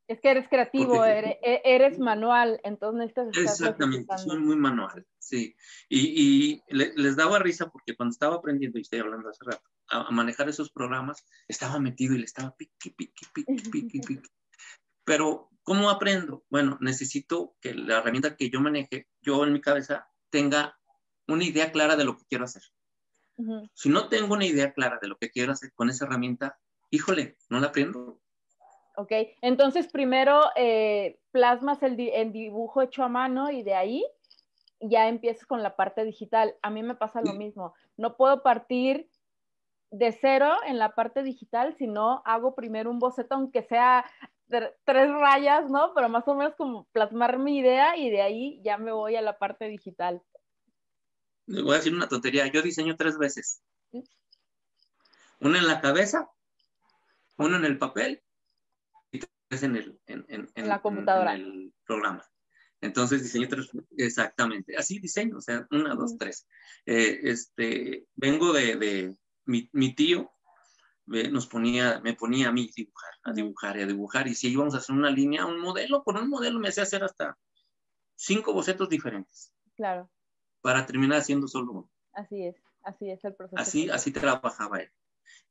Es 0.08 0.22
que 0.22 0.30
eres 0.30 0.47
creativo, 0.47 1.05
e, 1.05 1.38
eres, 1.66 1.99
manual, 1.99 2.62
entonces 2.64 3.14
necesitas 3.14 3.60
Exactamente, 3.60 4.18
soy 4.18 4.39
muy 4.39 4.55
manual, 4.55 5.05
sí. 5.20 5.53
Y, 5.89 6.62
y 6.62 6.64
les 6.70 7.18
daba 7.18 7.39
risa 7.39 7.70
porque 7.70 7.93
cuando 7.93 8.14
estaba 8.14 8.38
aprendiendo, 8.38 8.78
y 8.78 8.84
estoy 8.84 8.99
hablando 8.99 9.28
hace 9.28 9.43
rato, 9.43 9.64
a, 9.89 10.10
manejar 10.12 10.47
esos 10.47 10.72
programas, 10.72 11.26
estaba 11.49 11.78
metido 11.80 12.16
y 12.16 12.20
le 12.20 12.26
estaba 12.26 12.55
piqui, 12.55 12.91
piqui, 12.91 13.26
piqui, 13.34 13.70
piqui, 13.70 13.99
piqui. 13.99 14.30
Pero, 15.03 15.49
¿cómo 15.68 15.89
aprendo? 15.89 16.45
Bueno, 16.49 16.78
necesito 16.80 17.57
que 17.59 17.74
la 17.74 17.97
herramienta 17.97 18.38
que 18.38 18.49
yo 18.49 18.61
maneje, 18.61 19.09
yo 19.22 19.43
en 19.43 19.51
mi 19.51 19.59
cabeza 19.59 20.09
tenga 20.30 20.80
una 21.28 21.43
idea 21.43 21.74
clara 21.74 21.97
de 21.97 22.05
lo 22.05 22.15
que 22.15 22.24
quiero 22.24 22.45
hacer. 22.45 22.63
Si 23.74 23.89
no 23.89 24.07
tengo 24.07 24.34
una 24.34 24.45
idea 24.45 24.72
clara 24.72 24.97
de 25.01 25.09
lo 25.09 25.18
que 25.18 25.30
quiero 25.30 25.51
hacer 25.51 25.74
con 25.74 25.89
esa 25.89 26.05
herramienta, 26.05 26.57
híjole, 26.89 27.36
no 27.49 27.59
la 27.59 27.68
aprendo. 27.68 28.22
Ok, 28.95 29.11
entonces 29.41 29.91
primero 29.91 30.41
eh, 30.55 31.20
plasmas 31.32 31.84
el, 31.84 31.97
dibujo 31.97 32.82
hecho 32.82 33.03
a 33.03 33.09
mano 33.09 33.51
y 33.51 33.61
de 33.61 33.76
ahí 33.76 34.05
ya 34.80 35.09
empiezas 35.09 35.45
con 35.45 35.61
la 35.63 35.76
parte 35.76 36.05
digital. 36.05 36.55
A 36.61 36.70
mí 36.70 36.82
me 36.82 36.95
pasa 36.95 37.22
lo 37.22 37.34
mismo. 37.34 37.74
No 37.97 38.15
puedo 38.15 38.41
partir 38.41 39.09
de 39.91 40.13
cero 40.13 40.55
en 40.65 40.80
la 40.80 40.95
parte 40.95 41.24
digital, 41.24 41.76
sino 41.78 42.22
hago 42.26 42.55
primero 42.55 42.89
un 42.89 42.99
boceto, 42.99 43.36
aunque 43.36 43.63
sea 43.63 44.05
tres 44.48 45.10
rayas, 45.10 45.70
¿no? 45.70 45.93
Pero 45.93 46.10
más 46.10 46.28
o 46.28 46.36
menos 46.36 46.56
como 46.56 46.88
plasmar 46.91 47.38
mi 47.39 47.60
idea 47.60 47.98
y 47.98 48.10
de 48.10 48.22
ahí 48.22 48.62
ya 48.64 48.78
me 48.78 48.91
voy 48.91 49.16
a 49.16 49.22
la 49.22 49.38
parte 49.38 49.66
digital. 49.68 50.22
Les 51.45 51.64
voy 51.64 51.74
a 51.74 51.78
decir 51.78 51.93
una 51.93 52.10
tontería. 52.10 52.48
Yo 52.48 52.62
diseño 52.62 52.95
tres 52.98 53.18
veces. 53.18 53.62
Una 55.39 55.60
en 55.60 55.68
la 55.68 55.82
cabeza, 55.82 56.30
una 57.38 57.58
en 57.58 57.66
el 57.66 57.78
papel 57.78 58.24
y 59.12 59.20
tres 59.48 59.64
en 59.64 59.76
el, 59.76 60.00
en, 60.08 60.68
la 60.68 60.82
computadora. 60.82 61.36
En 61.36 61.41
el 61.41 61.74
programa. 61.86 62.24
Entonces 62.82 63.24
diseño 63.24 63.48
tres, 63.48 63.70
exactamente. 63.98 64.76
Así 64.76 65.00
diseño, 65.00 65.38
o 65.38 65.41
sea, 65.41 65.68
una, 65.72 65.95
dos, 65.95 66.18
tres. 66.18 66.48
Eh, 66.86 67.20
este, 67.24 68.08
vengo 68.16 68.54
de, 68.54 68.76
de 68.76 69.16
mi, 69.45 69.70
mi, 69.74 69.95
tío, 69.95 70.32
nos 71.08 71.47
ponía, 71.47 71.99
me 72.03 72.14
ponía 72.14 72.49
a 72.49 72.51
mí 72.51 72.70
dibujar, 72.76 73.14
a 73.24 73.34
dibujar 73.34 73.78
y 73.78 73.82
a 73.82 73.88
dibujar. 73.88 74.28
Y 74.28 74.36
si 74.36 74.49
íbamos 74.49 74.76
a 74.76 74.78
hacer 74.78 74.95
una 74.95 75.10
línea, 75.10 75.45
un 75.45 75.60
modelo, 75.60 76.03
por 76.03 76.18
un 76.18 76.30
modelo 76.30 76.60
me 76.60 76.70
hacía 76.70 76.84
hacer 76.84 77.03
hasta 77.03 77.38
cinco 78.16 78.53
bocetos 78.53 78.89
diferentes. 78.89 79.53
Claro 79.76 80.10
para 80.68 80.86
terminar 80.86 81.20
haciendo 81.20 81.47
solo 81.47 81.72
uno. 81.72 81.91
Así 82.12 82.45
es, 82.45 82.55
así 82.84 83.10
es 83.10 83.24
el 83.24 83.36
proceso. 83.36 83.58
Así, 83.58 83.89
así 83.89 84.12
trabajaba 84.12 84.80
él. 84.80 84.91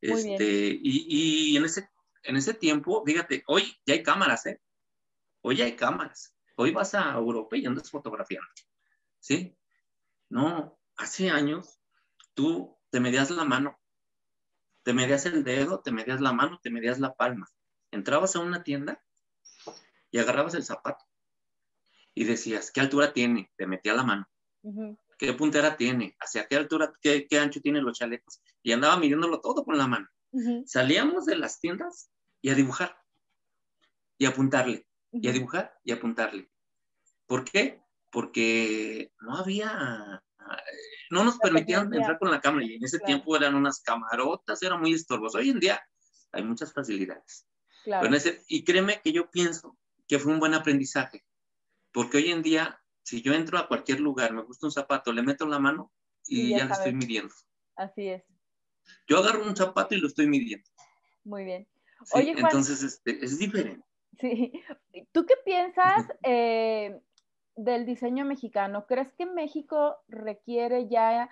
Este, 0.01 0.79
y, 0.83 1.53
y 1.53 1.57
en, 1.57 1.65
ese, 1.65 1.89
en 2.23 2.37
ese 2.37 2.53
tiempo, 2.53 3.03
fíjate, 3.05 3.43
hoy 3.47 3.63
ya 3.87 3.95
hay 3.95 4.03
cámaras, 4.03 4.45
¿eh? 4.45 4.61
Hoy 5.41 5.57
ya 5.57 5.65
hay 5.65 5.75
cámaras. 5.75 6.35
Hoy 6.57 6.73
vas 6.73 6.95
a 6.95 7.15
Europa 7.15 7.57
y 7.57 7.65
andas 7.65 7.91
fotografiando. 7.91 8.47
¿Sí? 9.19 9.57
No, 10.29 10.79
hace 10.97 11.31
años 11.31 11.81
tú 12.35 12.77
te 12.91 13.01
medías 13.01 13.31
la 13.31 13.45
mano, 13.45 13.79
te 14.87 14.95
medías 14.95 15.26
el 15.26 15.45
dedo, 15.45 15.80
te 15.80 15.91
medías 15.91 16.20
la 16.20 16.32
mano, 16.32 16.61
te 16.62 16.70
medías 16.70 17.01
la 17.01 17.12
palma. 17.14 17.47
Entrabas 17.91 18.37
a 18.37 18.39
una 18.41 18.62
tienda 18.62 19.03
y 20.11 20.18
agarrabas 20.18 20.55
el 20.55 20.64
zapato 20.64 21.05
y 22.14 22.24
decías, 22.24 22.70
¿qué 22.70 22.80
altura 22.80 23.12
tiene? 23.12 23.51
Te 23.57 23.66
metía 23.66 23.95
la 23.95 24.05
mano 24.05 24.28
qué 25.18 25.32
puntera 25.32 25.76
tiene, 25.76 26.16
hacia 26.20 26.47
qué 26.47 26.57
altura, 26.57 26.93
qué, 27.01 27.26
ancho 27.41 27.61
tienen 27.61 27.84
los 27.84 27.99
chalecos. 27.99 28.41
Y 28.62 28.72
andaba 28.72 28.97
midiéndolo 28.97 29.41
todo 29.41 29.64
con 29.64 29.78
la 29.78 29.87
mano. 29.87 30.09
Salíamos 30.66 31.24
de 31.24 31.37
las 31.37 31.61
tiendas 31.61 32.11
y 32.43 32.51
a 32.51 32.55
dibujar, 32.55 32.97
y 34.18 34.26
a 34.26 34.30
apuntarle, 34.30 34.87
y 35.12 35.28
a 35.28 35.32
dibujar, 35.32 35.78
y 35.82 35.93
a 35.93 35.95
apuntarle. 35.95 36.51
¿Por 37.26 37.45
qué? 37.45 37.82
Porque 38.12 39.12
no 39.20 39.37
había, 39.37 40.22
no 41.11 41.25
nos 41.25 41.39
permitían 41.39 41.93
entrar 41.93 42.19
con 42.19 42.31
la 42.31 42.41
cámara, 42.41 42.67
y 42.67 42.75
en 42.75 42.85
ese 42.85 42.99
tiempo 42.99 43.37
eran 43.37 43.55
unas 43.55 43.81
camarotas, 43.81 44.63
era 44.63 44.77
muy 44.77 44.93
estorboso. 44.93 45.39
Hoy 45.39 45.51
en 45.51 45.61
día 45.61 45.81
hay 46.33 46.45
muchas 46.45 46.73
facilidades. 46.73 47.47
y 48.49 48.65
créeme 48.65 49.01
que 49.03 49.13
yo 49.13 49.31
pienso 49.31 49.77
que 50.09 50.19
fue 50.19 50.33
un 50.33 50.41
buen 50.41 50.55
aprendizaje, 50.55 51.25
porque 51.93 52.19
hoy 52.19 52.31
en 52.31 52.43
día 52.43 52.81
si 53.07 53.23
yo 53.23 53.33
entro 53.33 53.57
a 53.57 53.69
cualquier 53.69 54.01
lugar, 54.01 54.33
me 54.33 54.43
gusta 54.43 54.67
un 54.67 54.73
zapato, 54.73 55.13
le 55.13 55.23
meto 55.23 55.47
la 55.47 55.61
mano 55.61 55.93
y, 56.27 56.51
ya, 56.51 56.65
lo 56.65 56.73
estoy 56.73 56.93
midiendo. 56.93 57.33
Así 57.77 58.09
es. 58.09 58.25
Yo 59.07 59.19
agarro 59.19 59.45
un 59.45 59.55
zapato 59.55 59.95
y 59.95 59.99
lo 59.99 60.09
estoy 60.09 60.27
midiendo. 60.27 60.69
Muy 61.23 61.45
bien. 61.45 61.69
Oye, 62.13 62.33
Juan, 62.33 62.47
entonces 62.47 62.83
este, 62.83 63.25
es 63.25 63.39
diferente. 63.39 63.87
Sí. 64.19 64.51
¿Tú 65.13 65.25
qué 65.25 65.35
piensas 65.45 66.09
eh, 66.25 67.01
del 67.57 67.87
diseño 67.87 68.25
mexicano? 68.25 68.87
¿Crees 68.87 69.13
que 69.15 69.27
México 69.27 69.97
requiere 70.09 70.89
ya 70.89 71.31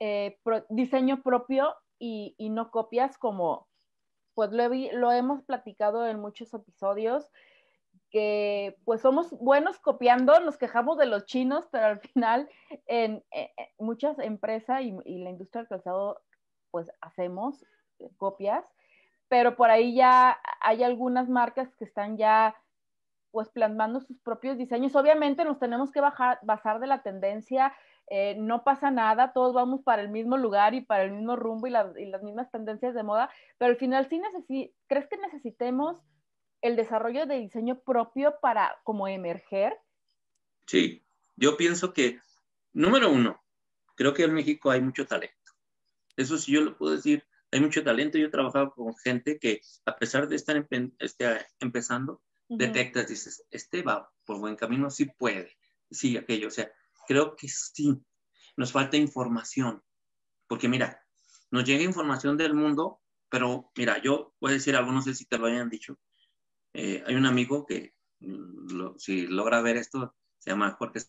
eh, 0.00 0.38
diseño 0.68 1.22
propio 1.22 1.74
y, 1.98 2.34
y, 2.38 2.50
no 2.50 2.70
copias 2.70 3.18
como, 3.18 3.68
pues 4.34 4.52
lo, 4.52 4.68
lo 4.68 5.12
hemos 5.12 5.42
platicado 5.44 6.06
en 6.06 6.20
muchos 6.20 6.52
episodios? 6.54 7.30
que 8.10 8.76
pues 8.84 9.00
somos 9.00 9.30
buenos 9.38 9.78
copiando, 9.78 10.40
nos 10.40 10.56
quejamos 10.56 10.98
de 10.98 11.06
los 11.06 11.26
chinos, 11.26 11.66
pero 11.70 11.86
al 11.86 12.00
final 12.00 12.48
en, 12.86 13.22
muchas 13.78 14.18
empresas 14.18 14.82
y, 14.82 15.18
la 15.18 15.30
industria 15.30 15.62
del 15.62 15.68
calzado 15.68 16.20
pues 16.70 16.90
hacemos 17.00 17.64
copias, 18.16 18.64
pero 19.28 19.56
por 19.56 19.70
ahí 19.70 19.94
ya 19.94 20.38
hay 20.60 20.82
algunas 20.82 21.28
marcas 21.28 21.74
que 21.76 21.84
están 21.84 22.16
ya 22.16 22.54
pues 23.30 23.48
plasmando 23.48 24.00
sus 24.00 24.18
propios 24.20 24.56
diseños. 24.58 24.94
Obviamente 24.96 25.44
nos 25.44 25.58
tenemos 25.58 25.90
que 25.90 26.00
bajar, 26.00 26.38
basar 26.42 26.80
de 26.80 26.86
la 26.86 27.02
tendencia, 27.02 27.74
eh, 28.10 28.36
no 28.38 28.64
pasa 28.64 28.90
nada, 28.90 29.32
todos 29.32 29.54
vamos 29.54 29.82
para 29.82 30.02
el 30.02 30.08
mismo 30.08 30.36
lugar 30.36 30.74
y 30.74 30.80
para 30.80 31.04
el 31.04 31.12
mismo 31.12 31.36
rumbo 31.36 31.66
y, 31.66 31.70
y 31.70 32.06
las 32.06 32.22
mismas 32.22 32.50
tendencias 32.50 32.94
de 32.94 33.02
moda, 33.02 33.30
pero 33.58 33.70
al 33.70 33.76
final 33.76 34.08
sí 34.08 34.74
¿crees 34.86 35.06
que 35.08 35.18
necesitemos 35.18 36.02
el 36.62 36.76
desarrollo 36.76 37.26
de 37.26 37.38
diseño 37.38 37.80
propio 37.80 38.34
para 38.40 38.78
como 38.84 39.08
emerger? 39.08 39.76
Sí, 40.66 41.04
yo 41.36 41.56
pienso 41.56 41.92
que, 41.92 42.20
número 42.72 43.10
uno, 43.10 43.42
creo 43.94 44.14
que 44.14 44.24
en 44.24 44.34
México 44.34 44.70
hay 44.70 44.80
mucho 44.80 45.06
talento. 45.06 45.34
Eso 46.16 46.36
sí 46.36 46.52
yo 46.52 46.62
lo 46.62 46.76
puedo 46.76 46.96
decir, 46.96 47.24
hay 47.50 47.60
mucho 47.60 47.82
talento. 47.82 48.18
Yo 48.18 48.26
he 48.26 48.30
trabajado 48.30 48.72
con 48.72 48.94
gente 48.96 49.38
que 49.38 49.60
a 49.86 49.96
pesar 49.96 50.28
de 50.28 50.36
estar 50.36 50.66
este, 50.98 51.46
empezando, 51.60 52.20
detectas, 52.48 53.08
dices, 53.08 53.44
este 53.50 53.82
va 53.82 54.10
por 54.24 54.38
buen 54.38 54.56
camino, 54.56 54.90
sí 54.90 55.06
puede, 55.06 55.56
sí 55.90 56.16
aquello. 56.16 56.48
O 56.48 56.50
sea, 56.50 56.70
creo 57.06 57.36
que 57.36 57.48
sí, 57.48 58.00
nos 58.56 58.72
falta 58.72 58.96
información. 58.96 59.82
Porque 60.46 60.68
mira, 60.68 61.04
nos 61.50 61.64
llega 61.64 61.82
información 61.82 62.36
del 62.36 62.54
mundo, 62.54 63.00
pero 63.28 63.70
mira, 63.76 64.00
yo 64.02 64.34
voy 64.40 64.52
a 64.52 64.54
decir 64.54 64.76
algo, 64.76 64.92
no 64.92 65.02
sé 65.02 65.14
si 65.14 65.26
te 65.26 65.38
lo 65.38 65.46
hayan 65.46 65.68
dicho. 65.68 65.98
Eh, 66.72 67.02
hay 67.06 67.14
un 67.14 67.26
amigo 67.26 67.66
que, 67.66 67.94
si 68.96 69.26
logra 69.26 69.60
ver 69.60 69.76
esto, 69.76 70.16
se 70.38 70.50
llama 70.50 70.76
Jorge 70.78 71.00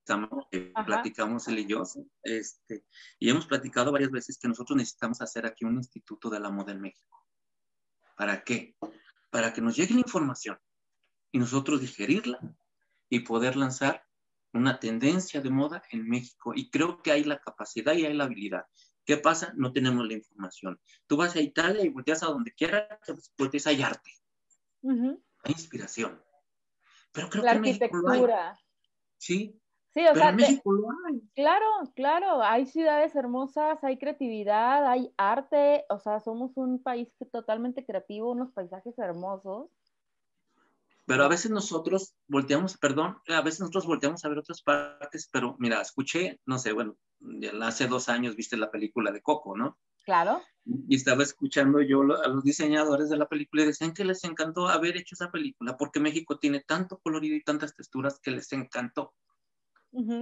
Estamos, 0.00 0.46
que 0.52 0.72
platicamos 0.84 1.48
él 1.48 1.58
y 1.58 1.66
yo, 1.66 1.82
este, 2.22 2.84
y 3.18 3.28
hemos 3.28 3.46
platicado 3.46 3.90
varias 3.90 4.12
veces 4.12 4.38
que 4.38 4.46
nosotros 4.46 4.76
necesitamos 4.76 5.20
hacer 5.20 5.46
aquí 5.46 5.64
un 5.64 5.78
instituto 5.78 6.30
de 6.30 6.38
la 6.38 6.48
moda 6.48 6.70
en 6.70 6.80
México. 6.80 7.26
¿Para 8.16 8.44
qué? 8.44 8.76
Para 9.30 9.52
que 9.52 9.60
nos 9.60 9.74
llegue 9.74 9.94
la 9.94 10.00
información 10.00 10.56
y 11.36 11.38
nosotros 11.38 11.82
digerirla 11.82 12.40
y 13.10 13.20
poder 13.20 13.56
lanzar 13.56 14.02
una 14.54 14.80
tendencia 14.80 15.42
de 15.42 15.50
moda 15.50 15.82
en 15.90 16.08
México. 16.08 16.52
Y 16.54 16.70
creo 16.70 17.02
que 17.02 17.12
hay 17.12 17.24
la 17.24 17.38
capacidad 17.38 17.92
y 17.92 18.06
hay 18.06 18.14
la 18.14 18.24
habilidad. 18.24 18.64
¿Qué 19.04 19.18
pasa? 19.18 19.52
No 19.54 19.70
tenemos 19.70 20.06
la 20.06 20.14
información. 20.14 20.80
Tú 21.06 21.18
vas 21.18 21.36
a 21.36 21.42
Italia 21.42 21.84
y 21.84 21.90
volteas 21.90 22.22
a 22.22 22.28
donde 22.28 22.52
quieras, 22.52 22.88
volteas 23.36 23.66
hay 23.66 23.82
arte. 23.82 24.10
Hay 24.82 25.52
inspiración. 25.52 26.18
Pero 27.12 27.28
creo 27.28 27.44
la 27.44 27.52
que 27.52 27.58
arquitectura. 27.58 28.58
Sí. 29.18 29.60
Sí, 29.92 30.06
o 30.06 30.14
sea, 30.14 30.34
claro, 31.34 31.66
claro, 31.94 32.42
hay 32.42 32.64
ciudades 32.64 33.14
hermosas, 33.14 33.84
hay 33.84 33.98
creatividad, 33.98 34.86
hay 34.86 35.12
arte, 35.18 35.84
o 35.90 35.98
sea, 35.98 36.20
somos 36.20 36.56
un 36.56 36.82
país 36.82 37.08
totalmente 37.30 37.84
creativo, 37.84 38.32
unos 38.32 38.52
paisajes 38.52 38.98
hermosos. 38.98 39.68
Pero 41.06 41.24
a 41.24 41.28
veces 41.28 41.52
nosotros 41.52 42.14
volteamos, 42.26 42.76
perdón, 42.78 43.18
a 43.28 43.40
veces 43.40 43.60
nosotros 43.60 43.86
volteamos 43.86 44.24
a 44.24 44.28
ver 44.28 44.38
otras 44.38 44.60
partes, 44.62 45.28
pero 45.30 45.56
mira, 45.58 45.80
escuché, 45.80 46.40
no 46.46 46.58
sé, 46.58 46.72
bueno, 46.72 46.96
hace 47.62 47.86
dos 47.86 48.08
años 48.08 48.34
viste 48.34 48.56
la 48.56 48.72
película 48.72 49.12
de 49.12 49.22
Coco, 49.22 49.56
¿no? 49.56 49.78
Claro. 50.04 50.42
Y 50.64 50.96
estaba 50.96 51.22
escuchando 51.22 51.80
yo 51.80 52.02
a 52.02 52.28
los 52.28 52.42
diseñadores 52.42 53.08
de 53.08 53.16
la 53.16 53.28
película 53.28 53.62
y 53.62 53.66
decían 53.66 53.94
que 53.94 54.04
les 54.04 54.24
encantó 54.24 54.68
haber 54.68 54.96
hecho 54.96 55.14
esa 55.14 55.30
película 55.30 55.76
porque 55.76 56.00
México 56.00 56.38
tiene 56.38 56.60
tanto 56.60 56.98
colorido 56.98 57.36
y 57.36 57.42
tantas 57.42 57.74
texturas 57.74 58.18
que 58.20 58.32
les 58.32 58.52
encantó. 58.52 59.14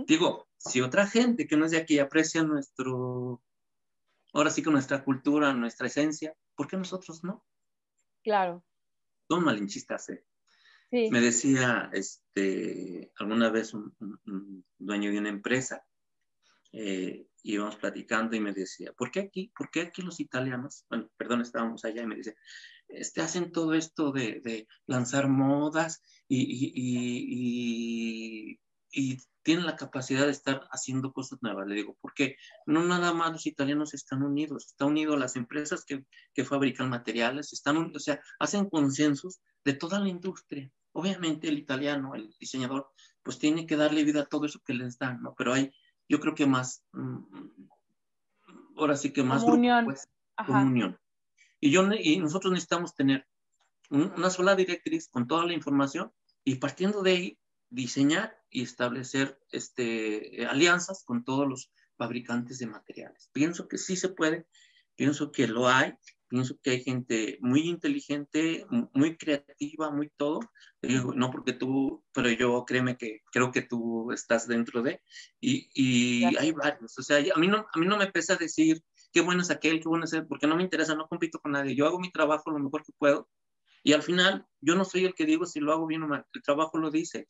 Digo, 0.07 0.47
si 0.57 0.83
otra 0.83 1.07
gente 1.07 1.49
que 1.49 1.57
no 1.57 1.65
es 1.65 1.73
de 1.73 1.79
aquí 1.79 1.99
aprecia 1.99 2.45
nuestro, 2.45 3.43
ahora 4.33 4.51
sí 4.51 4.63
que 4.63 4.71
nuestra 4.71 5.03
cultura, 5.03 5.53
nuestra 5.53 5.89
esencia, 5.89 6.35
¿por 6.55 6.69
qué 6.69 6.77
nosotros 6.77 7.25
no? 7.25 7.45
Claro. 8.23 8.65
Son 9.29 9.43
malinchistas, 9.43 10.11
¿eh? 10.11 10.25
Me 11.11 11.21
decía, 11.21 11.91
este, 11.93 13.11
alguna 13.17 13.51
vez 13.51 13.75
un, 13.75 13.95
dueño 14.79 15.11
de 15.11 15.19
una 15.19 15.29
empresa, 15.29 15.85
eh, 16.73 17.27
íbamos 17.43 17.77
platicando 17.77 18.37
y 18.37 18.41
me 18.41 18.53
decía, 18.53 18.93
¿por 18.93 19.11
qué 19.11 19.21
aquí, 19.21 19.53
por 19.57 19.71
qué 19.71 19.83
aquí 19.83 20.03
los 20.03 20.21
italianos, 20.21 20.85
bueno, 20.89 21.11
perdón, 21.17 21.41
estábamos 21.41 21.85
allá 21.85 22.03
y 22.03 22.07
me 22.07 22.15
dice, 22.17 22.37
este, 22.89 23.23
hacen 23.23 23.51
todo 23.51 23.75
esto 23.75 24.13
de, 24.13 24.41
de 24.45 24.69
lanzar 24.87 25.29
modas 25.29 26.01
y, 26.29 26.43
y, 26.43 26.73
y, 27.33 28.61
y, 28.91 29.19
tienen 29.43 29.67
la 29.67 29.77
capacidad 29.77 30.25
de 30.25 30.33
estar 30.33 30.67
haciendo 30.71 31.13
cosas 31.13 31.39
nuevas. 31.43 31.67
Le 31.67 31.75
digo, 31.75 31.99
porque 32.01 32.37
no 32.65 32.83
nada 32.83 33.13
más 33.13 33.33
los 33.33 33.47
italianos 33.47 33.93
están 33.93 34.23
unidos, 34.23 34.69
están 34.69 34.89
unidos 34.89 35.19
las 35.19 35.37
empresas 35.37 35.85
que, 35.85 36.07
que 36.33 36.45
fabrican 36.47 36.89
materiales, 36.89 37.53
están, 37.53 37.93
o 37.95 37.99
sea, 37.99 38.21
hacen 38.39 38.71
consensos 38.71 39.43
de 39.65 39.75
toda 39.75 40.01
la 40.01 40.09
industria. 40.09 40.71
Obviamente 40.97 41.49
el 41.49 41.59
italiano, 41.59 42.15
el 42.15 42.35
diseñador, 42.41 42.91
pues 43.23 43.39
tiene 43.39 43.67
que 43.67 43.77
darle 43.77 44.05
vida 44.05 44.23
a 44.23 44.27
todo 44.27 44.47
eso 44.47 44.61
que 44.65 44.75
les 44.75 44.99
dan, 44.99 45.23
¿no? 45.23 45.35
Pero 45.37 45.53
hay 45.53 45.73
yo 46.09 46.21
creo 46.21 46.35
que 46.35 46.47
más, 46.47 46.85
mm, 46.93 47.19
ahora 48.77 48.97
sí 48.97 49.13
que 49.13 49.23
más 49.23 49.43
comunión. 49.43 49.87
Grupo, 49.87 50.01
pues, 50.37 50.47
comunión. 50.47 50.99
Y, 51.61 51.71
yo, 51.71 51.83
y 51.93 52.19
nosotros 52.19 52.53
necesitamos 52.53 52.95
tener 52.95 53.27
una 53.91 54.31
sola 54.31 54.55
directriz 54.57 55.09
con 55.09 55.27
toda 55.27 55.47
la 55.47 55.53
información 55.53 56.13
y 56.43 56.57
partiendo 56.57 57.03
de 57.03 57.11
ahí 57.11 57.39
diseñar 57.71 58.37
y 58.51 58.63
establecer 58.63 59.39
este, 59.51 60.47
alianzas 60.47 61.05
con 61.05 61.25
todos 61.25 61.49
los 61.49 61.71
fabricantes 61.97 62.59
de 62.59 62.67
materiales. 62.67 63.31
Pienso 63.33 63.69
que 63.69 63.79
sí 63.79 63.97
se 63.97 64.09
puede, 64.11 64.47
pienso 64.97 65.33
que 65.33 65.47
lo 65.47 65.69
hay 65.69 65.95
pienso 66.29 66.59
que 66.63 66.71
hay 66.71 66.83
gente 66.83 67.39
muy 67.41 67.69
inteligente, 67.69 68.67
muy 68.93 69.17
creativa, 69.17 69.91
muy 69.91 70.11
todo. 70.17 70.41
no 70.83 71.31
porque 71.31 71.53
tú, 71.53 72.05
pero 72.13 72.31
yo 72.31 72.65
créeme 72.65 72.97
que 72.97 73.21
creo 73.33 73.51
que 73.51 73.63
tú 73.63 74.13
estás 74.13 74.47
dentro 74.47 74.83
de, 74.83 75.01
y, 75.41 75.69
y 75.75 76.25
hay 76.37 76.53
varios. 76.53 76.99
O 76.99 77.03
sea, 77.03 77.19
a 77.19 77.39
mí, 77.39 77.49
no, 77.49 77.67
a 77.73 77.79
mí 77.79 77.87
no 77.87 77.97
me 77.97 78.11
pesa 78.11 78.37
decir 78.37 78.83
qué 79.13 79.21
bueno 79.21 79.43
es 79.43 79.51
aquel, 79.51 79.81
qué 79.81 79.89
bueno 79.89 80.05
es 80.05 80.13
él, 80.13 80.27
porque 80.27 80.47
no 80.47 80.57
me 80.57 80.63
interesa, 80.63 80.95
no 80.95 81.07
compito 81.07 81.39
con 81.39 81.53
nadie. 81.53 81.77
Yo 81.77 81.87
hago 81.87 82.01
mi 82.01 82.11
trabajo 82.11 82.51
lo 82.51 82.59
mejor 82.59 82.85
que 82.85 82.93
puedo. 82.99 83.29
Y 83.85 83.93
al 83.93 84.03
final, 84.03 84.47
yo 84.61 84.75
no 84.75 84.85
soy 84.85 85.05
el 85.05 85.15
que 85.15 85.27
digo 85.27 85.45
si 85.45 85.61
lo 85.61 85.73
hago 85.73 85.87
bien 85.87 86.03
o 86.03 86.09
mal, 86.09 86.25
el 86.33 86.43
trabajo 86.43 86.79
lo 86.79 86.91
dice. 86.91 87.29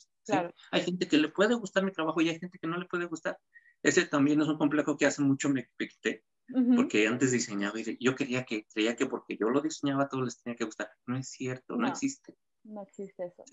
Hay 0.70 0.82
gente 0.82 1.08
que 1.08 1.18
le 1.18 1.28
puede 1.28 1.54
gustar 1.54 1.84
mi 1.84 1.90
trabajo 1.90 2.20
y 2.20 2.28
hay 2.28 2.38
gente 2.38 2.58
que 2.58 2.68
no 2.68 2.78
le 2.78 2.86
puede 2.86 3.06
gustar. 3.06 3.36
Ese 3.84 4.06
también 4.06 4.40
es 4.40 4.48
un 4.48 4.58
complejo 4.58 4.96
que 4.96 5.06
hace 5.06 5.22
mucho 5.22 5.50
me 5.50 5.68
quité 5.78 6.24
porque 6.76 7.06
antes 7.06 7.32
diseñaba 7.32 7.78
y 7.80 7.96
yo 7.98 8.14
quería 8.14 8.44
que, 8.44 8.66
creía 8.72 8.96
que 8.96 9.06
porque 9.06 9.36
yo 9.36 9.48
lo 9.48 9.60
diseñaba 9.60 10.08
todo 10.08 10.22
les 10.22 10.42
tenía 10.42 10.56
que 10.56 10.64
gustar. 10.64 10.90
No 11.06 11.16
es 11.16 11.28
cierto, 11.28 11.76
no, 11.76 11.88
existe. 11.88 12.36
No 12.64 12.82
existe 12.82 13.24
eso. 13.24 13.44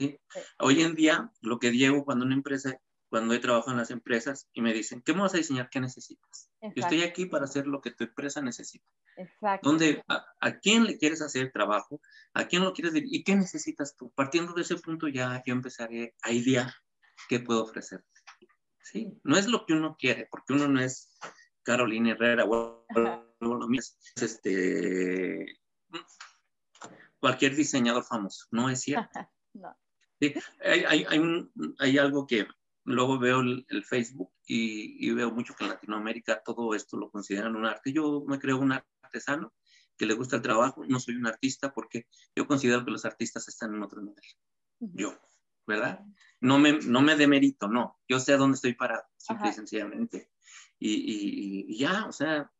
Hoy 0.59 0.82
en 0.82 0.95
día, 0.95 1.32
lo 1.41 1.59
que 1.59 1.71
llevo 1.71 2.03
cuando 2.03 2.25
una 2.25 2.36
empresa, 2.36 2.77
cuando 3.09 3.34
he 3.34 3.39
trabajado 3.39 3.71
en 3.71 3.77
las 3.77 3.91
empresas 3.91 4.49
y 4.53 4.61
me 4.61 4.73
dicen, 4.73 5.01
¿qué 5.01 5.13
me 5.13 5.21
vas 5.21 5.34
a 5.34 5.38
diseñar? 5.38 5.69
¿Qué 5.69 5.79
necesitas? 5.79 6.49
Yo 6.61 6.84
estoy 6.84 7.03
aquí 7.03 7.25
para 7.25 7.45
hacer 7.45 7.65
lo 7.67 7.82
que 7.82 7.91
tu 7.91 8.03
empresa 8.03 8.41
necesita. 8.41 8.89
Exacto. 9.17 9.69
Donde, 9.69 10.03
a, 10.07 10.59
quién 10.59 10.84
le 10.84 10.97
quieres 10.97 11.21
hacer 11.21 11.43
el 11.43 11.51
trabajo? 11.51 12.01
¿A 12.34 12.47
quién 12.47 12.63
lo 12.63 12.73
quieres? 12.73 12.93
¿Y 12.95 13.23
qué 13.23 13.36
necesitas 13.36 13.95
tú? 13.95 14.11
Partiendo 14.11 14.53
de 14.53 14.63
ese 14.63 14.75
punto 14.75 15.07
ya 15.07 15.41
yo 15.45 15.53
empezaré 15.53 16.13
a 16.21 16.32
idear 16.32 16.73
qué 17.29 17.39
puedo 17.39 17.63
ofrecer. 17.63 18.03
Sí, 18.84 19.19
no 19.23 19.38
es 19.38 19.47
lo 19.47 19.65
que 19.65 19.73
uno 19.73 19.95
quiere, 19.97 20.27
porque 20.29 20.53
uno 20.53 20.67
no 20.67 20.82
es 20.82 21.17
Carolina 21.63 22.11
Herrera, 22.11 22.45
este, 24.15 25.59
cualquier 27.19 27.55
diseñador 27.55 28.03
famoso, 28.03 28.47
no 28.51 28.69
es 28.69 28.82
cierto. 28.82 29.19
hay, 30.63 31.05
hay, 31.79 31.97
algo 31.97 32.27
que 32.27 32.47
luego 32.84 33.19
veo 33.19 33.41
el, 33.41 33.86
Facebook 33.86 34.32
y, 34.45 35.11
veo 35.13 35.32
mucho 35.32 35.55
que 35.55 35.63
en 35.63 35.69
Latinoamérica 35.69 36.41
todo 36.43 36.73
esto 36.75 36.97
lo 36.97 37.09
consideran 37.11 37.55
un 37.55 37.65
arte. 37.65 37.93
Yo 37.93 38.23
me 38.27 38.39
creo 38.39 38.57
un 38.57 38.73
artesano 38.73 39.53
que 39.97 40.05
le 40.05 40.15
gusta 40.15 40.38
el 40.38 40.41
trabajo, 40.41 40.84
no 40.88 40.99
soy 40.99 41.15
un 41.15 41.27
artista 41.27 41.73
porque 41.73 42.07
yo 42.36 42.47
considero 42.47 42.84
que 42.84 42.91
los 42.91 43.05
artistas 43.05 43.47
están 43.47 43.75
en 43.75 43.84
otro 43.84 44.01
nivel. 44.01 44.23
Yo, 44.79 45.15
¿verdad? 45.66 46.03
No 46.39 46.59
me, 46.59 46.74
no 46.74 47.01
me 47.01 47.16
demerito, 47.16 47.68
no. 47.68 47.99
Yo 48.07 48.20
sé 48.20 48.34
a 48.34 48.38
dónde 48.38 48.55
estoy 48.55 48.74
parado, 48.74 49.03
simple 49.18 49.49
y 49.49 49.53
sencillamente 49.53 50.32
y, 50.82 51.78
ya, 51.78 52.05
o 52.07 52.12
sea, 52.12 52.51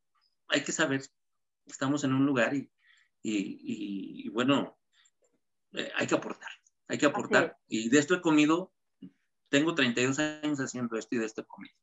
hay 0.48 0.64
que 0.64 0.72
saber, 0.72 1.02
estamos 1.66 2.04
en 2.04 2.14
un 2.14 2.26
lugar 2.26 2.54
y, 2.54 2.70
y 3.24 4.30
bueno, 4.30 4.78
eh, 5.74 5.92
hay 5.96 6.08
que 6.08 6.16
aportar, 6.16 6.52
hay 6.88 6.98
que 6.98 7.06
aportar. 7.08 7.58
Y 7.68 7.90
de 7.90 8.00
esto 8.00 8.16
he 8.16 8.22
comido, 8.22 8.72
tengo 9.50 9.74
32 9.74 10.20
años 10.20 10.60
haciendo 10.60 10.98
esto 10.98 11.16
y 11.16 11.20
de 11.20 11.26
esto 11.26 11.42
he 11.42 11.46
comido. 11.46 11.76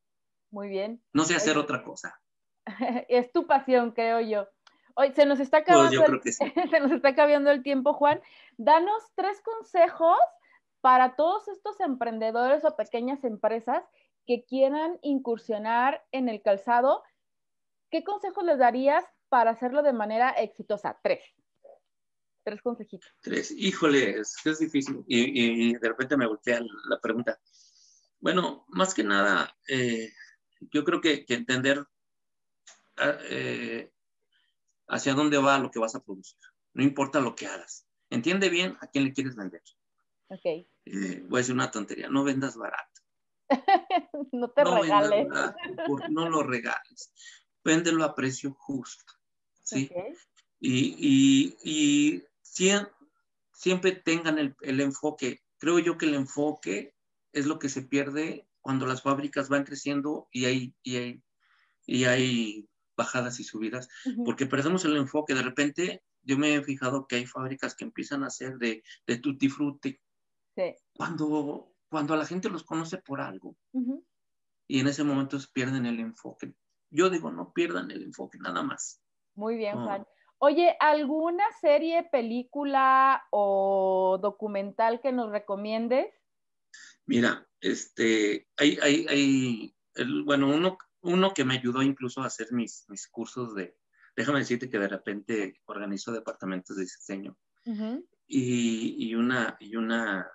Muy 0.50 0.68
bien. 0.68 1.02
No 1.12 1.24
sé 1.24 1.34
hacer 1.34 1.58
otra 1.58 1.82
cosa. 1.82 2.20
es 3.08 3.32
tu 3.32 3.46
pasión, 3.46 3.92
creo 3.92 4.20
yo. 4.20 4.48
Hoy 4.94 5.12
se 5.12 5.26
nos 5.26 5.38
está 5.38 5.64
pues 5.64 5.76
acabando, 5.76 6.06
el, 6.06 6.32
se 6.70 6.80
nos 6.80 6.92
está 6.92 7.10
acabando 7.10 7.50
el 7.50 7.62
tiempo, 7.62 7.94
Juan. 7.94 8.20
Danos 8.56 9.02
tres 9.14 9.40
consejos 9.42 10.18
para 10.80 11.16
todos 11.16 11.48
estos 11.48 11.80
emprendedores 11.80 12.64
o 12.64 12.76
pequeñas 12.76 13.24
empresas 13.24 13.82
que 14.26 14.44
quieran 14.44 14.98
incursionar 15.02 16.04
en 16.12 16.28
el 16.28 16.42
calzado, 16.42 17.02
¿qué 17.90 18.04
consejos 18.04 18.44
les 18.44 18.58
darías 18.58 19.04
para 19.28 19.50
hacerlo 19.50 19.82
de 19.82 19.92
manera 19.92 20.30
exitosa? 20.30 20.98
Tres. 21.02 21.24
Tres 22.44 22.62
consejitos. 22.62 23.10
Tres. 23.20 23.50
Híjole, 23.50 24.20
es 24.20 24.36
es 24.44 24.58
difícil. 24.58 25.04
Y, 25.06 25.74
de 25.74 25.88
repente 25.88 26.16
me 26.16 26.26
voltea 26.26 26.60
la 26.88 27.00
pregunta. 27.00 27.38
Bueno, 28.20 28.64
más 28.68 28.94
que 28.94 29.04
nada, 29.04 29.56
eh, 29.68 30.12
yo 30.72 30.84
creo 30.84 31.00
que, 31.00 31.24
que 31.24 31.34
entender 31.34 31.84
ah, 32.96 33.18
eh, 33.30 33.92
hacia 34.88 35.14
dónde 35.14 35.38
va 35.38 35.58
lo 35.58 35.70
que 35.70 35.78
vas 35.78 35.94
a 35.94 36.02
producir. 36.02 36.38
No 36.74 36.82
importa 36.82 37.20
lo 37.20 37.34
que 37.34 37.46
hagas. 37.46 37.86
Entiende 38.10 38.48
bien 38.48 38.76
a 38.80 38.86
quién 38.88 39.04
le 39.04 39.12
quieres 39.12 39.36
vender. 39.36 39.62
Ok. 40.28 40.44
Eh, 40.44 41.24
voy 41.28 41.38
a 41.38 41.40
decir 41.40 41.54
una 41.54 41.70
tontería. 41.70 42.08
No 42.08 42.24
vendas 42.24 42.56
barato. 42.56 43.00
no 44.32 44.50
te 44.50 44.62
no 44.64 44.82
regales. 44.82 45.28
barato, 45.28 45.54
no 46.10 46.28
lo 46.28 46.42
regales. 46.42 47.12
Véndelo 47.64 48.04
a 48.04 48.14
precio 48.14 48.54
justo. 48.54 49.12
¿sí? 49.62 49.90
Y, 50.60 50.96
y, 50.98 51.56
y 51.62 52.22
siem- 52.42 52.90
siempre 53.52 53.92
tengan 53.92 54.38
el, 54.38 54.56
el 54.62 54.80
enfoque. 54.80 55.42
Creo 55.58 55.78
yo 55.78 55.98
que 55.98 56.06
el 56.06 56.14
enfoque 56.14 56.94
es 57.32 57.46
lo 57.46 57.58
que 57.58 57.68
se 57.68 57.82
pierde 57.82 58.48
cuando 58.60 58.86
las 58.86 59.02
fábricas 59.02 59.48
van 59.48 59.64
creciendo 59.64 60.28
y 60.30 60.44
hay, 60.44 60.74
y 60.82 60.96
hay, 60.96 61.22
y 61.86 62.04
hay 62.04 62.68
bajadas 62.96 63.38
y 63.40 63.44
subidas, 63.44 63.88
porque 64.24 64.46
perdemos 64.46 64.84
el 64.84 64.96
enfoque. 64.96 65.34
De 65.34 65.42
repente, 65.42 66.02
yo 66.22 66.36
me 66.36 66.54
he 66.54 66.62
fijado 66.62 67.06
que 67.06 67.16
hay 67.16 67.26
fábricas 67.26 67.74
que 67.74 67.84
empiezan 67.84 68.24
a 68.24 68.26
hacer 68.26 68.58
de, 68.58 68.82
de 69.06 69.16
tutti 69.18 69.48
frutti 69.48 69.98
Sí. 70.58 70.74
cuando, 70.96 71.72
cuando 71.88 72.14
a 72.14 72.16
la 72.16 72.26
gente 72.26 72.50
los 72.50 72.64
conoce 72.64 72.98
por 72.98 73.20
algo 73.20 73.56
Ujú. 73.72 74.04
y 74.66 74.80
en 74.80 74.88
ese 74.88 75.04
momento 75.04 75.38
pierden 75.52 75.86
el 75.86 76.00
enfoque. 76.00 76.52
Yo 76.90 77.10
digo, 77.10 77.30
no 77.30 77.52
pierdan 77.52 77.90
el 77.92 78.02
enfoque, 78.02 78.38
nada 78.38 78.62
más. 78.64 79.00
Muy 79.36 79.56
bien, 79.56 79.78
Oh. 79.78 79.84
Juan. 79.84 80.06
Oye, 80.40 80.76
¿alguna 80.80 81.44
serie, 81.60 82.08
película 82.10 83.22
o 83.30 84.18
documental 84.20 85.00
que 85.00 85.12
nos 85.12 85.30
recomiendes? 85.30 86.06
Mira, 87.06 87.46
este, 87.60 88.48
hay, 88.56 88.78
hay, 88.82 89.06
hay, 89.08 89.76
el- 89.94 90.22
bueno, 90.24 90.48
uno, 90.48 90.76
uno 91.02 91.32
que 91.34 91.44
me 91.44 91.54
ayudó 91.54 91.82
incluso 91.82 92.22
a 92.22 92.26
hacer 92.26 92.52
mis, 92.52 92.84
mis 92.88 93.08
cursos 93.08 93.54
de, 93.54 93.76
déjame 94.16 94.40
decirte 94.40 94.68
que 94.70 94.78
de 94.78 94.88
repente 94.88 95.60
organizo 95.66 96.12
departamentos 96.12 96.76
de 96.76 96.82
diseño 96.82 97.36
Ujú. 97.66 98.04
y, 98.26 99.08
y 99.08 99.14
una, 99.14 99.56
y 99.60 99.74
una, 99.76 100.30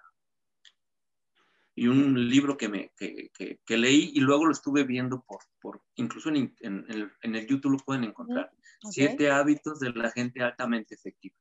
y 1.76 1.88
un 1.88 2.30
libro 2.30 2.55
que 2.57 2.69
me, 2.69 2.91
que, 2.97 3.30
que- 3.34 3.59
que 3.65 3.78
leí 3.78 4.11
y 4.13 4.19
luego 4.19 4.45
lo 4.45 4.51
estuve 4.51 4.84
viendo 4.84 5.24
por, 5.28 5.39
por 5.59 5.82
incluso 5.95 6.30
en, 6.30 6.36
in- 6.38 6.55
en 6.59 6.86
el, 6.89 7.11
en 7.21 7.36
el 7.36 7.47
YouTube 7.47 7.71
lo 7.71 7.78
pueden 7.80 8.03
encontrar. 8.03 8.51
Ok. 8.84 8.91
Siete 8.91 9.32
hábitos 9.32 9.80
de 9.80 9.91
la 9.91 10.11
gente 10.11 10.41
altamente 10.43 10.93
efectiva. 10.95 11.36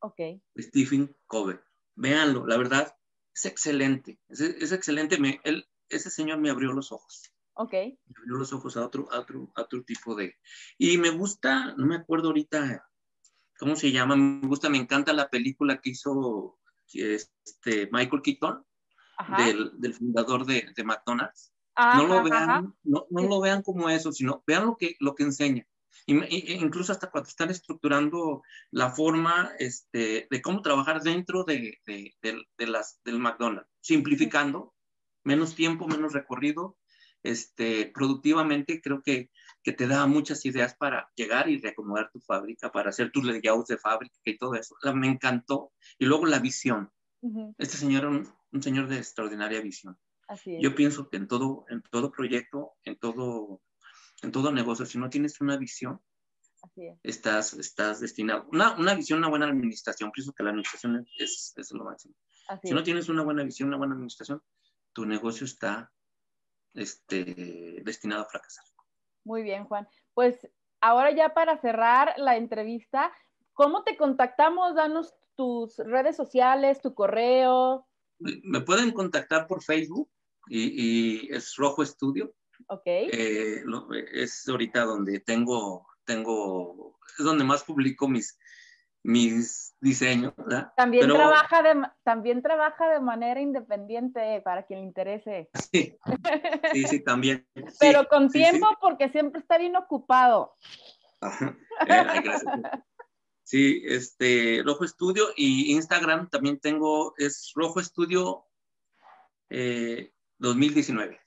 Ok. 0.00 0.20
Stephen 0.58 1.16
Covey. 1.26 1.56
Véanlo, 1.94 2.46
la 2.46 2.56
verdad, 2.56 2.94
es 3.34 3.44
excelente. 3.46 4.18
Es, 4.28 4.40
es 4.40 4.72
excelente. 4.72 5.18
Me, 5.18 5.40
él, 5.44 5.66
ese 5.88 6.10
señor 6.10 6.38
me 6.38 6.50
abrió 6.50 6.72
los 6.72 6.90
ojos. 6.92 7.32
Ok. 7.54 7.72
Me 7.72 8.14
abrió 8.18 8.36
los 8.38 8.52
ojos 8.52 8.76
a 8.76 8.84
otro, 8.84 9.10
a 9.12 9.20
otro, 9.20 9.50
a 9.54 9.62
otro 9.62 9.82
tipo 9.84 10.14
de. 10.14 10.34
Y 10.78 10.98
me 10.98 11.10
gusta, 11.10 11.74
no 11.76 11.86
me 11.86 11.96
acuerdo 11.96 12.28
ahorita 12.28 12.86
cómo 13.58 13.76
se 13.76 13.92
llama, 13.92 14.16
me 14.16 14.46
gusta, 14.46 14.68
me 14.68 14.76
encanta 14.78 15.12
la 15.14 15.30
película 15.30 15.80
que 15.80 15.90
hizo 15.90 16.58
este, 16.92 17.88
Michael 17.92 18.22
Keaton. 18.22 18.64
Del, 19.44 19.72
del 19.78 19.94
fundador 19.94 20.44
de, 20.46 20.68
de 20.74 20.84
McDonald's. 20.84 21.52
Ajá, 21.74 21.96
No 21.98 22.06
lo 22.06 22.22
vean, 22.22 22.74
no, 22.84 23.06
no 23.10 23.22
lo 23.28 23.40
vean 23.40 23.62
como 23.62 23.88
eso, 23.90 24.10
sino 24.12 24.42
vean 24.46 24.66
lo 24.66 24.76
que, 24.76 24.96
lo 25.00 25.14
que 25.14 25.24
enseña. 25.24 25.66
Y, 26.06 26.18
e 26.22 26.54
incluso 26.54 26.92
hasta 26.92 27.10
cuando 27.10 27.28
están 27.28 27.50
estructurando 27.50 28.42
la 28.70 28.90
forma 28.90 29.50
este, 29.58 30.26
de 30.30 30.42
cómo 30.42 30.62
trabajar 30.62 31.02
dentro 31.02 31.44
de, 31.44 31.78
de- 31.86 32.14
del- 32.22 32.46
de 32.58 32.66
las, 32.66 33.00
del 33.04 33.18
McDonald's, 33.18 33.68
simplificando, 33.80 34.74
menos 35.24 35.54
tiempo, 35.54 35.86
menos 35.88 36.12
recorrido, 36.12 36.78
este, 37.22 37.90
productivamente, 37.92 38.80
creo 38.80 39.02
que, 39.02 39.30
que 39.64 39.72
te 39.72 39.86
da 39.88 40.06
muchas 40.06 40.44
ideas 40.46 40.76
para 40.76 41.10
llegar 41.16 41.48
y 41.48 41.58
reacomodar 41.60 42.10
tu 42.12 42.20
fábrica, 42.20 42.70
para 42.70 42.90
hacer 42.90 43.10
tus 43.10 43.24
layouts 43.24 43.66
de 43.68 43.78
fábrica 43.78 44.14
y 44.24 44.38
todo 44.38 44.54
eso. 44.54 44.76
La- 44.82 44.92
me 44.94 45.08
encantó. 45.08 45.72
Y 45.98 46.06
luego 46.06 46.26
la 46.26 46.38
visión. 46.38 46.90
Este 47.58 47.76
señor 47.76 48.22
un, 48.56 48.62
señor 48.62 48.88
de 48.88 48.98
extraordinaria 48.98 49.60
visión. 49.60 49.98
Así 50.28 50.56
es. 50.56 50.62
Yo 50.62 50.74
pienso 50.74 51.08
que 51.08 51.16
en 51.16 51.28
todo, 51.28 51.64
en 51.68 51.82
todo 51.82 52.10
proyecto, 52.10 52.74
en 52.84 52.96
todo, 52.98 53.62
en 54.22 54.32
todo 54.32 54.52
negocio, 54.52 54.86
si 54.86 54.98
no 54.98 55.08
tienes 55.08 55.40
una 55.40 55.56
visión, 55.56 56.00
Así 56.62 56.86
es. 56.86 56.98
estás, 57.02 57.52
estás 57.54 58.00
destinado. 58.00 58.46
Una, 58.52 58.74
una 58.76 58.94
visión, 58.94 59.18
una 59.18 59.28
buena 59.28 59.46
administración. 59.46 60.10
Pienso 60.10 60.32
que 60.32 60.42
la 60.42 60.50
administración 60.50 61.06
es, 61.18 61.54
es 61.56 61.72
lo 61.72 61.84
máximo. 61.84 62.14
Así 62.48 62.68
Si 62.68 62.74
no 62.74 62.80
es. 62.80 62.84
tienes 62.84 63.08
una 63.08 63.22
buena 63.22 63.44
visión, 63.44 63.68
una 63.68 63.78
buena 63.78 63.94
administración, 63.94 64.42
tu 64.92 65.04
negocio 65.04 65.44
está 65.44 65.92
este, 66.74 67.82
destinado 67.84 68.22
a 68.22 68.26
fracasar. 68.26 68.64
Muy 69.24 69.42
bien, 69.42 69.64
Juan. 69.64 69.88
Pues 70.14 70.48
ahora 70.80 71.10
ya 71.10 71.34
para 71.34 71.58
cerrar 71.58 72.14
la 72.16 72.36
entrevista, 72.36 73.12
¿cómo 73.52 73.82
te 73.82 73.96
contactamos? 73.96 74.74
Danos 74.74 75.14
tus 75.34 75.78
redes 75.78 76.16
sociales, 76.16 76.80
tu 76.80 76.94
correo. 76.94 77.86
Me 78.18 78.60
pueden 78.60 78.92
contactar 78.92 79.46
por 79.46 79.62
Facebook 79.62 80.10
y, 80.48 81.26
y 81.26 81.28
es 81.34 81.54
Rojo 81.56 81.82
Estudio. 81.82 82.32
Ok. 82.68 82.82
Eh, 82.86 83.60
lo- 83.64 83.92
es 83.92 84.48
ahorita 84.48 84.84
donde 84.84 85.20
tengo, 85.20 85.86
tengo, 86.04 86.98
es 87.18 87.24
donde 87.24 87.44
más 87.44 87.62
publico 87.64 88.08
mis, 88.08 88.38
mis 89.02 89.76
diseños, 89.80 90.34
¿verdad? 90.36 90.72
También, 90.76 91.02
Pero- 91.02 91.16
trabaja 91.16 91.62
de, 91.62 91.82
también 92.02 92.42
trabaja 92.42 92.88
de 92.90 93.00
manera 93.00 93.40
independiente 93.40 94.40
para 94.42 94.64
quien 94.64 94.80
le 94.80 94.86
interese. 94.86 95.50
Sí, 95.70 95.96
sí, 96.72 96.84
sí, 96.84 97.00
también. 97.04 97.46
Sí, 97.54 97.76
Pero 97.80 98.08
con 98.08 98.30
tiempo 98.30 98.68
sí. 98.70 98.74
porque 98.80 99.10
siempre 99.10 99.40
está 99.40 99.58
bien 99.58 99.76
ocupado. 99.76 100.54
Ajá. 101.20 101.56
Eh, 101.86 101.92
ay, 102.08 102.20
gracias. 102.22 102.52
Sí, 103.46 103.80
este, 103.86 104.60
Rojo 104.64 104.84
Estudio 104.84 105.26
y 105.36 105.72
Instagram 105.72 106.28
también 106.28 106.58
tengo, 106.58 107.14
es 107.16 107.52
Rojo 107.54 107.78
Estudio 107.78 108.44
eh, 109.50 110.10
2019. 110.38 111.20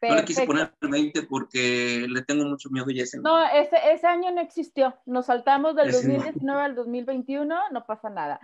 No 0.00 0.14
le 0.14 0.24
quise 0.24 0.46
Perfecto. 0.46 0.74
poner 0.80 0.90
20 0.90 1.22
porque 1.24 2.06
le 2.08 2.22
tengo 2.22 2.46
mucho 2.46 2.70
miedo 2.70 2.86
ya 2.88 3.02
ese 3.02 3.18
No, 3.20 3.44
ese, 3.46 3.76
ese 3.92 4.06
año 4.06 4.30
no 4.30 4.40
existió. 4.40 4.96
Nos 5.04 5.26
saltamos 5.26 5.76
del 5.76 5.90
Ese 5.90 6.08
no. 6.08 6.14
2019 6.14 6.62
al 6.62 6.74
2021, 6.76 7.54
no 7.70 7.84
pasa 7.84 8.08
nada. 8.08 8.40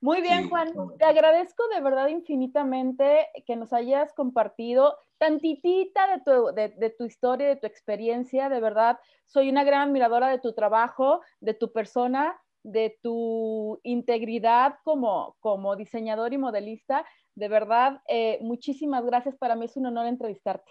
Muy 0.00 0.20
bien, 0.20 0.44
Sí. 0.44 0.48
Juan. 0.48 0.72
Te 0.98 1.04
agradezco 1.04 1.66
de 1.74 1.80
verdad 1.80 2.06
infinitamente 2.06 3.26
que 3.44 3.56
nos 3.56 3.72
hayas 3.72 4.12
compartido 4.12 4.96
tantitita 5.18 6.16
de 6.16 6.22
tu, 6.22 6.54
de, 6.54 6.68
de 6.68 6.90
tu 6.90 7.06
historia, 7.06 7.48
de 7.48 7.56
tu 7.56 7.66
experiencia. 7.66 8.48
De 8.48 8.60
verdad, 8.60 9.00
soy 9.24 9.48
una 9.50 9.64
gran 9.64 9.88
admiradora 9.88 10.28
de 10.28 10.38
tu 10.38 10.52
trabajo, 10.52 11.22
de 11.40 11.54
tu 11.54 11.72
persona, 11.72 12.40
de 12.72 12.98
tu 13.02 13.80
integridad 13.82 14.76
como, 14.84 15.36
como 15.40 15.76
diseñador 15.76 16.32
y 16.32 16.38
modelista. 16.38 17.04
De 17.34 17.48
verdad, 17.48 18.00
eh, 18.08 18.38
muchísimas 18.42 19.04
gracias. 19.04 19.36
Para 19.36 19.56
mí 19.56 19.66
es 19.66 19.76
un 19.76 19.86
honor 19.86 20.06
entrevistarte. 20.06 20.70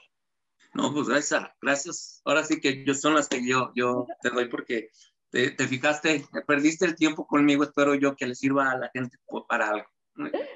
No, 0.74 0.94
pues 0.94 1.08
gracias, 1.08 1.44
gracias. 1.62 2.22
Ahora 2.26 2.44
sí 2.44 2.60
que 2.60 2.84
yo 2.86 2.94
son 2.94 3.16
las 3.16 3.28
que 3.28 3.46
yo, 3.46 3.72
yo 3.76 4.06
te 4.22 4.30
doy 4.30 4.50
porque 4.50 4.90
te, 5.30 5.52
te 5.52 5.68
fijaste, 5.68 6.26
perdiste 6.46 6.86
el 6.86 6.96
tiempo 6.96 7.26
conmigo, 7.26 7.64
espero 7.64 7.96
yo 7.96 8.16
que 8.16 8.28
le 8.28 8.36
sirva 8.36 8.72
a 8.72 8.78
la 8.78 8.90
gente 8.90 9.18
para 9.48 9.70
algo. 9.70 9.88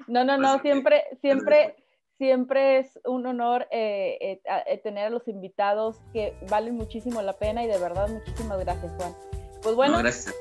No, 0.07 0.23
no, 0.23 0.37
no, 0.37 0.53
Pues, 0.53 0.61
siempre, 0.63 1.03
ok. 1.11 1.19
siempre, 1.21 1.75
siempre 2.17 2.79
es 2.79 2.99
un 3.05 3.25
honor 3.25 3.67
eh, 3.71 4.17
eh, 4.21 4.41
eh, 4.67 4.77
tener 4.79 5.05
a 5.05 5.09
los 5.09 5.27
invitados 5.27 6.01
que 6.13 6.35
valen 6.49 6.75
muchísimo 6.75 7.21
la 7.21 7.37
pena 7.37 7.63
y 7.63 7.67
de 7.67 7.77
verdad 7.77 8.09
muchísimas 8.09 8.59
gracias, 8.59 8.91
Juan. 8.97 9.15
Pues 9.61 9.75
bueno, 9.75 9.97
No, 9.97 9.99
gracias. 9.99 10.35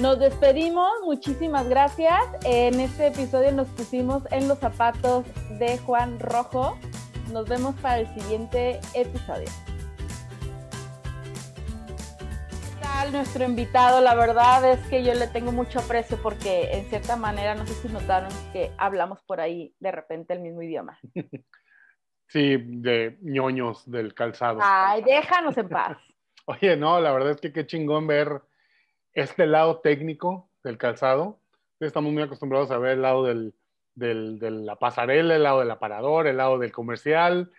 Nos 0.00 0.18
despedimos, 0.18 0.90
muchísimas 1.04 1.68
gracias. 1.68 2.20
En 2.44 2.80
este 2.80 3.08
episodio 3.08 3.52
nos 3.52 3.68
pusimos 3.68 4.22
en 4.32 4.48
los 4.48 4.58
zapatos 4.58 5.26
de 5.58 5.76
Juan 5.78 6.18
Rojo. 6.18 6.78
Nos 7.32 7.46
vemos 7.48 7.74
para 7.80 8.00
el 8.00 8.06
siguiente 8.14 8.80
episodio. 8.94 9.48
¿Qué 12.78 12.82
tal 12.82 13.12
nuestro 13.12 13.44
invitado? 13.44 14.00
La 14.00 14.14
verdad 14.14 14.72
es 14.72 14.80
que 14.88 15.04
yo 15.04 15.12
le 15.12 15.26
tengo 15.26 15.52
mucho 15.52 15.80
aprecio 15.80 16.16
porque 16.22 16.72
en 16.72 16.86
cierta 16.86 17.16
manera, 17.16 17.54
no 17.54 17.66
sé 17.66 17.74
si 17.74 17.88
notaron 17.88 18.30
que 18.52 18.72
hablamos 18.78 19.22
por 19.24 19.40
ahí 19.40 19.74
de 19.80 19.92
repente 19.92 20.32
el 20.32 20.40
mismo 20.40 20.62
idioma. 20.62 20.98
Sí, 22.32 22.58
de 22.58 23.18
ñoños 23.22 23.90
del 23.90 24.14
calzado. 24.14 24.60
Ay, 24.62 25.02
déjanos 25.02 25.58
en 25.58 25.68
paz. 25.68 25.98
Oye, 26.46 26.76
no, 26.76 27.00
la 27.00 27.10
verdad 27.10 27.32
es 27.32 27.40
que 27.40 27.52
qué 27.52 27.66
chingón 27.66 28.06
ver 28.06 28.40
este 29.20 29.46
lado 29.46 29.80
técnico 29.80 30.48
del 30.64 30.78
calzado. 30.78 31.38
Estamos 31.78 32.12
muy 32.12 32.22
acostumbrados 32.22 32.70
a 32.70 32.78
ver 32.78 32.92
el 32.92 33.02
lado 33.02 33.24
del, 33.24 33.54
del- 33.94 34.38
de 34.38 34.50
la 34.50 34.76
pasarela, 34.76 35.36
el 35.36 35.42
lado 35.42 35.60
del 35.60 35.70
aparador, 35.70 36.26
el 36.26 36.36
lado 36.38 36.58
del 36.58 36.72
comercial, 36.72 37.50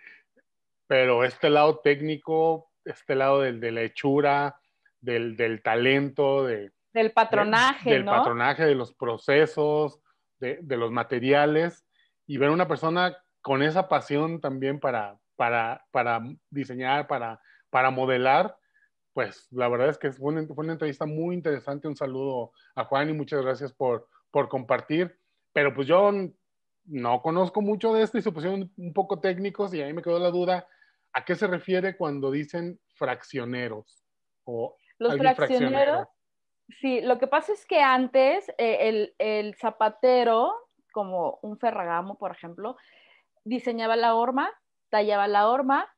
pero 0.86 1.24
este 1.24 1.50
lado 1.50 1.78
técnico, 1.78 2.70
este 2.84 3.14
lado 3.14 3.40
del, 3.40 3.60
de 3.60 3.72
la 3.72 3.82
hechura, 3.82 4.60
del, 5.00 5.36
del 5.36 5.62
talento, 5.62 6.44
de, 6.44 6.70
del 6.92 7.12
patronaje, 7.12 7.90
del 7.90 8.04
¿no? 8.04 8.12
patronaje, 8.12 8.64
de 8.64 8.74
los 8.74 8.92
procesos, 8.94 10.00
de, 10.38 10.58
de, 10.62 10.76
los 10.76 10.90
materiales, 10.90 11.84
y 12.26 12.36
ver 12.36 12.50
una 12.50 12.68
persona 12.68 13.16
con 13.40 13.62
esa 13.62 13.88
pasión 13.88 14.40
también 14.40 14.78
para, 14.78 15.18
para, 15.36 15.84
para 15.90 16.20
diseñar, 16.50 17.06
para, 17.08 17.40
para 17.70 17.90
modelar, 17.90 18.56
pues 19.12 19.48
la 19.50 19.68
verdad 19.68 19.88
es 19.88 19.98
que 19.98 20.12
fue 20.12 20.32
una, 20.32 20.46
fue 20.46 20.64
una, 20.64 20.72
entrevista 20.74 21.06
muy 21.06 21.34
interesante. 21.34 21.88
Un 21.88 21.96
saludo 21.96 22.52
a 22.74 22.84
Juan 22.84 23.10
y 23.10 23.12
muchas 23.12 23.42
gracias 23.42 23.72
por, 23.72 24.08
por 24.30 24.48
compartir. 24.48 25.18
Pero 25.52 25.74
pues 25.74 25.86
yo 25.86 26.10
no 26.84 27.22
conozco 27.22 27.60
mucho 27.60 27.92
de 27.92 28.02
esto 28.02 28.18
y 28.18 28.22
se 28.22 28.32
pusieron 28.32 28.72
un 28.76 28.92
poco 28.92 29.20
técnicos 29.20 29.72
y 29.74 29.82
ahí 29.82 29.92
me 29.92 30.02
quedó 30.02 30.18
la 30.18 30.30
duda, 30.30 30.66
¿a 31.12 31.24
qué 31.24 31.34
se 31.34 31.46
refiere 31.46 31.96
cuando 31.96 32.30
dicen 32.30 32.80
fraccioneros? 32.94 34.04
O 34.44 34.76
Los 34.98 35.16
fraccioneros, 35.16 35.36
fraccionero? 35.36 36.10
sí, 36.80 37.00
lo 37.02 37.18
que 37.18 37.26
pasa 37.26 37.52
es 37.52 37.66
que 37.66 37.80
antes 37.80 38.48
eh, 38.58 38.88
el, 38.88 39.14
el, 39.18 39.54
zapatero, 39.56 40.54
como 40.92 41.38
un 41.42 41.58
ferragamo, 41.58 42.18
por 42.18 42.32
ejemplo, 42.32 42.76
diseñaba 43.44 43.96
la 43.96 44.14
horma, 44.14 44.50
tallaba 44.88 45.28
la 45.28 45.48
horma, 45.48 45.88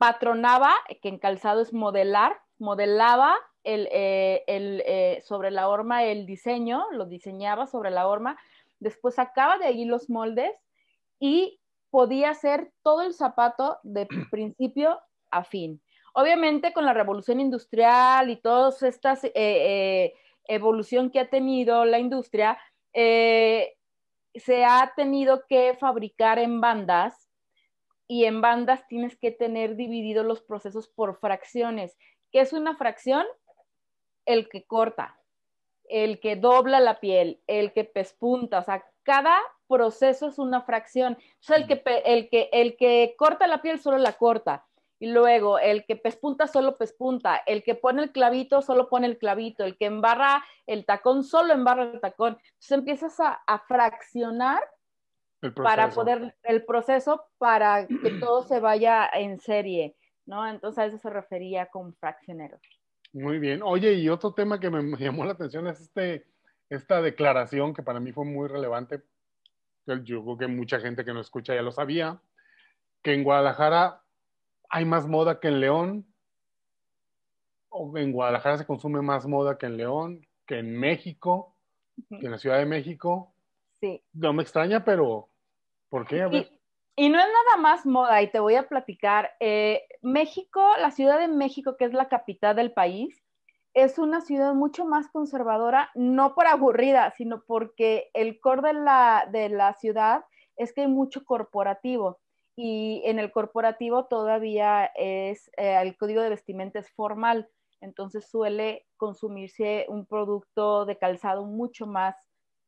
patronaba, 0.00 0.72
que 1.02 1.10
en 1.10 1.18
calzado 1.18 1.60
es 1.60 1.74
modelar, 1.74 2.40
modelaba 2.58 3.36
el, 3.64 3.86
eh, 3.92 4.42
el, 4.46 4.82
eh, 4.86 5.20
sobre 5.22 5.50
la 5.50 5.68
horma 5.68 6.04
el 6.04 6.24
diseño, 6.24 6.86
lo 6.92 7.04
diseñaba 7.04 7.66
sobre 7.66 7.90
la 7.90 8.08
horma, 8.08 8.38
después 8.78 9.16
sacaba 9.16 9.58
de 9.58 9.66
ahí 9.66 9.84
los 9.84 10.08
moldes 10.08 10.52
y 11.18 11.60
podía 11.90 12.30
hacer 12.30 12.72
todo 12.82 13.02
el 13.02 13.12
zapato 13.12 13.76
de 13.82 14.08
principio 14.30 14.98
a 15.30 15.44
fin. 15.44 15.82
Obviamente 16.14 16.72
con 16.72 16.86
la 16.86 16.94
revolución 16.94 17.38
industrial 17.38 18.30
y 18.30 18.36
toda 18.36 18.74
esta 18.80 19.18
eh, 19.34 20.14
evolución 20.46 21.10
que 21.10 21.20
ha 21.20 21.28
tenido 21.28 21.84
la 21.84 21.98
industria, 21.98 22.58
se 22.94 24.64
ha 24.64 24.92
tenido 24.96 25.44
que 25.46 25.76
fabricar 25.78 26.38
en 26.38 26.62
bandas 26.62 27.29
y 28.10 28.24
en 28.24 28.40
bandas 28.40 28.88
tienes 28.88 29.16
que 29.16 29.30
tener 29.30 29.76
divididos 29.76 30.26
los 30.26 30.42
procesos 30.42 30.88
por 30.88 31.20
fracciones. 31.20 31.96
¿Qué 32.32 32.40
es 32.40 32.52
una 32.52 32.74
fracción? 32.74 33.24
El 34.26 34.48
que 34.48 34.64
corta, 34.64 35.20
el 35.88 36.18
que 36.18 36.34
dobla 36.34 36.80
la 36.80 36.98
piel, 36.98 37.40
el 37.46 37.72
que 37.72 37.84
pespunta, 37.84 38.58
o 38.58 38.62
sea, 38.64 38.84
cada 39.04 39.38
proceso 39.68 40.26
es 40.26 40.40
una 40.40 40.62
fracción. 40.62 41.12
O 41.12 41.42
sea, 41.42 41.56
el 41.56 41.68
que, 41.68 41.84
el 42.04 42.28
que, 42.28 42.48
el 42.52 42.76
que 42.76 43.14
corta 43.16 43.46
la 43.46 43.62
piel 43.62 43.78
solo 43.78 43.96
la 43.96 44.14
corta. 44.14 44.66
Y 44.98 45.12
luego 45.12 45.60
el 45.60 45.86
que 45.86 45.94
pespunta 45.94 46.48
solo 46.48 46.74
pespunta, 46.74 47.40
el 47.46 47.62
que 47.62 47.76
pone 47.76 48.02
el 48.02 48.10
clavito 48.10 48.60
solo 48.60 48.88
pone 48.88 49.06
el 49.06 49.18
clavito, 49.18 49.62
el 49.62 49.78
que 49.78 49.86
embarra 49.86 50.44
el 50.66 50.84
tacón 50.84 51.22
solo 51.22 51.54
embarra 51.54 51.84
el 51.84 52.00
tacón. 52.00 52.38
Entonces 52.42 52.72
empiezas 52.72 53.20
a, 53.20 53.40
a 53.46 53.60
fraccionar 53.60 54.60
para 55.54 55.90
poder, 55.90 56.34
el 56.42 56.64
proceso 56.64 57.24
para 57.38 57.86
que 57.86 58.10
todo 58.20 58.42
se 58.42 58.60
vaya 58.60 59.08
en 59.12 59.38
serie, 59.40 59.96
¿no? 60.26 60.46
Entonces 60.46 60.78
a 60.78 60.86
eso 60.86 60.98
se 60.98 61.10
refería 61.10 61.66
con 61.66 61.94
fraccionero. 61.94 62.58
Muy 63.12 63.38
bien. 63.38 63.62
Oye, 63.62 63.94
y 63.94 64.08
otro 64.08 64.34
tema 64.34 64.60
que 64.60 64.70
me 64.70 64.96
llamó 64.98 65.24
la 65.24 65.32
atención 65.32 65.66
es 65.66 65.80
este, 65.80 66.26
esta 66.68 67.00
declaración 67.00 67.74
que 67.74 67.82
para 67.82 68.00
mí 68.00 68.12
fue 68.12 68.24
muy 68.24 68.48
relevante. 68.48 69.02
Yo 69.86 70.22
creo 70.22 70.38
que 70.38 70.46
mucha 70.46 70.78
gente 70.78 71.04
que 71.04 71.12
nos 71.12 71.26
escucha 71.26 71.54
ya 71.54 71.62
lo 71.62 71.72
sabía, 71.72 72.20
que 73.02 73.14
en 73.14 73.24
Guadalajara 73.24 74.02
hay 74.68 74.84
más 74.84 75.08
moda 75.08 75.40
que 75.40 75.48
en 75.48 75.60
León, 75.60 76.06
o 77.70 77.96
en 77.96 78.12
Guadalajara 78.12 78.58
se 78.58 78.66
consume 78.66 79.00
más 79.00 79.26
moda 79.26 79.56
que 79.58 79.66
en 79.66 79.76
León, 79.76 80.26
que 80.46 80.58
en 80.58 80.78
México, 80.78 81.56
que 82.08 82.26
en 82.26 82.30
la 82.30 82.38
Ciudad 82.38 82.58
de 82.58 82.66
México. 82.66 83.34
Sí. 83.80 84.02
No 84.12 84.32
me 84.32 84.42
extraña, 84.42 84.84
pero 84.84 85.29
¿por 85.90 86.06
qué? 86.06 86.22
A 86.22 86.28
ver. 86.28 86.50
Y, 86.96 87.04
y 87.04 87.08
no 87.10 87.18
es 87.18 87.26
nada 87.26 87.60
más 87.60 87.84
moda, 87.84 88.22
y 88.22 88.30
te 88.30 88.40
voy 88.40 88.54
a 88.54 88.68
platicar. 88.68 89.32
Eh, 89.40 89.82
México, 90.00 90.66
la 90.78 90.90
Ciudad 90.90 91.18
de 91.18 91.28
México, 91.28 91.76
que 91.76 91.84
es 91.84 91.92
la 91.92 92.08
capital 92.08 92.56
del 92.56 92.72
país, 92.72 93.22
es 93.74 93.98
una 93.98 94.20
ciudad 94.20 94.54
mucho 94.54 94.84
más 94.84 95.08
conservadora, 95.08 95.90
no 95.94 96.34
por 96.34 96.46
aburrida, 96.46 97.12
sino 97.16 97.44
porque 97.46 98.10
el 98.14 98.40
core 98.40 98.62
de 98.62 98.72
la, 98.72 99.28
de 99.30 99.48
la 99.48 99.74
ciudad 99.74 100.24
es 100.56 100.72
que 100.72 100.82
hay 100.82 100.88
mucho 100.88 101.24
corporativo 101.24 102.18
y 102.56 103.00
en 103.04 103.18
el 103.18 103.30
corporativo 103.30 104.06
todavía 104.06 104.90
es, 104.94 105.48
eh, 105.56 105.78
el 105.80 105.96
código 105.96 106.20
de 106.20 106.28
vestimenta 106.30 106.78
es 106.78 106.90
formal, 106.90 107.48
entonces 107.80 108.28
suele 108.28 108.86
consumirse 108.96 109.86
un 109.88 110.04
producto 110.04 110.84
de 110.84 110.98
calzado 110.98 111.46
mucho 111.46 111.86
más 111.86 112.16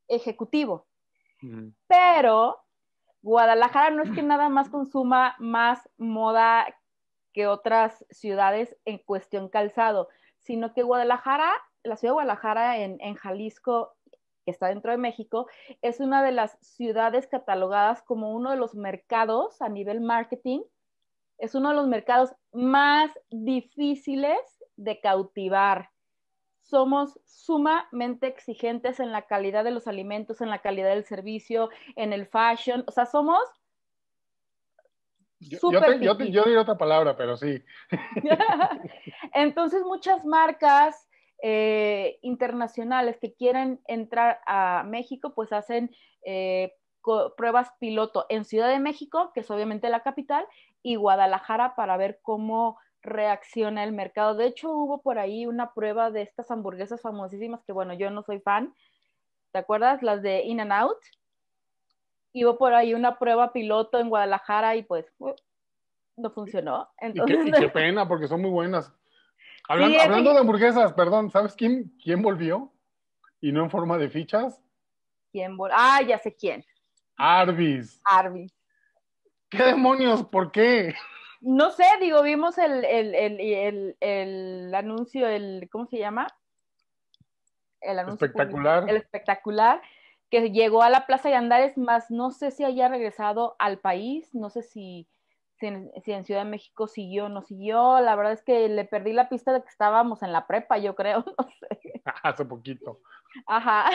ejecutivo. 0.08 0.86
Mm. 1.42 1.70
Pero 1.86 2.58
Guadalajara 3.22 3.90
no 3.90 4.02
es 4.02 4.10
que 4.10 4.22
nada 4.22 4.48
más 4.48 4.68
consuma 4.68 5.36
más 5.38 5.88
moda 5.96 6.66
que 7.32 7.46
otras 7.46 8.04
ciudades 8.10 8.76
en 8.84 8.98
cuestión 8.98 9.48
calzado, 9.48 10.08
sino 10.38 10.74
que 10.74 10.82
Guadalajara, 10.82 11.50
la 11.82 11.96
ciudad 11.96 12.10
de 12.10 12.14
Guadalajara 12.14 12.78
en, 12.78 13.00
en 13.00 13.14
Jalisco 13.14 13.94
que 14.44 14.50
está 14.50 14.68
dentro 14.68 14.90
de 14.90 14.98
México, 14.98 15.46
es 15.82 16.00
una 16.00 16.22
de 16.22 16.32
las 16.32 16.58
ciudades 16.60 17.26
catalogadas 17.26 18.02
como 18.02 18.34
uno 18.34 18.50
de 18.50 18.56
los 18.56 18.74
mercados 18.74 19.62
a 19.62 19.68
nivel 19.68 20.00
marketing, 20.00 20.62
es 21.38 21.54
uno 21.54 21.70
de 21.70 21.76
los 21.76 21.86
mercados 21.86 22.34
más 22.52 23.10
difíciles 23.30 24.38
de 24.76 25.00
cautivar. 25.00 25.91
Somos 26.62 27.20
sumamente 27.26 28.26
exigentes 28.26 29.00
en 29.00 29.12
la 29.12 29.22
calidad 29.22 29.64
de 29.64 29.72
los 29.72 29.86
alimentos, 29.86 30.40
en 30.40 30.48
la 30.50 30.60
calidad 30.60 30.88
del 30.90 31.04
servicio, 31.04 31.70
en 31.96 32.12
el 32.12 32.26
fashion, 32.26 32.84
o 32.86 32.92
sea, 32.92 33.06
somos... 33.06 33.42
Yo, 35.40 35.58
yo, 35.72 35.80
te, 35.80 35.98
yo, 35.98 36.16
te, 36.16 36.30
yo 36.30 36.44
diré 36.44 36.58
otra 36.58 36.78
palabra, 36.78 37.16
pero 37.16 37.36
sí. 37.36 37.62
Entonces 39.34 39.82
muchas 39.82 40.24
marcas 40.24 41.08
eh, 41.42 42.20
internacionales 42.22 43.18
que 43.20 43.34
quieren 43.34 43.80
entrar 43.88 44.38
a 44.46 44.84
México, 44.86 45.34
pues 45.34 45.52
hacen 45.52 45.90
eh, 46.24 46.72
pruebas 47.36 47.72
piloto 47.80 48.26
en 48.28 48.44
Ciudad 48.44 48.68
de 48.68 48.78
México, 48.78 49.32
que 49.34 49.40
es 49.40 49.50
obviamente 49.50 49.88
la 49.88 50.04
capital, 50.04 50.46
y 50.84 50.94
Guadalajara 50.94 51.74
para 51.74 51.96
ver 51.96 52.20
cómo 52.22 52.78
reacciona 53.02 53.84
el 53.84 53.92
mercado. 53.92 54.34
De 54.34 54.46
hecho, 54.46 54.70
hubo 54.70 55.02
por 55.02 55.18
ahí 55.18 55.46
una 55.46 55.74
prueba 55.74 56.10
de 56.10 56.22
estas 56.22 56.50
hamburguesas 56.50 57.00
famosísimas 57.00 57.62
que, 57.64 57.72
bueno, 57.72 57.94
yo 57.94 58.10
no 58.10 58.22
soy 58.22 58.40
fan. 58.40 58.74
¿Te 59.52 59.58
acuerdas? 59.58 60.02
Las 60.02 60.22
de 60.22 60.42
In 60.42 60.60
and 60.60 60.72
Out. 60.72 60.98
Hubo 62.34 62.56
por 62.56 62.72
ahí 62.74 62.94
una 62.94 63.18
prueba 63.18 63.52
piloto 63.52 63.98
en 63.98 64.08
Guadalajara 64.08 64.76
y 64.76 64.84
pues 64.84 65.12
uh, 65.18 65.34
no 66.16 66.30
funcionó. 66.30 66.88
Entonces, 66.98 67.46
¿Y, 67.46 67.50
qué, 67.50 67.58
y 67.58 67.60
qué 67.60 67.68
pena, 67.68 68.08
porque 68.08 68.28
son 68.28 68.40
muy 68.40 68.50
buenas. 68.50 68.92
Hablando, 69.68 69.98
sí, 69.98 70.00
hablando 70.04 70.32
de 70.32 70.40
hamburguesas, 70.40 70.92
perdón, 70.94 71.30
¿sabes 71.30 71.54
quién, 71.54 71.92
quién 72.02 72.22
volvió? 72.22 72.72
Y 73.40 73.52
no 73.52 73.64
en 73.64 73.70
forma 73.70 73.98
de 73.98 74.08
fichas. 74.08 74.60
¿Quién 75.30 75.56
volvió? 75.56 75.76
Ah, 75.78 76.00
ya 76.02 76.18
sé 76.18 76.34
quién. 76.34 76.64
Arby's. 77.16 78.00
Arby's. 78.04 78.52
¿Qué 79.50 79.62
demonios? 79.62 80.24
¿Por 80.24 80.50
qué? 80.50 80.94
No 81.42 81.72
sé, 81.72 81.84
digo, 82.00 82.22
vimos 82.22 82.56
el, 82.56 82.84
el, 82.84 83.14
el, 83.14 83.96
el 83.98 84.74
anuncio, 84.74 85.26
el, 85.26 85.68
¿cómo 85.70 85.86
se 85.86 85.98
llama? 85.98 86.28
El 87.80 87.98
anuncio 87.98 88.26
espectacular. 88.26 88.80
Público, 88.80 88.96
el 88.96 89.02
espectacular, 89.02 89.82
que 90.30 90.50
llegó 90.50 90.82
a 90.82 90.90
la 90.90 91.04
Plaza 91.04 91.28
de 91.28 91.34
Andares, 91.34 91.76
más 91.76 92.12
no 92.12 92.30
sé 92.30 92.52
si 92.52 92.62
haya 92.62 92.88
regresado 92.88 93.56
al 93.58 93.80
país, 93.80 94.32
no 94.34 94.50
sé 94.50 94.62
si 94.62 95.08
si 95.58 95.66
en, 95.66 95.90
si 96.04 96.12
en, 96.12 96.24
Ciudad 96.24 96.44
de 96.44 96.50
México 96.50 96.88
siguió 96.88 97.26
o 97.26 97.28
no 97.28 97.42
siguió. 97.42 98.00
La 98.00 98.16
verdad 98.16 98.32
es 98.32 98.42
que 98.42 98.68
le 98.68 98.84
perdí 98.84 99.12
la 99.12 99.28
pista 99.28 99.52
de 99.52 99.62
que 99.62 99.68
estábamos 99.68 100.22
en 100.22 100.32
la 100.32 100.46
prepa, 100.46 100.78
yo 100.78 100.94
creo, 100.94 101.24
no 101.38 101.48
sé. 101.60 102.02
Hace 102.22 102.44
poquito. 102.44 103.00
Ajá. 103.46 103.90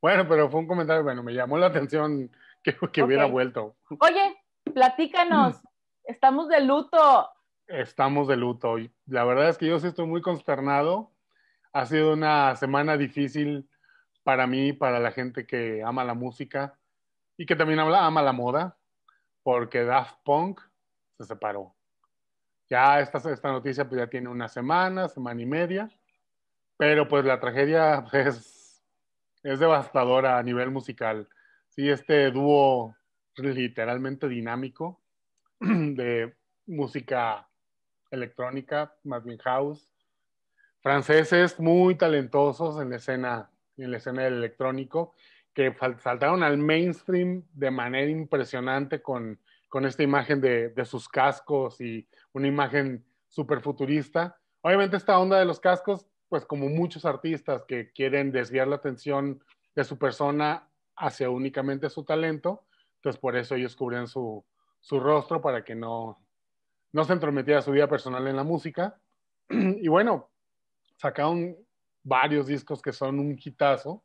Bueno, 0.00 0.26
pero 0.28 0.50
fue 0.50 0.60
un 0.60 0.66
comentario, 0.66 1.02
bueno, 1.02 1.22
me 1.22 1.34
llamó 1.34 1.58
la 1.58 1.66
atención 1.66 2.30
que, 2.62 2.74
que 2.74 2.86
okay. 2.86 3.02
hubiera 3.02 3.26
vuelto. 3.26 3.76
Oye, 4.00 4.36
platícanos, 4.72 5.56
estamos 6.04 6.48
de 6.48 6.60
luto. 6.60 7.30
Estamos 7.66 8.28
de 8.28 8.36
luto. 8.36 8.76
La 9.06 9.24
verdad 9.24 9.48
es 9.48 9.58
que 9.58 9.66
yo 9.66 9.78
sí 9.78 9.86
estoy 9.86 10.06
muy 10.06 10.20
consternado. 10.20 11.12
Ha 11.72 11.86
sido 11.86 12.14
una 12.14 12.56
semana 12.56 12.96
difícil 12.96 13.68
para 14.22 14.46
mí, 14.46 14.72
para 14.72 14.98
la 14.98 15.12
gente 15.12 15.46
que 15.46 15.82
ama 15.82 16.04
la 16.04 16.14
música 16.14 16.78
y 17.36 17.46
que 17.46 17.56
también 17.56 17.78
ama 17.78 18.22
la 18.22 18.32
moda, 18.32 18.76
porque 19.42 19.84
Daft 19.84 20.16
Punk 20.24 20.60
se 21.16 21.24
separó. 21.24 21.74
Ya 22.68 23.00
esta, 23.00 23.18
esta 23.30 23.50
noticia 23.50 23.88
pues 23.88 24.00
ya 24.00 24.08
tiene 24.08 24.28
una 24.28 24.48
semana, 24.48 25.08
semana 25.08 25.40
y 25.40 25.46
media, 25.46 25.90
pero 26.76 27.08
pues 27.08 27.24
la 27.24 27.40
tragedia 27.40 28.04
es, 28.12 28.84
es 29.42 29.58
devastadora 29.58 30.38
a 30.38 30.42
nivel 30.42 30.70
musical. 30.70 31.28
Sí, 31.68 31.88
este 31.88 32.30
dúo 32.30 32.96
literalmente 33.36 34.28
dinámico 34.28 34.99
de 35.94 36.34
música 36.66 37.46
electrónica, 38.10 38.94
más 39.04 39.22
house, 39.42 39.92
franceses 40.80 41.60
muy 41.60 41.96
talentosos 41.96 42.80
en 42.80 42.90
la 42.90 42.96
escena, 42.96 43.50
en 43.76 43.90
la 43.90 43.98
escena 43.98 44.22
del 44.22 44.34
electrónico, 44.34 45.14
que 45.52 45.74
saltaron 45.98 46.42
al 46.42 46.56
mainstream 46.56 47.44
de 47.52 47.70
manera 47.70 48.10
impresionante 48.10 49.02
con, 49.02 49.38
con 49.68 49.84
esta 49.84 50.02
imagen 50.02 50.40
de, 50.40 50.70
de, 50.70 50.84
sus 50.86 51.08
cascos 51.08 51.80
y 51.80 52.08
una 52.32 52.48
imagen 52.48 53.04
súper 53.28 53.60
futurista. 53.60 54.40
Obviamente 54.62 54.96
esta 54.96 55.18
onda 55.18 55.38
de 55.38 55.44
los 55.44 55.60
cascos, 55.60 56.06
pues 56.30 56.46
como 56.46 56.68
muchos 56.68 57.04
artistas 57.04 57.64
que 57.66 57.90
quieren 57.92 58.32
desviar 58.32 58.68
la 58.68 58.76
atención 58.76 59.44
de 59.74 59.84
su 59.84 59.98
persona 59.98 60.70
hacia 60.96 61.28
únicamente 61.28 61.90
su 61.90 62.04
talento, 62.04 62.64
entonces 62.96 63.20
por 63.20 63.36
eso 63.36 63.56
ellos 63.56 63.76
cubrían 63.76 64.06
su, 64.06 64.44
su 64.80 64.98
rostro 65.00 65.40
para 65.40 65.64
que 65.64 65.74
no, 65.74 66.18
no 66.92 67.04
se 67.04 67.12
entrometiera 67.12 67.62
su 67.62 67.72
vida 67.72 67.88
personal 67.88 68.26
en 68.26 68.36
la 68.36 68.44
música. 68.44 68.98
Y 69.48 69.88
bueno, 69.88 70.30
sacaron 70.96 71.56
varios 72.02 72.46
discos 72.46 72.80
que 72.82 72.92
son 72.92 73.18
un 73.18 73.38
hitazo, 73.42 74.02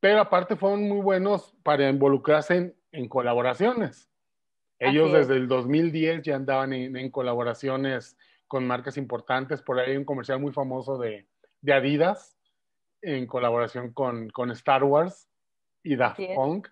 pero 0.00 0.20
aparte 0.20 0.56
fueron 0.56 0.88
muy 0.88 1.00
buenos 1.00 1.54
para 1.62 1.88
involucrarse 1.88 2.56
en, 2.56 2.76
en 2.92 3.08
colaboraciones. 3.08 4.10
Ellos 4.78 5.12
desde 5.12 5.36
el 5.36 5.46
2010 5.46 6.22
ya 6.22 6.36
andaban 6.36 6.72
en, 6.72 6.96
en, 6.96 7.10
colaboraciones 7.10 8.16
con 8.48 8.66
marcas 8.66 8.96
importantes. 8.96 9.60
Por 9.60 9.78
ahí 9.78 9.90
hay 9.90 9.96
un 9.98 10.06
comercial 10.06 10.40
muy 10.40 10.52
famoso 10.52 10.96
de, 10.96 11.28
de 11.60 11.72
Adidas 11.74 12.38
en 13.02 13.26
colaboración 13.26 13.92
con, 13.92 14.30
con, 14.30 14.50
Star 14.52 14.84
Wars 14.84 15.28
y 15.82 15.96
Daft 15.96 16.20
Punk, 16.34 16.68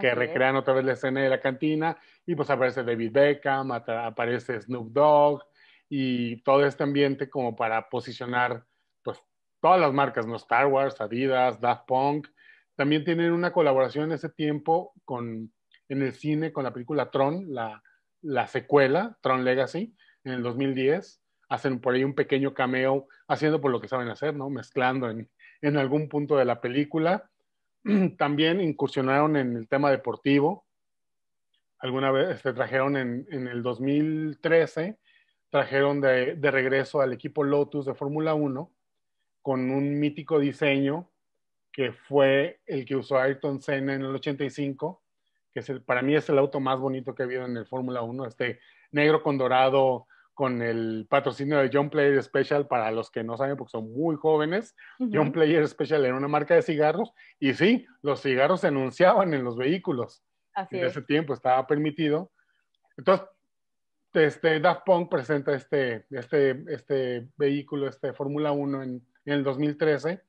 que 0.00 0.14
recrean 0.14 0.56
otra 0.56 0.74
vez 0.74 0.84
la 0.84 0.92
escena 0.92 1.22
de 1.22 1.28
la 1.28 1.40
cantina. 1.40 1.96
Y 2.26 2.34
pues 2.34 2.50
aparece 2.50 2.84
David 2.84 3.12
Beckham, 3.12 3.72
aparece 3.72 4.60
Snoop 4.60 4.92
Dogg 4.92 5.42
y 5.88 6.42
todo 6.42 6.64
este 6.64 6.82
ambiente 6.84 7.28
como 7.28 7.54
para 7.54 7.88
posicionar 7.88 8.64
pues 9.02 9.18
todas 9.60 9.80
las 9.80 9.92
marcas, 9.92 10.26
¿no? 10.26 10.36
Star 10.36 10.66
Wars, 10.66 11.00
Adidas, 11.00 11.60
Daft 11.60 11.86
Punk. 11.86 12.28
También 12.76 13.04
tienen 13.04 13.32
una 13.32 13.52
colaboración 13.52 14.06
en 14.06 14.12
ese 14.12 14.30
tiempo 14.30 14.94
con 15.04 15.52
en 15.92 16.02
el 16.02 16.12
cine 16.12 16.52
con 16.52 16.64
la 16.64 16.72
película 16.72 17.10
Tron, 17.10 17.52
la, 17.52 17.82
la 18.22 18.46
secuela, 18.46 19.18
Tron 19.20 19.44
Legacy, 19.44 19.94
en 20.24 20.32
el 20.32 20.42
2010. 20.42 21.20
Hacen 21.50 21.80
por 21.80 21.94
ahí 21.94 22.02
un 22.02 22.14
pequeño 22.14 22.54
cameo, 22.54 23.08
haciendo 23.28 23.60
por 23.60 23.70
lo 23.70 23.80
que 23.80 23.88
saben 23.88 24.08
hacer, 24.08 24.34
¿no? 24.34 24.48
Mezclando 24.48 25.10
en, 25.10 25.30
en 25.60 25.76
algún 25.76 26.08
punto 26.08 26.36
de 26.36 26.46
la 26.46 26.62
película. 26.62 27.30
También 28.18 28.60
incursionaron 28.60 29.36
en 29.36 29.56
el 29.56 29.68
tema 29.68 29.90
deportivo. 29.90 30.66
Alguna 31.78 32.10
vez 32.10 32.36
este, 32.36 32.52
trajeron 32.52 32.96
en, 32.96 33.26
el 33.48 33.62
2013, 33.62 34.98
trajeron 35.50 36.00
de, 36.00 36.36
regreso 36.40 37.00
al 37.00 37.12
equipo 37.12 37.42
Lotus 37.42 37.86
de 37.86 37.94
Fórmula 37.94 38.34
1 38.34 38.72
con 39.42 39.70
un 39.70 39.98
mítico 39.98 40.38
diseño 40.38 41.10
que 41.72 41.92
fue 41.92 42.60
el 42.66 42.84
que 42.84 42.94
usó 42.94 43.18
Ayrton 43.18 43.60
Senna 43.60 43.94
en 43.94 44.02
el 44.02 44.14
85 44.14 45.02
que 45.52 45.60
es 45.60 45.70
para 45.84 46.02
mí 46.02 46.14
es 46.14 46.28
el 46.28 46.38
auto 46.38 46.60
más 46.60 46.78
bonito 46.78 47.14
que 47.14 47.22
he 47.22 47.26
habido 47.26 47.44
en 47.44 47.56
el 47.56 47.66
Fórmula 47.66 48.02
1, 48.02 48.26
este 48.26 48.60
negro 48.90 49.22
con 49.22 49.36
dorado, 49.36 50.06
con 50.34 50.62
el 50.62 51.06
patrocinio 51.08 51.58
de 51.58 51.70
John 51.72 51.90
Player 51.90 52.22
Special, 52.22 52.66
para 52.66 52.90
los 52.90 53.10
que 53.10 53.22
no 53.22 53.36
saben 53.36 53.56
porque 53.56 53.70
son 53.72 53.92
muy 53.92 54.16
jóvenes, 54.16 54.74
uh 54.98 55.04
-huh. 55.04 55.10
John 55.12 55.32
Player 55.32 55.66
Special 55.68 56.04
era 56.04 56.16
una 56.16 56.28
marca 56.28 56.54
de 56.54 56.62
cigarros, 56.62 57.12
y 57.38 57.54
sí, 57.54 57.86
los 58.02 58.22
cigarros 58.22 58.60
se 58.60 58.68
anunciaban 58.68 59.34
en 59.34 59.44
los 59.44 59.56
vehículos. 59.56 60.24
Así 60.54 60.78
en 60.78 60.84
es. 60.84 60.92
ese 60.92 61.02
tiempo 61.02 61.34
estaba 61.34 61.66
permitido. 61.66 62.30
Entonces, 62.96 63.26
este, 64.14 64.60
Daft 64.60 64.82
Punk 64.84 65.10
presenta 65.10 65.54
este, 65.54 66.04
este, 66.10 66.64
este 66.68 67.28
vehículo, 67.36 67.88
este 67.88 68.12
Fórmula 68.12 68.52
1 68.52 68.82
en, 68.82 69.06
en 69.24 69.32
el 69.32 69.42
2013, 69.42 70.22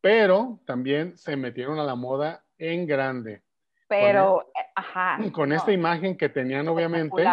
pero 0.00 0.60
también 0.64 1.18
se 1.18 1.36
metieron 1.36 1.78
a 1.78 1.84
la 1.84 1.94
moda 1.94 2.44
en 2.56 2.86
grande 2.86 3.42
pero, 3.90 4.36
con, 4.36 4.62
ajá. 4.76 5.18
Con 5.32 5.48
no. 5.48 5.56
esta 5.56 5.72
imagen 5.72 6.16
que 6.16 6.28
tenían, 6.28 6.68
obviamente, 6.68 7.26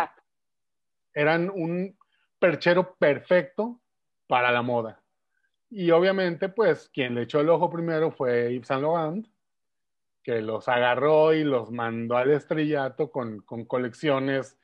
eran 1.18 1.49
un 1.49 1.97
perchero 2.38 2.95
perfecto 2.95 3.82
para 4.28 4.51
la 4.51 4.61
moda. 4.61 5.01
Y 5.70 5.89
obviamente, 5.89 6.47
pues, 6.47 6.89
quien 6.89 7.15
le 7.15 7.24
echó 7.24 7.39
el 7.39 7.49
ojo 7.49 7.72
primero 7.72 8.11
fue 8.11 8.53
Yves 8.53 8.68
Saint 8.68 8.84
Laurent, 8.84 9.28
que 10.22 10.41
los 10.41 10.68
agarró 10.70 11.34
y 11.34 11.43
los 11.43 11.72
mandó 11.72 12.18
al 12.18 12.30
estrellato 12.30 13.11
con, 13.11 13.39
con 13.41 13.65
colecciones 13.65 14.59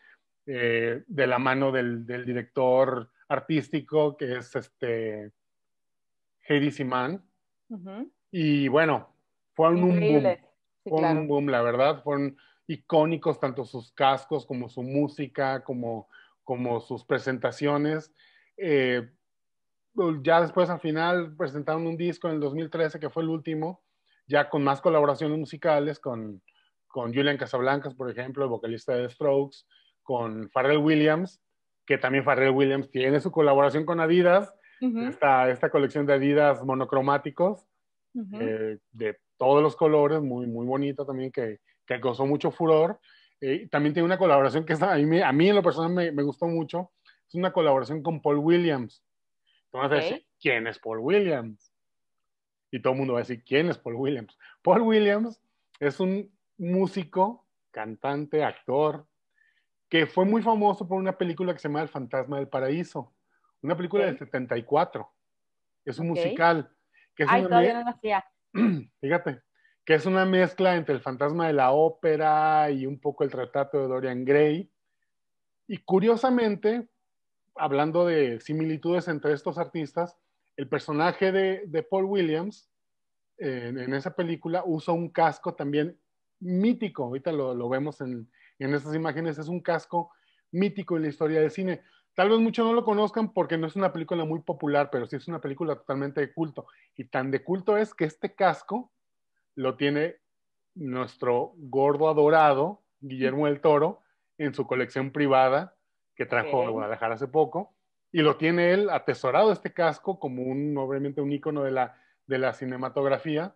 eh, 0.46 1.04
de 1.08 1.28
la 1.28 1.40
mano 1.40 1.72
del, 1.72 2.06
del, 2.06 2.24
director 2.24 3.10
artístico, 3.30 4.16
que 4.16 4.38
es 4.38 4.56
este 4.56 5.32
Heidi 6.48 6.70
Siman. 6.70 7.24
Uh 7.70 7.78
-huh. 7.78 8.12
Y 8.32 8.68
bueno, 8.68 9.10
fue 9.56 9.70
un 9.70 9.82
boom 9.82 9.98
Sí, 9.98 10.22
fue 10.84 11.00
claro. 11.00 11.20
un 11.20 11.28
boom, 11.28 11.48
la 11.48 11.64
verdad, 11.64 12.04
fueron 12.04 12.38
icónicos 12.68 13.40
tanto 13.40 13.66
sus 13.66 13.92
cascos 13.92 14.46
como 14.46 14.70
su 14.70 14.84
música, 14.84 15.64
como, 15.64 16.10
como 16.44 16.80
sus 16.80 17.06
presentaciones. 17.06 18.14
Eh, 18.58 19.10
ya 20.22 20.42
después 20.42 20.70
al 20.70 20.80
final 20.80 21.36
presentaron 21.36 21.86
un 21.86 21.98
disco 21.98 22.28
en 22.28 22.36
el 22.36 22.40
2013 22.40 23.00
que 23.00 23.10
fue 23.10 23.24
el 23.24 23.30
último, 23.30 23.84
ya 24.28 24.50
con 24.50 24.64
más 24.64 24.82
colaboraciones 24.82 25.38
musicales 25.38 26.00
con, 26.00 26.42
con 26.88 27.14
Julian 27.14 27.38
Casablancas, 27.38 27.94
por 27.94 28.10
ejemplo, 28.10 28.44
el 28.44 28.50
vocalista 28.50 28.94
de 28.94 29.10
Strokes, 29.10 29.66
con 30.02 30.50
Pharrell 30.50 30.78
Williams, 30.78 31.42
que 31.86 31.98
también 31.98 32.24
Pharrell 32.24 32.52
Williams 32.52 32.90
tiene 32.90 33.20
su 33.20 33.32
colaboración 33.32 33.86
con 33.86 34.00
Adidas, 34.00 34.54
uh 34.82 34.88
-huh. 34.88 35.10
esta, 35.10 35.50
esta 35.50 35.70
colección 35.70 36.06
de 36.06 36.14
Adidas 36.14 36.64
monocromáticos, 36.64 37.66
uh 38.14 38.22
-huh. 38.22 38.42
eh, 38.42 38.80
de 38.92 39.18
todos 39.38 39.62
los 39.62 39.76
colores, 39.76 40.22
muy, 40.22 40.48
muy 40.48 40.66
bonita 40.66 41.06
también, 41.06 41.32
que, 41.32 41.60
que 41.86 42.00
causó 42.00 42.26
mucho 42.26 42.52
furor. 42.52 43.00
Eh, 43.46 43.68
también 43.70 43.94
tiene 43.94 44.06
una 44.06 44.18
colaboración 44.18 44.66
que 44.66 44.72
está, 44.72 44.94
a, 44.94 44.98
mí, 44.98 45.22
a 45.22 45.34
mí 45.34 45.50
en 45.50 45.56
lo 45.56 45.62
personal 45.62 45.92
me, 45.92 46.14
me, 46.14 46.24
gustó 46.24 46.48
mucho, 46.48 46.94
es 47.28 47.36
una 47.36 47.52
colaboración 47.52 48.02
con 48.02 48.22
Paul 48.22 48.38
Williams. 48.38 49.04
Entonces, 49.70 50.06
okay. 50.06 50.28
¿quién 50.40 50.66
es 50.66 50.80
Paul 50.80 51.00
Williams? 51.00 51.74
Y 52.72 52.82
todo 52.82 52.94
el 52.94 53.00
mundo 53.00 53.16
va 53.16 53.20
a 53.20 53.24
decir, 53.24 53.44
¿quién 53.44 53.68
es 53.68 53.78
Paul 53.78 53.96
Williams? 53.96 54.38
Paul 54.62 54.84
Williams 54.84 55.42
es 55.82 56.00
un 56.00 56.34
músico, 56.58 57.46
cantante, 57.72 58.46
actor, 58.46 59.06
que 59.90 60.08
fue 60.08 60.24
muy 60.24 60.42
famoso 60.42 60.88
por 60.88 60.98
una 60.98 61.18
película 61.18 61.52
que 61.52 61.60
se 61.60 61.68
llama 61.68 61.82
El 61.82 61.90
Fantasma 61.90 62.38
del 62.38 62.48
Paraíso, 62.48 63.14
una 63.62 63.76
película 63.76 64.04
okay. 64.04 64.12
del 64.12 64.20
74. 64.20 65.14
Es 65.84 66.00
un 66.00 66.12
okay. 66.12 66.24
musical. 66.24 66.74
Que 67.14 67.24
es 67.24 67.30
Ay, 67.30 67.42
una 67.42 67.50
todavía 67.50 67.74
no 67.74 67.84
nacía. 67.84 68.26
fíjate, 69.02 69.42
que 69.86 69.96
es 69.96 70.06
una 70.06 70.26
mezcla 70.26 70.76
entre 70.76 70.96
el 70.96 71.02
fantasma 71.02 71.48
de 71.48 71.54
la 71.54 71.72
ópera 71.72 72.72
y 72.72 72.86
un 72.86 73.00
poco 73.00 73.24
el 73.24 73.32
retrato 73.32 73.80
de 73.80 73.88
Dorian 73.88 74.24
Gray. 74.24 74.72
Y 75.68 75.78
curiosamente, 75.80 76.88
hablando 77.56 78.06
de 78.06 78.40
similitudes 78.40 79.08
entre 79.08 79.34
estos 79.34 79.58
artistas, 79.58 80.18
el 80.56 80.70
personaje 80.70 81.32
de, 81.32 81.64
de 81.66 81.84
Paul 81.84 82.06
Williams 82.06 82.70
en, 83.38 83.94
esa 83.94 84.16
película 84.16 84.64
usa 84.66 84.94
un 84.94 85.10
casco 85.10 85.56
también 85.56 86.00
mítico, 86.40 87.06
ahorita 87.06 87.32
lo, 87.32 87.54
lo 87.54 87.68
vemos 87.68 88.00
en, 88.02 88.30
en 88.60 88.74
estas 88.74 88.96
imágenes, 88.96 89.38
es 89.38 89.48
un 89.48 89.62
casco 89.62 90.12
mítico 90.52 90.96
en 90.96 91.04
la 91.04 91.10
historia 91.10 91.42
del 91.42 91.52
cine. 91.52 91.82
Tal 92.14 92.30
vez 92.30 92.40
muchos 92.40 92.66
no 92.66 92.74
lo 92.74 92.86
conozcan 92.86 93.34
porque 93.34 93.58
no 93.58 93.68
es 93.68 93.76
una 93.76 93.92
película 93.92 94.24
muy 94.24 94.42
popular, 94.42 94.90
pero 94.92 95.08
sí 95.08 95.16
es 95.16 95.28
una 95.28 95.42
película 95.42 95.76
totalmente 95.76 96.22
de 96.22 96.32
culto. 96.32 96.68
Y 96.96 97.06
tan 97.06 97.32
de 97.32 97.44
culto 97.44 97.76
es 97.76 97.94
que 97.94 98.06
este 98.06 98.36
casco 98.36 98.93
lo 99.56 99.76
tiene 99.76 100.18
nuestro 100.76 101.54
gordo 101.58 102.10
adorado, 102.10 102.84
Guillermo 103.00 103.46
del 103.46 103.62
Toro, 103.62 104.02
en 104.38 104.54
su 104.54 104.66
colección 104.66 105.12
privada 105.12 105.76
que 106.16 106.26
trajo 106.26 106.58
okay. 106.58 106.68
a 106.68 106.72
Guadalajara 106.72 107.16
hace 107.16 107.28
poco. 107.28 107.76
Y 108.12 108.22
lo 108.22 108.38
tiene 108.38 108.74
él 108.74 108.90
atesorado 108.90 109.52
este 109.52 109.74
casco 109.74 110.20
como 110.20 110.44
un, 110.44 110.78
obviamente, 110.78 111.22
un 111.22 111.32
ícono 111.32 111.64
de 111.64 111.72
la, 111.72 111.98
de 112.28 112.38
la 112.38 112.54
cinematografía. 112.54 113.56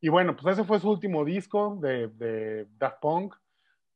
Y 0.00 0.10
bueno, 0.10 0.36
pues 0.36 0.58
ese 0.58 0.66
fue 0.66 0.80
su 0.80 0.90
último 0.90 1.24
disco 1.24 1.78
de, 1.80 2.08
de 2.08 2.66
Daft 2.76 3.00
Punk. 3.00 3.34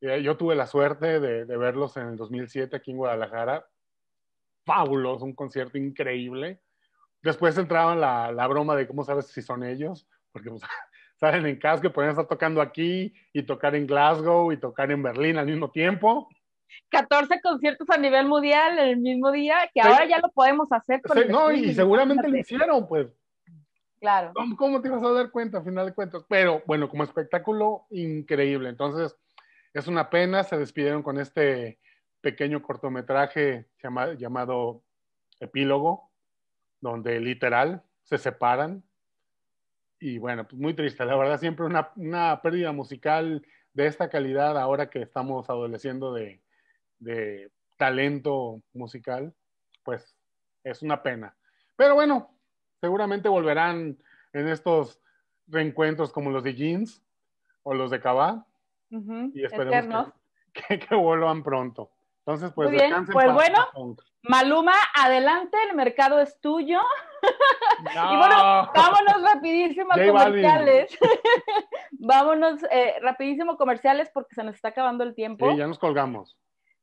Eh, 0.00 0.22
yo 0.22 0.36
tuve 0.36 0.54
la 0.54 0.66
suerte 0.66 1.20
de, 1.20 1.44
de, 1.44 1.56
verlos 1.56 1.96
en 1.98 2.08
el 2.08 2.16
2007 2.16 2.74
aquí 2.74 2.92
en 2.92 2.96
Guadalajara. 2.96 3.68
Fabuloso, 4.64 5.26
un 5.26 5.34
concierto 5.34 5.76
increíble. 5.76 6.62
Después 7.20 7.58
entraba 7.58 7.94
la, 7.94 8.32
la 8.32 8.46
broma 8.46 8.76
de 8.76 8.86
cómo 8.86 9.04
sabes 9.04 9.26
si 9.26 9.42
son 9.42 9.64
ellos, 9.64 10.08
porque 10.32 10.50
pues, 10.50 10.62
salen 11.20 11.46
en 11.46 11.58
casco 11.58 11.86
y 11.86 11.90
pueden 11.90 12.10
estar 12.10 12.26
tocando 12.26 12.60
aquí 12.60 13.12
y 13.32 13.42
tocar 13.42 13.74
en 13.74 13.86
Glasgow 13.86 14.52
y 14.52 14.58
tocar 14.58 14.90
en 14.90 15.02
Berlín 15.02 15.38
al 15.38 15.46
mismo 15.46 15.70
tiempo. 15.70 16.28
14 16.90 17.40
conciertos 17.40 17.88
a 17.90 17.98
nivel 17.98 18.26
mundial 18.26 18.78
el 18.78 18.98
mismo 18.98 19.32
día, 19.32 19.70
que 19.74 19.82
sí. 19.82 19.88
ahora 19.88 20.06
ya 20.06 20.18
lo 20.18 20.30
podemos 20.30 20.70
hacer. 20.70 21.00
Con 21.02 21.18
sí, 21.18 21.24
no, 21.28 21.50
y 21.50 21.74
seguramente 21.74 22.28
lo 22.28 22.36
hicieron, 22.36 22.86
pues. 22.86 23.08
Claro. 24.00 24.32
¿Cómo, 24.34 24.56
¿Cómo, 24.56 24.80
te 24.80 24.88
ibas 24.88 25.02
a 25.02 25.10
dar 25.10 25.30
cuenta, 25.30 25.58
a 25.58 25.62
final 25.62 25.86
de 25.86 25.94
cuentas? 25.94 26.24
Pero 26.28 26.62
bueno, 26.66 26.88
como 26.88 27.02
espectáculo, 27.02 27.86
increíble. 27.90 28.68
Entonces, 28.68 29.16
es 29.72 29.88
una 29.88 30.08
pena, 30.08 30.44
se 30.44 30.56
despidieron 30.56 31.02
con 31.02 31.18
este 31.18 31.80
pequeño 32.20 32.62
cortometraje 32.62 33.68
llama, 33.82 34.14
llamado 34.14 34.82
Epílogo, 35.40 36.10
donde 36.80 37.20
literal 37.20 37.82
se 38.02 38.18
separan. 38.18 38.84
Y 40.00 40.18
bueno, 40.18 40.46
pues 40.46 40.60
muy 40.60 40.74
triste, 40.74 41.04
la 41.04 41.16
verdad, 41.16 41.40
siempre 41.40 41.66
una, 41.66 41.90
una 41.96 42.40
pérdida 42.40 42.72
musical 42.72 43.44
de 43.72 43.86
esta 43.86 44.08
calidad 44.08 44.56
ahora 44.58 44.90
que 44.90 45.02
estamos 45.02 45.50
adoleciendo 45.50 46.12
de, 46.12 46.40
de 46.98 47.50
talento 47.76 48.62
musical, 48.72 49.34
pues 49.84 50.16
es 50.64 50.82
una 50.82 51.02
pena. 51.02 51.34
Pero 51.76 51.94
bueno, 51.94 52.30
seguramente 52.80 53.28
volverán 53.28 53.98
en 54.32 54.48
estos 54.48 55.00
reencuentros 55.46 56.12
como 56.12 56.30
los 56.30 56.44
de 56.44 56.54
Jeans 56.54 57.02
o 57.62 57.74
los 57.74 57.90
de 57.90 58.00
Cabá. 58.00 58.46
y 58.90 59.44
esperemos 59.44 60.12
que, 60.52 60.78
que, 60.78 60.94
vuelvan 60.94 61.42
pronto. 61.42 61.90
Entonces, 62.28 62.52
pues, 62.54 62.68
Muy 62.68 62.76
bien. 62.76 63.06
pues 63.10 63.32
bueno, 63.32 63.56
Maluma, 64.22 64.74
adelante, 64.94 65.56
el 65.66 65.74
mercado 65.74 66.20
es 66.20 66.38
tuyo. 66.42 66.78
y 67.80 68.16
bueno, 68.18 68.70
vámonos 68.74 69.22
rapidísimo 69.22 69.88
a 69.90 70.06
comerciales. 70.06 70.98
vámonos 71.92 72.62
eh, 72.70 72.96
rapidísimo 73.00 73.56
comerciales 73.56 74.10
porque 74.12 74.34
se 74.34 74.44
nos 74.44 74.56
está 74.56 74.68
acabando 74.68 75.04
el 75.04 75.14
tiempo. 75.14 75.50
Sí, 75.50 75.56
ya 75.56 75.66
nos 75.66 75.78
colgamos. 75.78 76.36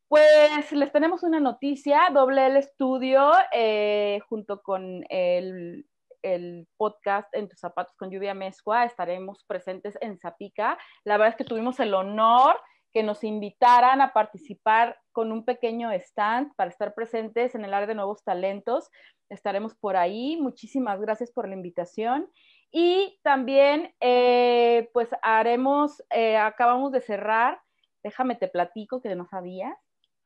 Pues 0.08 0.72
les 0.72 0.92
tenemos 0.92 1.22
una 1.22 1.40
noticia, 1.40 2.10
Doble 2.12 2.48
el 2.48 2.58
Estudio, 2.58 3.32
eh, 3.54 4.22
junto 4.28 4.64
con 4.64 5.06
el, 5.10 5.86
el, 6.24 6.68
podcast 6.76 7.32
En 7.36 7.50
tus 7.50 7.60
zapatos 7.60 7.96
con 7.98 8.10
lluvia 8.10 8.34
mezcua, 8.34 8.86
estaremos 8.86 9.44
presentes 9.46 9.96
en 10.02 10.18
Zapica. 10.18 10.76
La 11.04 11.18
verdad 11.18 11.34
es 11.34 11.36
que 11.36 11.44
tuvimos 11.44 11.80
el 11.80 11.94
honor 11.94 12.60
que 12.96 13.04
nos 13.04 13.26
invitaran 13.26 14.00
a 14.00 14.14
participar 14.14 14.98
con 15.12 15.34
un 15.34 15.44
pequeño 15.44 15.92
stand 15.92 16.56
para 16.56 16.70
estar 16.70 16.94
presentes 16.94 17.54
en 17.54 17.66
el 17.66 17.74
área 17.74 17.88
de 17.88 17.94
nuevos 17.94 18.24
talentos. 18.24 18.90
Estaremos 19.28 19.76
por 19.76 19.98
ahí. 19.98 20.38
Muchísimas 20.42 21.02
gracias 21.02 21.30
por 21.30 21.46
la 21.46 21.56
invitación. 21.56 22.30
Y 22.72 23.20
también, 23.22 23.94
eh, 24.00 24.90
pues 24.94 25.10
haremos, 25.22 26.02
eh, 26.10 26.38
acabamos 26.38 26.94
de 26.94 27.02
cerrar, 27.02 27.60
déjame 28.02 28.36
te 28.36 28.48
platico 28.48 29.02
que 29.02 29.14
no 29.14 29.26
sabía, 29.26 29.78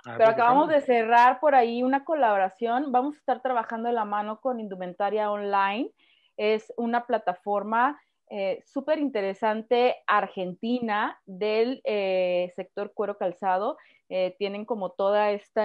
Ah, 0.06 0.16
Pero 0.18 0.30
acabamos 0.30 0.70
de 0.70 0.80
cerrar 0.80 1.40
por 1.42 1.56
ahí 1.56 1.84
una 1.84 2.06
colaboración. 2.06 2.92
Vamos 2.92 3.16
a 3.16 3.20
estar 3.20 3.42
trabajando 3.42 3.90
de 3.90 3.96
la 3.96 4.06
mano 4.06 4.40
con 4.40 4.60
Indumentaria 4.60 5.30
Online. 5.30 5.92
Es 6.38 6.72
una 6.78 7.06
plataforma 7.06 8.00
eh, 8.30 8.62
súper 8.64 9.00
interesante 9.00 9.98
argentina 10.06 11.20
del 11.26 11.82
eh, 11.84 12.52
sector 12.56 12.94
cuero 12.94 13.18
calzado. 13.18 13.78
Eh, 14.10 14.36
tienen 14.38 14.66
como 14.66 14.92
toda 14.92 15.32
esta, 15.32 15.64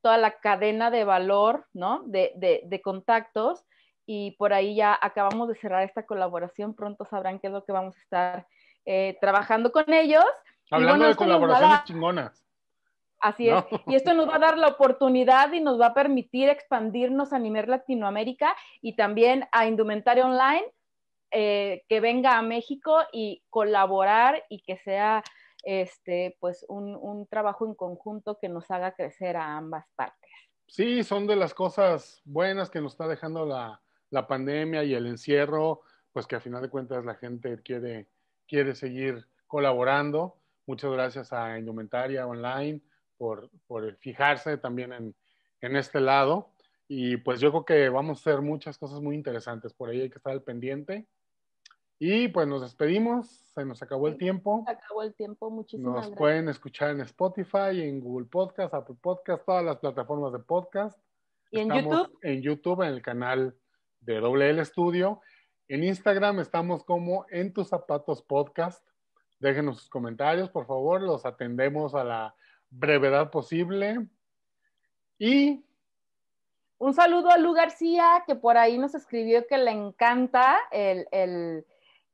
toda 0.00 0.18
la 0.18 0.38
cadena 0.40 0.90
de 0.90 1.04
valor, 1.04 1.66
¿no? 1.72 2.02
De, 2.06 2.32
de, 2.34 2.62
de, 2.64 2.82
contactos. 2.82 3.64
Y 4.06 4.32
por 4.32 4.52
ahí 4.52 4.74
ya 4.74 4.98
acabamos 5.00 5.48
de 5.48 5.54
cerrar 5.54 5.84
esta 5.84 6.04
colaboración. 6.04 6.74
Pronto 6.74 7.04
sabrán 7.04 7.38
qué 7.38 7.46
es 7.46 7.52
lo 7.52 7.64
que 7.64 7.72
vamos 7.72 7.96
a 7.96 8.00
estar 8.00 8.46
trabajando 9.20 9.70
con 9.70 9.92
ellos. 9.92 10.24
Hablando 10.70 11.06
de 11.06 11.14
colaboraciones 11.14 11.84
chingonas. 11.84 12.44
Así 13.20 13.48
es. 13.48 13.62
Y 13.86 13.94
esto 13.94 14.14
nos 14.14 14.28
va 14.28 14.36
a 14.36 14.40
dar 14.40 14.58
la 14.58 14.68
oportunidad 14.68 15.52
y 15.52 15.60
nos 15.60 15.80
va 15.80 15.86
a 15.86 15.94
permitir 15.94 16.48
expandirnos 16.48 17.32
a 17.32 17.38
nivel 17.38 17.70
Latinoamérica 17.70 18.56
y 18.80 18.96
también 18.96 19.46
a 19.52 19.66
Indumentaria 19.66 20.24
Online, 20.24 20.64
eh, 21.30 21.84
que 21.88 22.00
venga 22.00 22.38
a 22.38 22.42
México 22.42 22.98
y 23.12 23.42
colaborar 23.50 24.44
y 24.48 24.62
que 24.62 24.78
sea 24.78 25.22
este, 25.62 26.36
pues 26.40 26.64
un, 26.68 26.96
un, 26.96 27.26
trabajo 27.26 27.66
en 27.66 27.74
conjunto 27.74 28.38
que 28.40 28.48
nos 28.48 28.70
haga 28.70 28.92
crecer 28.92 29.36
a 29.36 29.56
ambas 29.56 29.86
partes. 29.94 30.30
Sí, 30.66 31.02
son 31.02 31.26
de 31.26 31.36
las 31.36 31.52
cosas 31.52 32.22
buenas 32.24 32.70
que 32.70 32.80
nos 32.80 32.92
está 32.92 33.06
dejando 33.06 33.44
la, 33.44 33.80
la 34.10 34.26
pandemia 34.26 34.84
y 34.84 34.94
el 34.94 35.06
encierro, 35.06 35.82
pues 36.12 36.26
que 36.26 36.36
a 36.36 36.40
final 36.40 36.62
de 36.62 36.68
cuentas 36.68 37.04
la 37.04 37.14
gente 37.14 37.60
quiere, 37.62 38.08
quiere 38.46 38.74
seguir 38.74 39.26
colaborando. 39.46 40.36
Muchas 40.66 40.92
gracias 40.92 41.32
a 41.32 41.58
Indumentaria 41.58 42.26
Online 42.26 42.80
por, 43.16 43.50
por 43.66 43.96
fijarse 43.96 44.58
también 44.58 44.92
en, 44.92 45.14
en, 45.60 45.76
este 45.76 46.00
lado. 46.00 46.52
Y 46.88 47.18
pues 47.18 47.40
yo 47.40 47.50
creo 47.50 47.64
que 47.64 47.88
vamos 47.88 48.18
a 48.18 48.20
hacer 48.20 48.42
muchas 48.42 48.78
cosas 48.78 49.00
muy 49.00 49.14
interesantes. 49.14 49.72
Por 49.72 49.90
ahí 49.90 50.00
hay 50.00 50.10
que 50.10 50.18
estar 50.18 50.32
al 50.32 50.42
pendiente. 50.42 51.06
Y 52.02 52.28
pues 52.28 52.48
nos 52.48 52.62
despedimos, 52.62 53.28
se 53.28 53.62
nos 53.66 53.82
acabó 53.82 54.08
el 54.08 54.16
tiempo. 54.16 54.64
Se 54.64 54.72
acabó 54.72 55.02
el 55.02 55.14
tiempo, 55.14 55.50
muchísimas 55.50 56.08
nos 56.08 56.16
pueden 56.16 56.48
escuchar 56.48 56.92
en 56.92 57.02
Spotify, 57.02 57.82
en 57.82 58.00
Google 58.00 58.26
Podcast, 58.26 58.72
Apple 58.72 58.96
Podcast, 59.02 59.44
todas 59.44 59.62
las 59.62 59.76
plataformas 59.76 60.32
de 60.32 60.38
podcast. 60.38 60.98
¿Y 61.50 61.60
en 61.60 61.68
YouTube? 61.68 62.18
En 62.22 62.40
YouTube, 62.40 62.80
en 62.80 62.94
el 62.94 63.02
canal 63.02 63.54
de 64.00 64.18
WL 64.18 64.64
Studio. 64.64 65.20
En 65.68 65.84
Instagram 65.84 66.40
estamos 66.40 66.84
como 66.84 67.26
En 67.28 67.52
Tus 67.52 67.68
Zapatos 67.68 68.22
Podcast. 68.22 68.82
Déjenos 69.38 69.80
sus 69.80 69.90
comentarios, 69.90 70.48
por 70.48 70.66
favor, 70.66 71.02
los 71.02 71.26
atendemos 71.26 71.94
a 71.94 72.02
la 72.02 72.34
brevedad 72.70 73.30
posible. 73.30 74.08
Y 75.18 75.66
un 76.78 76.94
saludo 76.94 77.28
a 77.28 77.36
Lu 77.36 77.52
García, 77.52 78.24
que 78.26 78.36
por 78.36 78.56
ahí 78.56 78.78
nos 78.78 78.94
escribió 78.94 79.46
que 79.46 79.58
le 79.58 79.70
encanta 79.70 80.58
el, 80.70 81.06
el, 81.12 81.66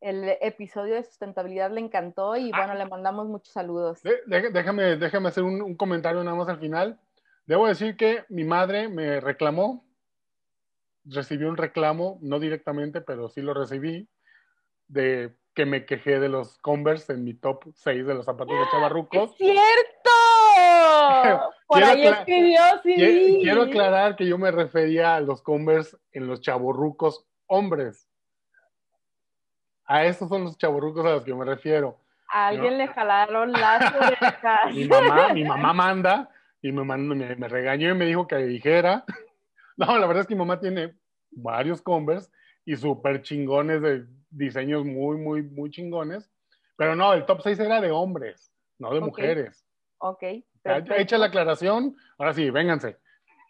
el 0.06 0.36
episodio 0.40 0.94
de 0.94 1.02
sustentabilidad, 1.02 1.72
le 1.72 1.80
encantó 1.80 2.36
y 2.36 2.50
bueno, 2.52 2.74
le 2.74 2.86
mandamos 2.86 3.26
muchos 3.26 3.52
saludos. 3.52 4.00
Déjame, 4.26 4.96
déjame 4.96 5.28
hacer 5.28 5.42
un, 5.42 5.60
un, 5.60 5.74
comentario 5.74 6.22
nada 6.22 6.36
más 6.36 6.48
al 6.48 6.60
final. 6.60 7.00
Debo 7.46 7.66
decir 7.66 7.96
que 7.96 8.24
mi 8.28 8.44
madre 8.44 8.88
me 8.88 9.20
reclamó, 9.20 9.84
recibió 11.04 11.48
un 11.48 11.56
reclamo, 11.56 12.18
no 12.22 12.38
directamente, 12.38 13.00
pero 13.00 13.28
sí 13.28 13.40
lo 13.40 13.52
recibí, 13.52 14.08
de 14.88 15.34
que 15.54 15.66
me 15.66 15.86
quejé 15.86 16.20
de 16.20 16.28
los 16.28 16.58
Converse 16.58 17.14
en 17.14 17.24
mi 17.24 17.34
top 17.34 17.64
6 17.74 18.06
de 18.06 18.14
los 18.14 18.26
zapatos 18.26 18.54
de 18.54 18.70
chavarrucos. 18.70 19.30
¡Es 19.32 19.36
cierto! 19.38 20.10
Por 21.66 21.82
ahí 21.82 22.06
escribió, 22.06 22.60
sí. 22.84 23.40
Quiero 23.42 23.62
aclarar 23.62 24.14
que 24.14 24.26
yo 24.26 24.38
me 24.38 24.52
refería 24.52 25.16
a 25.16 25.20
los 25.20 25.42
Converse 25.42 25.96
en 26.12 26.28
los 26.28 26.42
chavorrucos 26.42 27.26
hombres. 27.46 28.05
A 29.86 30.04
esos 30.04 30.28
son 30.28 30.44
los 30.44 30.58
chavorrucos 30.58 31.04
a 31.06 31.10
los 31.10 31.24
que 31.24 31.34
me 31.34 31.44
refiero. 31.44 31.98
A 32.28 32.48
alguien 32.48 32.76
le 32.76 32.88
jalaron 32.88 33.52
las 33.52 33.94
orejas. 33.94 34.74
mi 34.74 34.86
mamá, 34.86 35.32
mi 35.32 35.44
mamá 35.44 35.72
manda 35.72 36.28
y 36.60 36.72
me, 36.72 36.84
mandó, 36.84 37.14
me, 37.14 37.36
me, 37.36 37.48
regañó 37.48 37.90
y 37.90 37.94
me 37.94 38.06
dijo 38.06 38.26
que 38.26 38.36
dijera. 38.36 39.04
No, 39.78 39.98
la 39.98 40.06
verdad 40.06 40.22
es 40.22 40.26
que 40.26 40.34
mi 40.34 40.38
mamá 40.38 40.58
tiene 40.58 40.94
varios 41.30 41.82
Converse 41.82 42.30
y 42.64 42.76
súper 42.76 43.20
chingones 43.20 43.82
de 43.82 44.06
diseños 44.30 44.86
muy, 44.86 45.18
muy, 45.18 45.42
muy 45.42 45.68
chingones. 45.68 46.30
Pero 46.78 46.96
no, 46.96 47.12
el 47.12 47.26
top 47.26 47.42
6 47.42 47.58
era 47.58 47.82
de 47.82 47.90
hombres, 47.90 48.50
no 48.78 48.90
de 48.90 49.00
okay. 49.00 49.06
mujeres. 49.06 49.66
Ok. 49.98 50.22
Hecha 50.64 51.18
la 51.18 51.26
aclaración, 51.26 51.94
ahora 52.18 52.32
sí, 52.32 52.48
vénganse. 52.50 52.96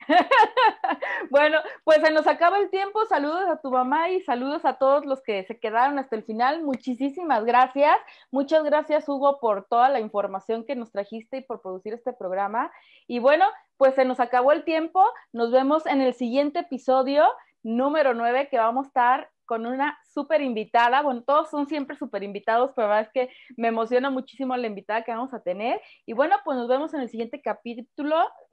bueno, 1.31 1.59
pues 1.85 2.01
se 2.03 2.11
nos 2.11 2.27
acaba 2.27 2.59
el 2.59 2.71
tiempo. 2.71 3.05
Saludos 3.07 3.45
a 3.49 3.61
tu 3.61 3.71
mamá 3.71 4.11
y 4.11 4.21
saludos 4.23 4.65
a 4.65 4.75
todos 4.75 5.05
los 5.07 5.23
que 5.23 5.45
se 5.45 5.59
quedaron 5.59 5.99
hasta 5.99 6.17
el 6.17 6.25
final. 6.25 6.63
Muchísimas 6.63 7.45
gracias. 7.45 7.97
Muchas 8.31 8.65
gracias, 8.65 9.09
Hugo, 9.09 9.39
por 9.41 9.67
toda 9.67 9.89
la 9.89 10.01
información 10.01 10.65
que 10.65 10.77
nos 10.77 10.93
trajiste 10.93 11.39
y 11.39 11.43
por 11.43 11.63
producir 11.63 11.95
este 11.95 12.13
programa. 12.13 12.71
Y 13.07 13.19
bueno, 13.19 13.47
pues 13.77 13.95
se 13.95 14.05
nos 14.05 14.21
acabó 14.21 14.53
el 14.53 14.65
tiempo. 14.65 15.05
Nos 15.33 15.51
vemos 15.51 15.87
en 15.87 16.01
el 16.01 16.15
siguiente 16.15 16.61
episodio 16.61 17.25
número 17.63 18.15
9 18.15 18.49
que 18.49 18.59
vamos 18.59 18.87
a 18.87 18.89
estar 18.89 19.31
con 19.47 19.65
una 19.65 19.99
súper 20.13 20.43
invitada. 20.43 21.01
Bueno, 21.03 21.23
todos 21.23 21.49
son 21.49 21.67
siempre 21.67 21.97
súper 21.97 22.23
invitados, 22.23 22.73
pero 22.75 22.89
la 22.89 23.01
es 23.01 23.11
que 23.11 23.31
me 23.57 23.69
emociona 23.69 24.11
muchísimo 24.11 24.57
la 24.57 24.67
invitada 24.67 25.03
que 25.03 25.13
vamos 25.13 25.33
a 25.33 25.41
tener. 25.41 25.81
Y 26.05 26.13
bueno, 26.13 26.37
pues 26.45 26.59
nos 26.59 26.69
vemos 26.69 26.93
en 26.93 27.01
el 27.01 27.09
siguiente 27.09 27.41
capítulo. 27.41 28.17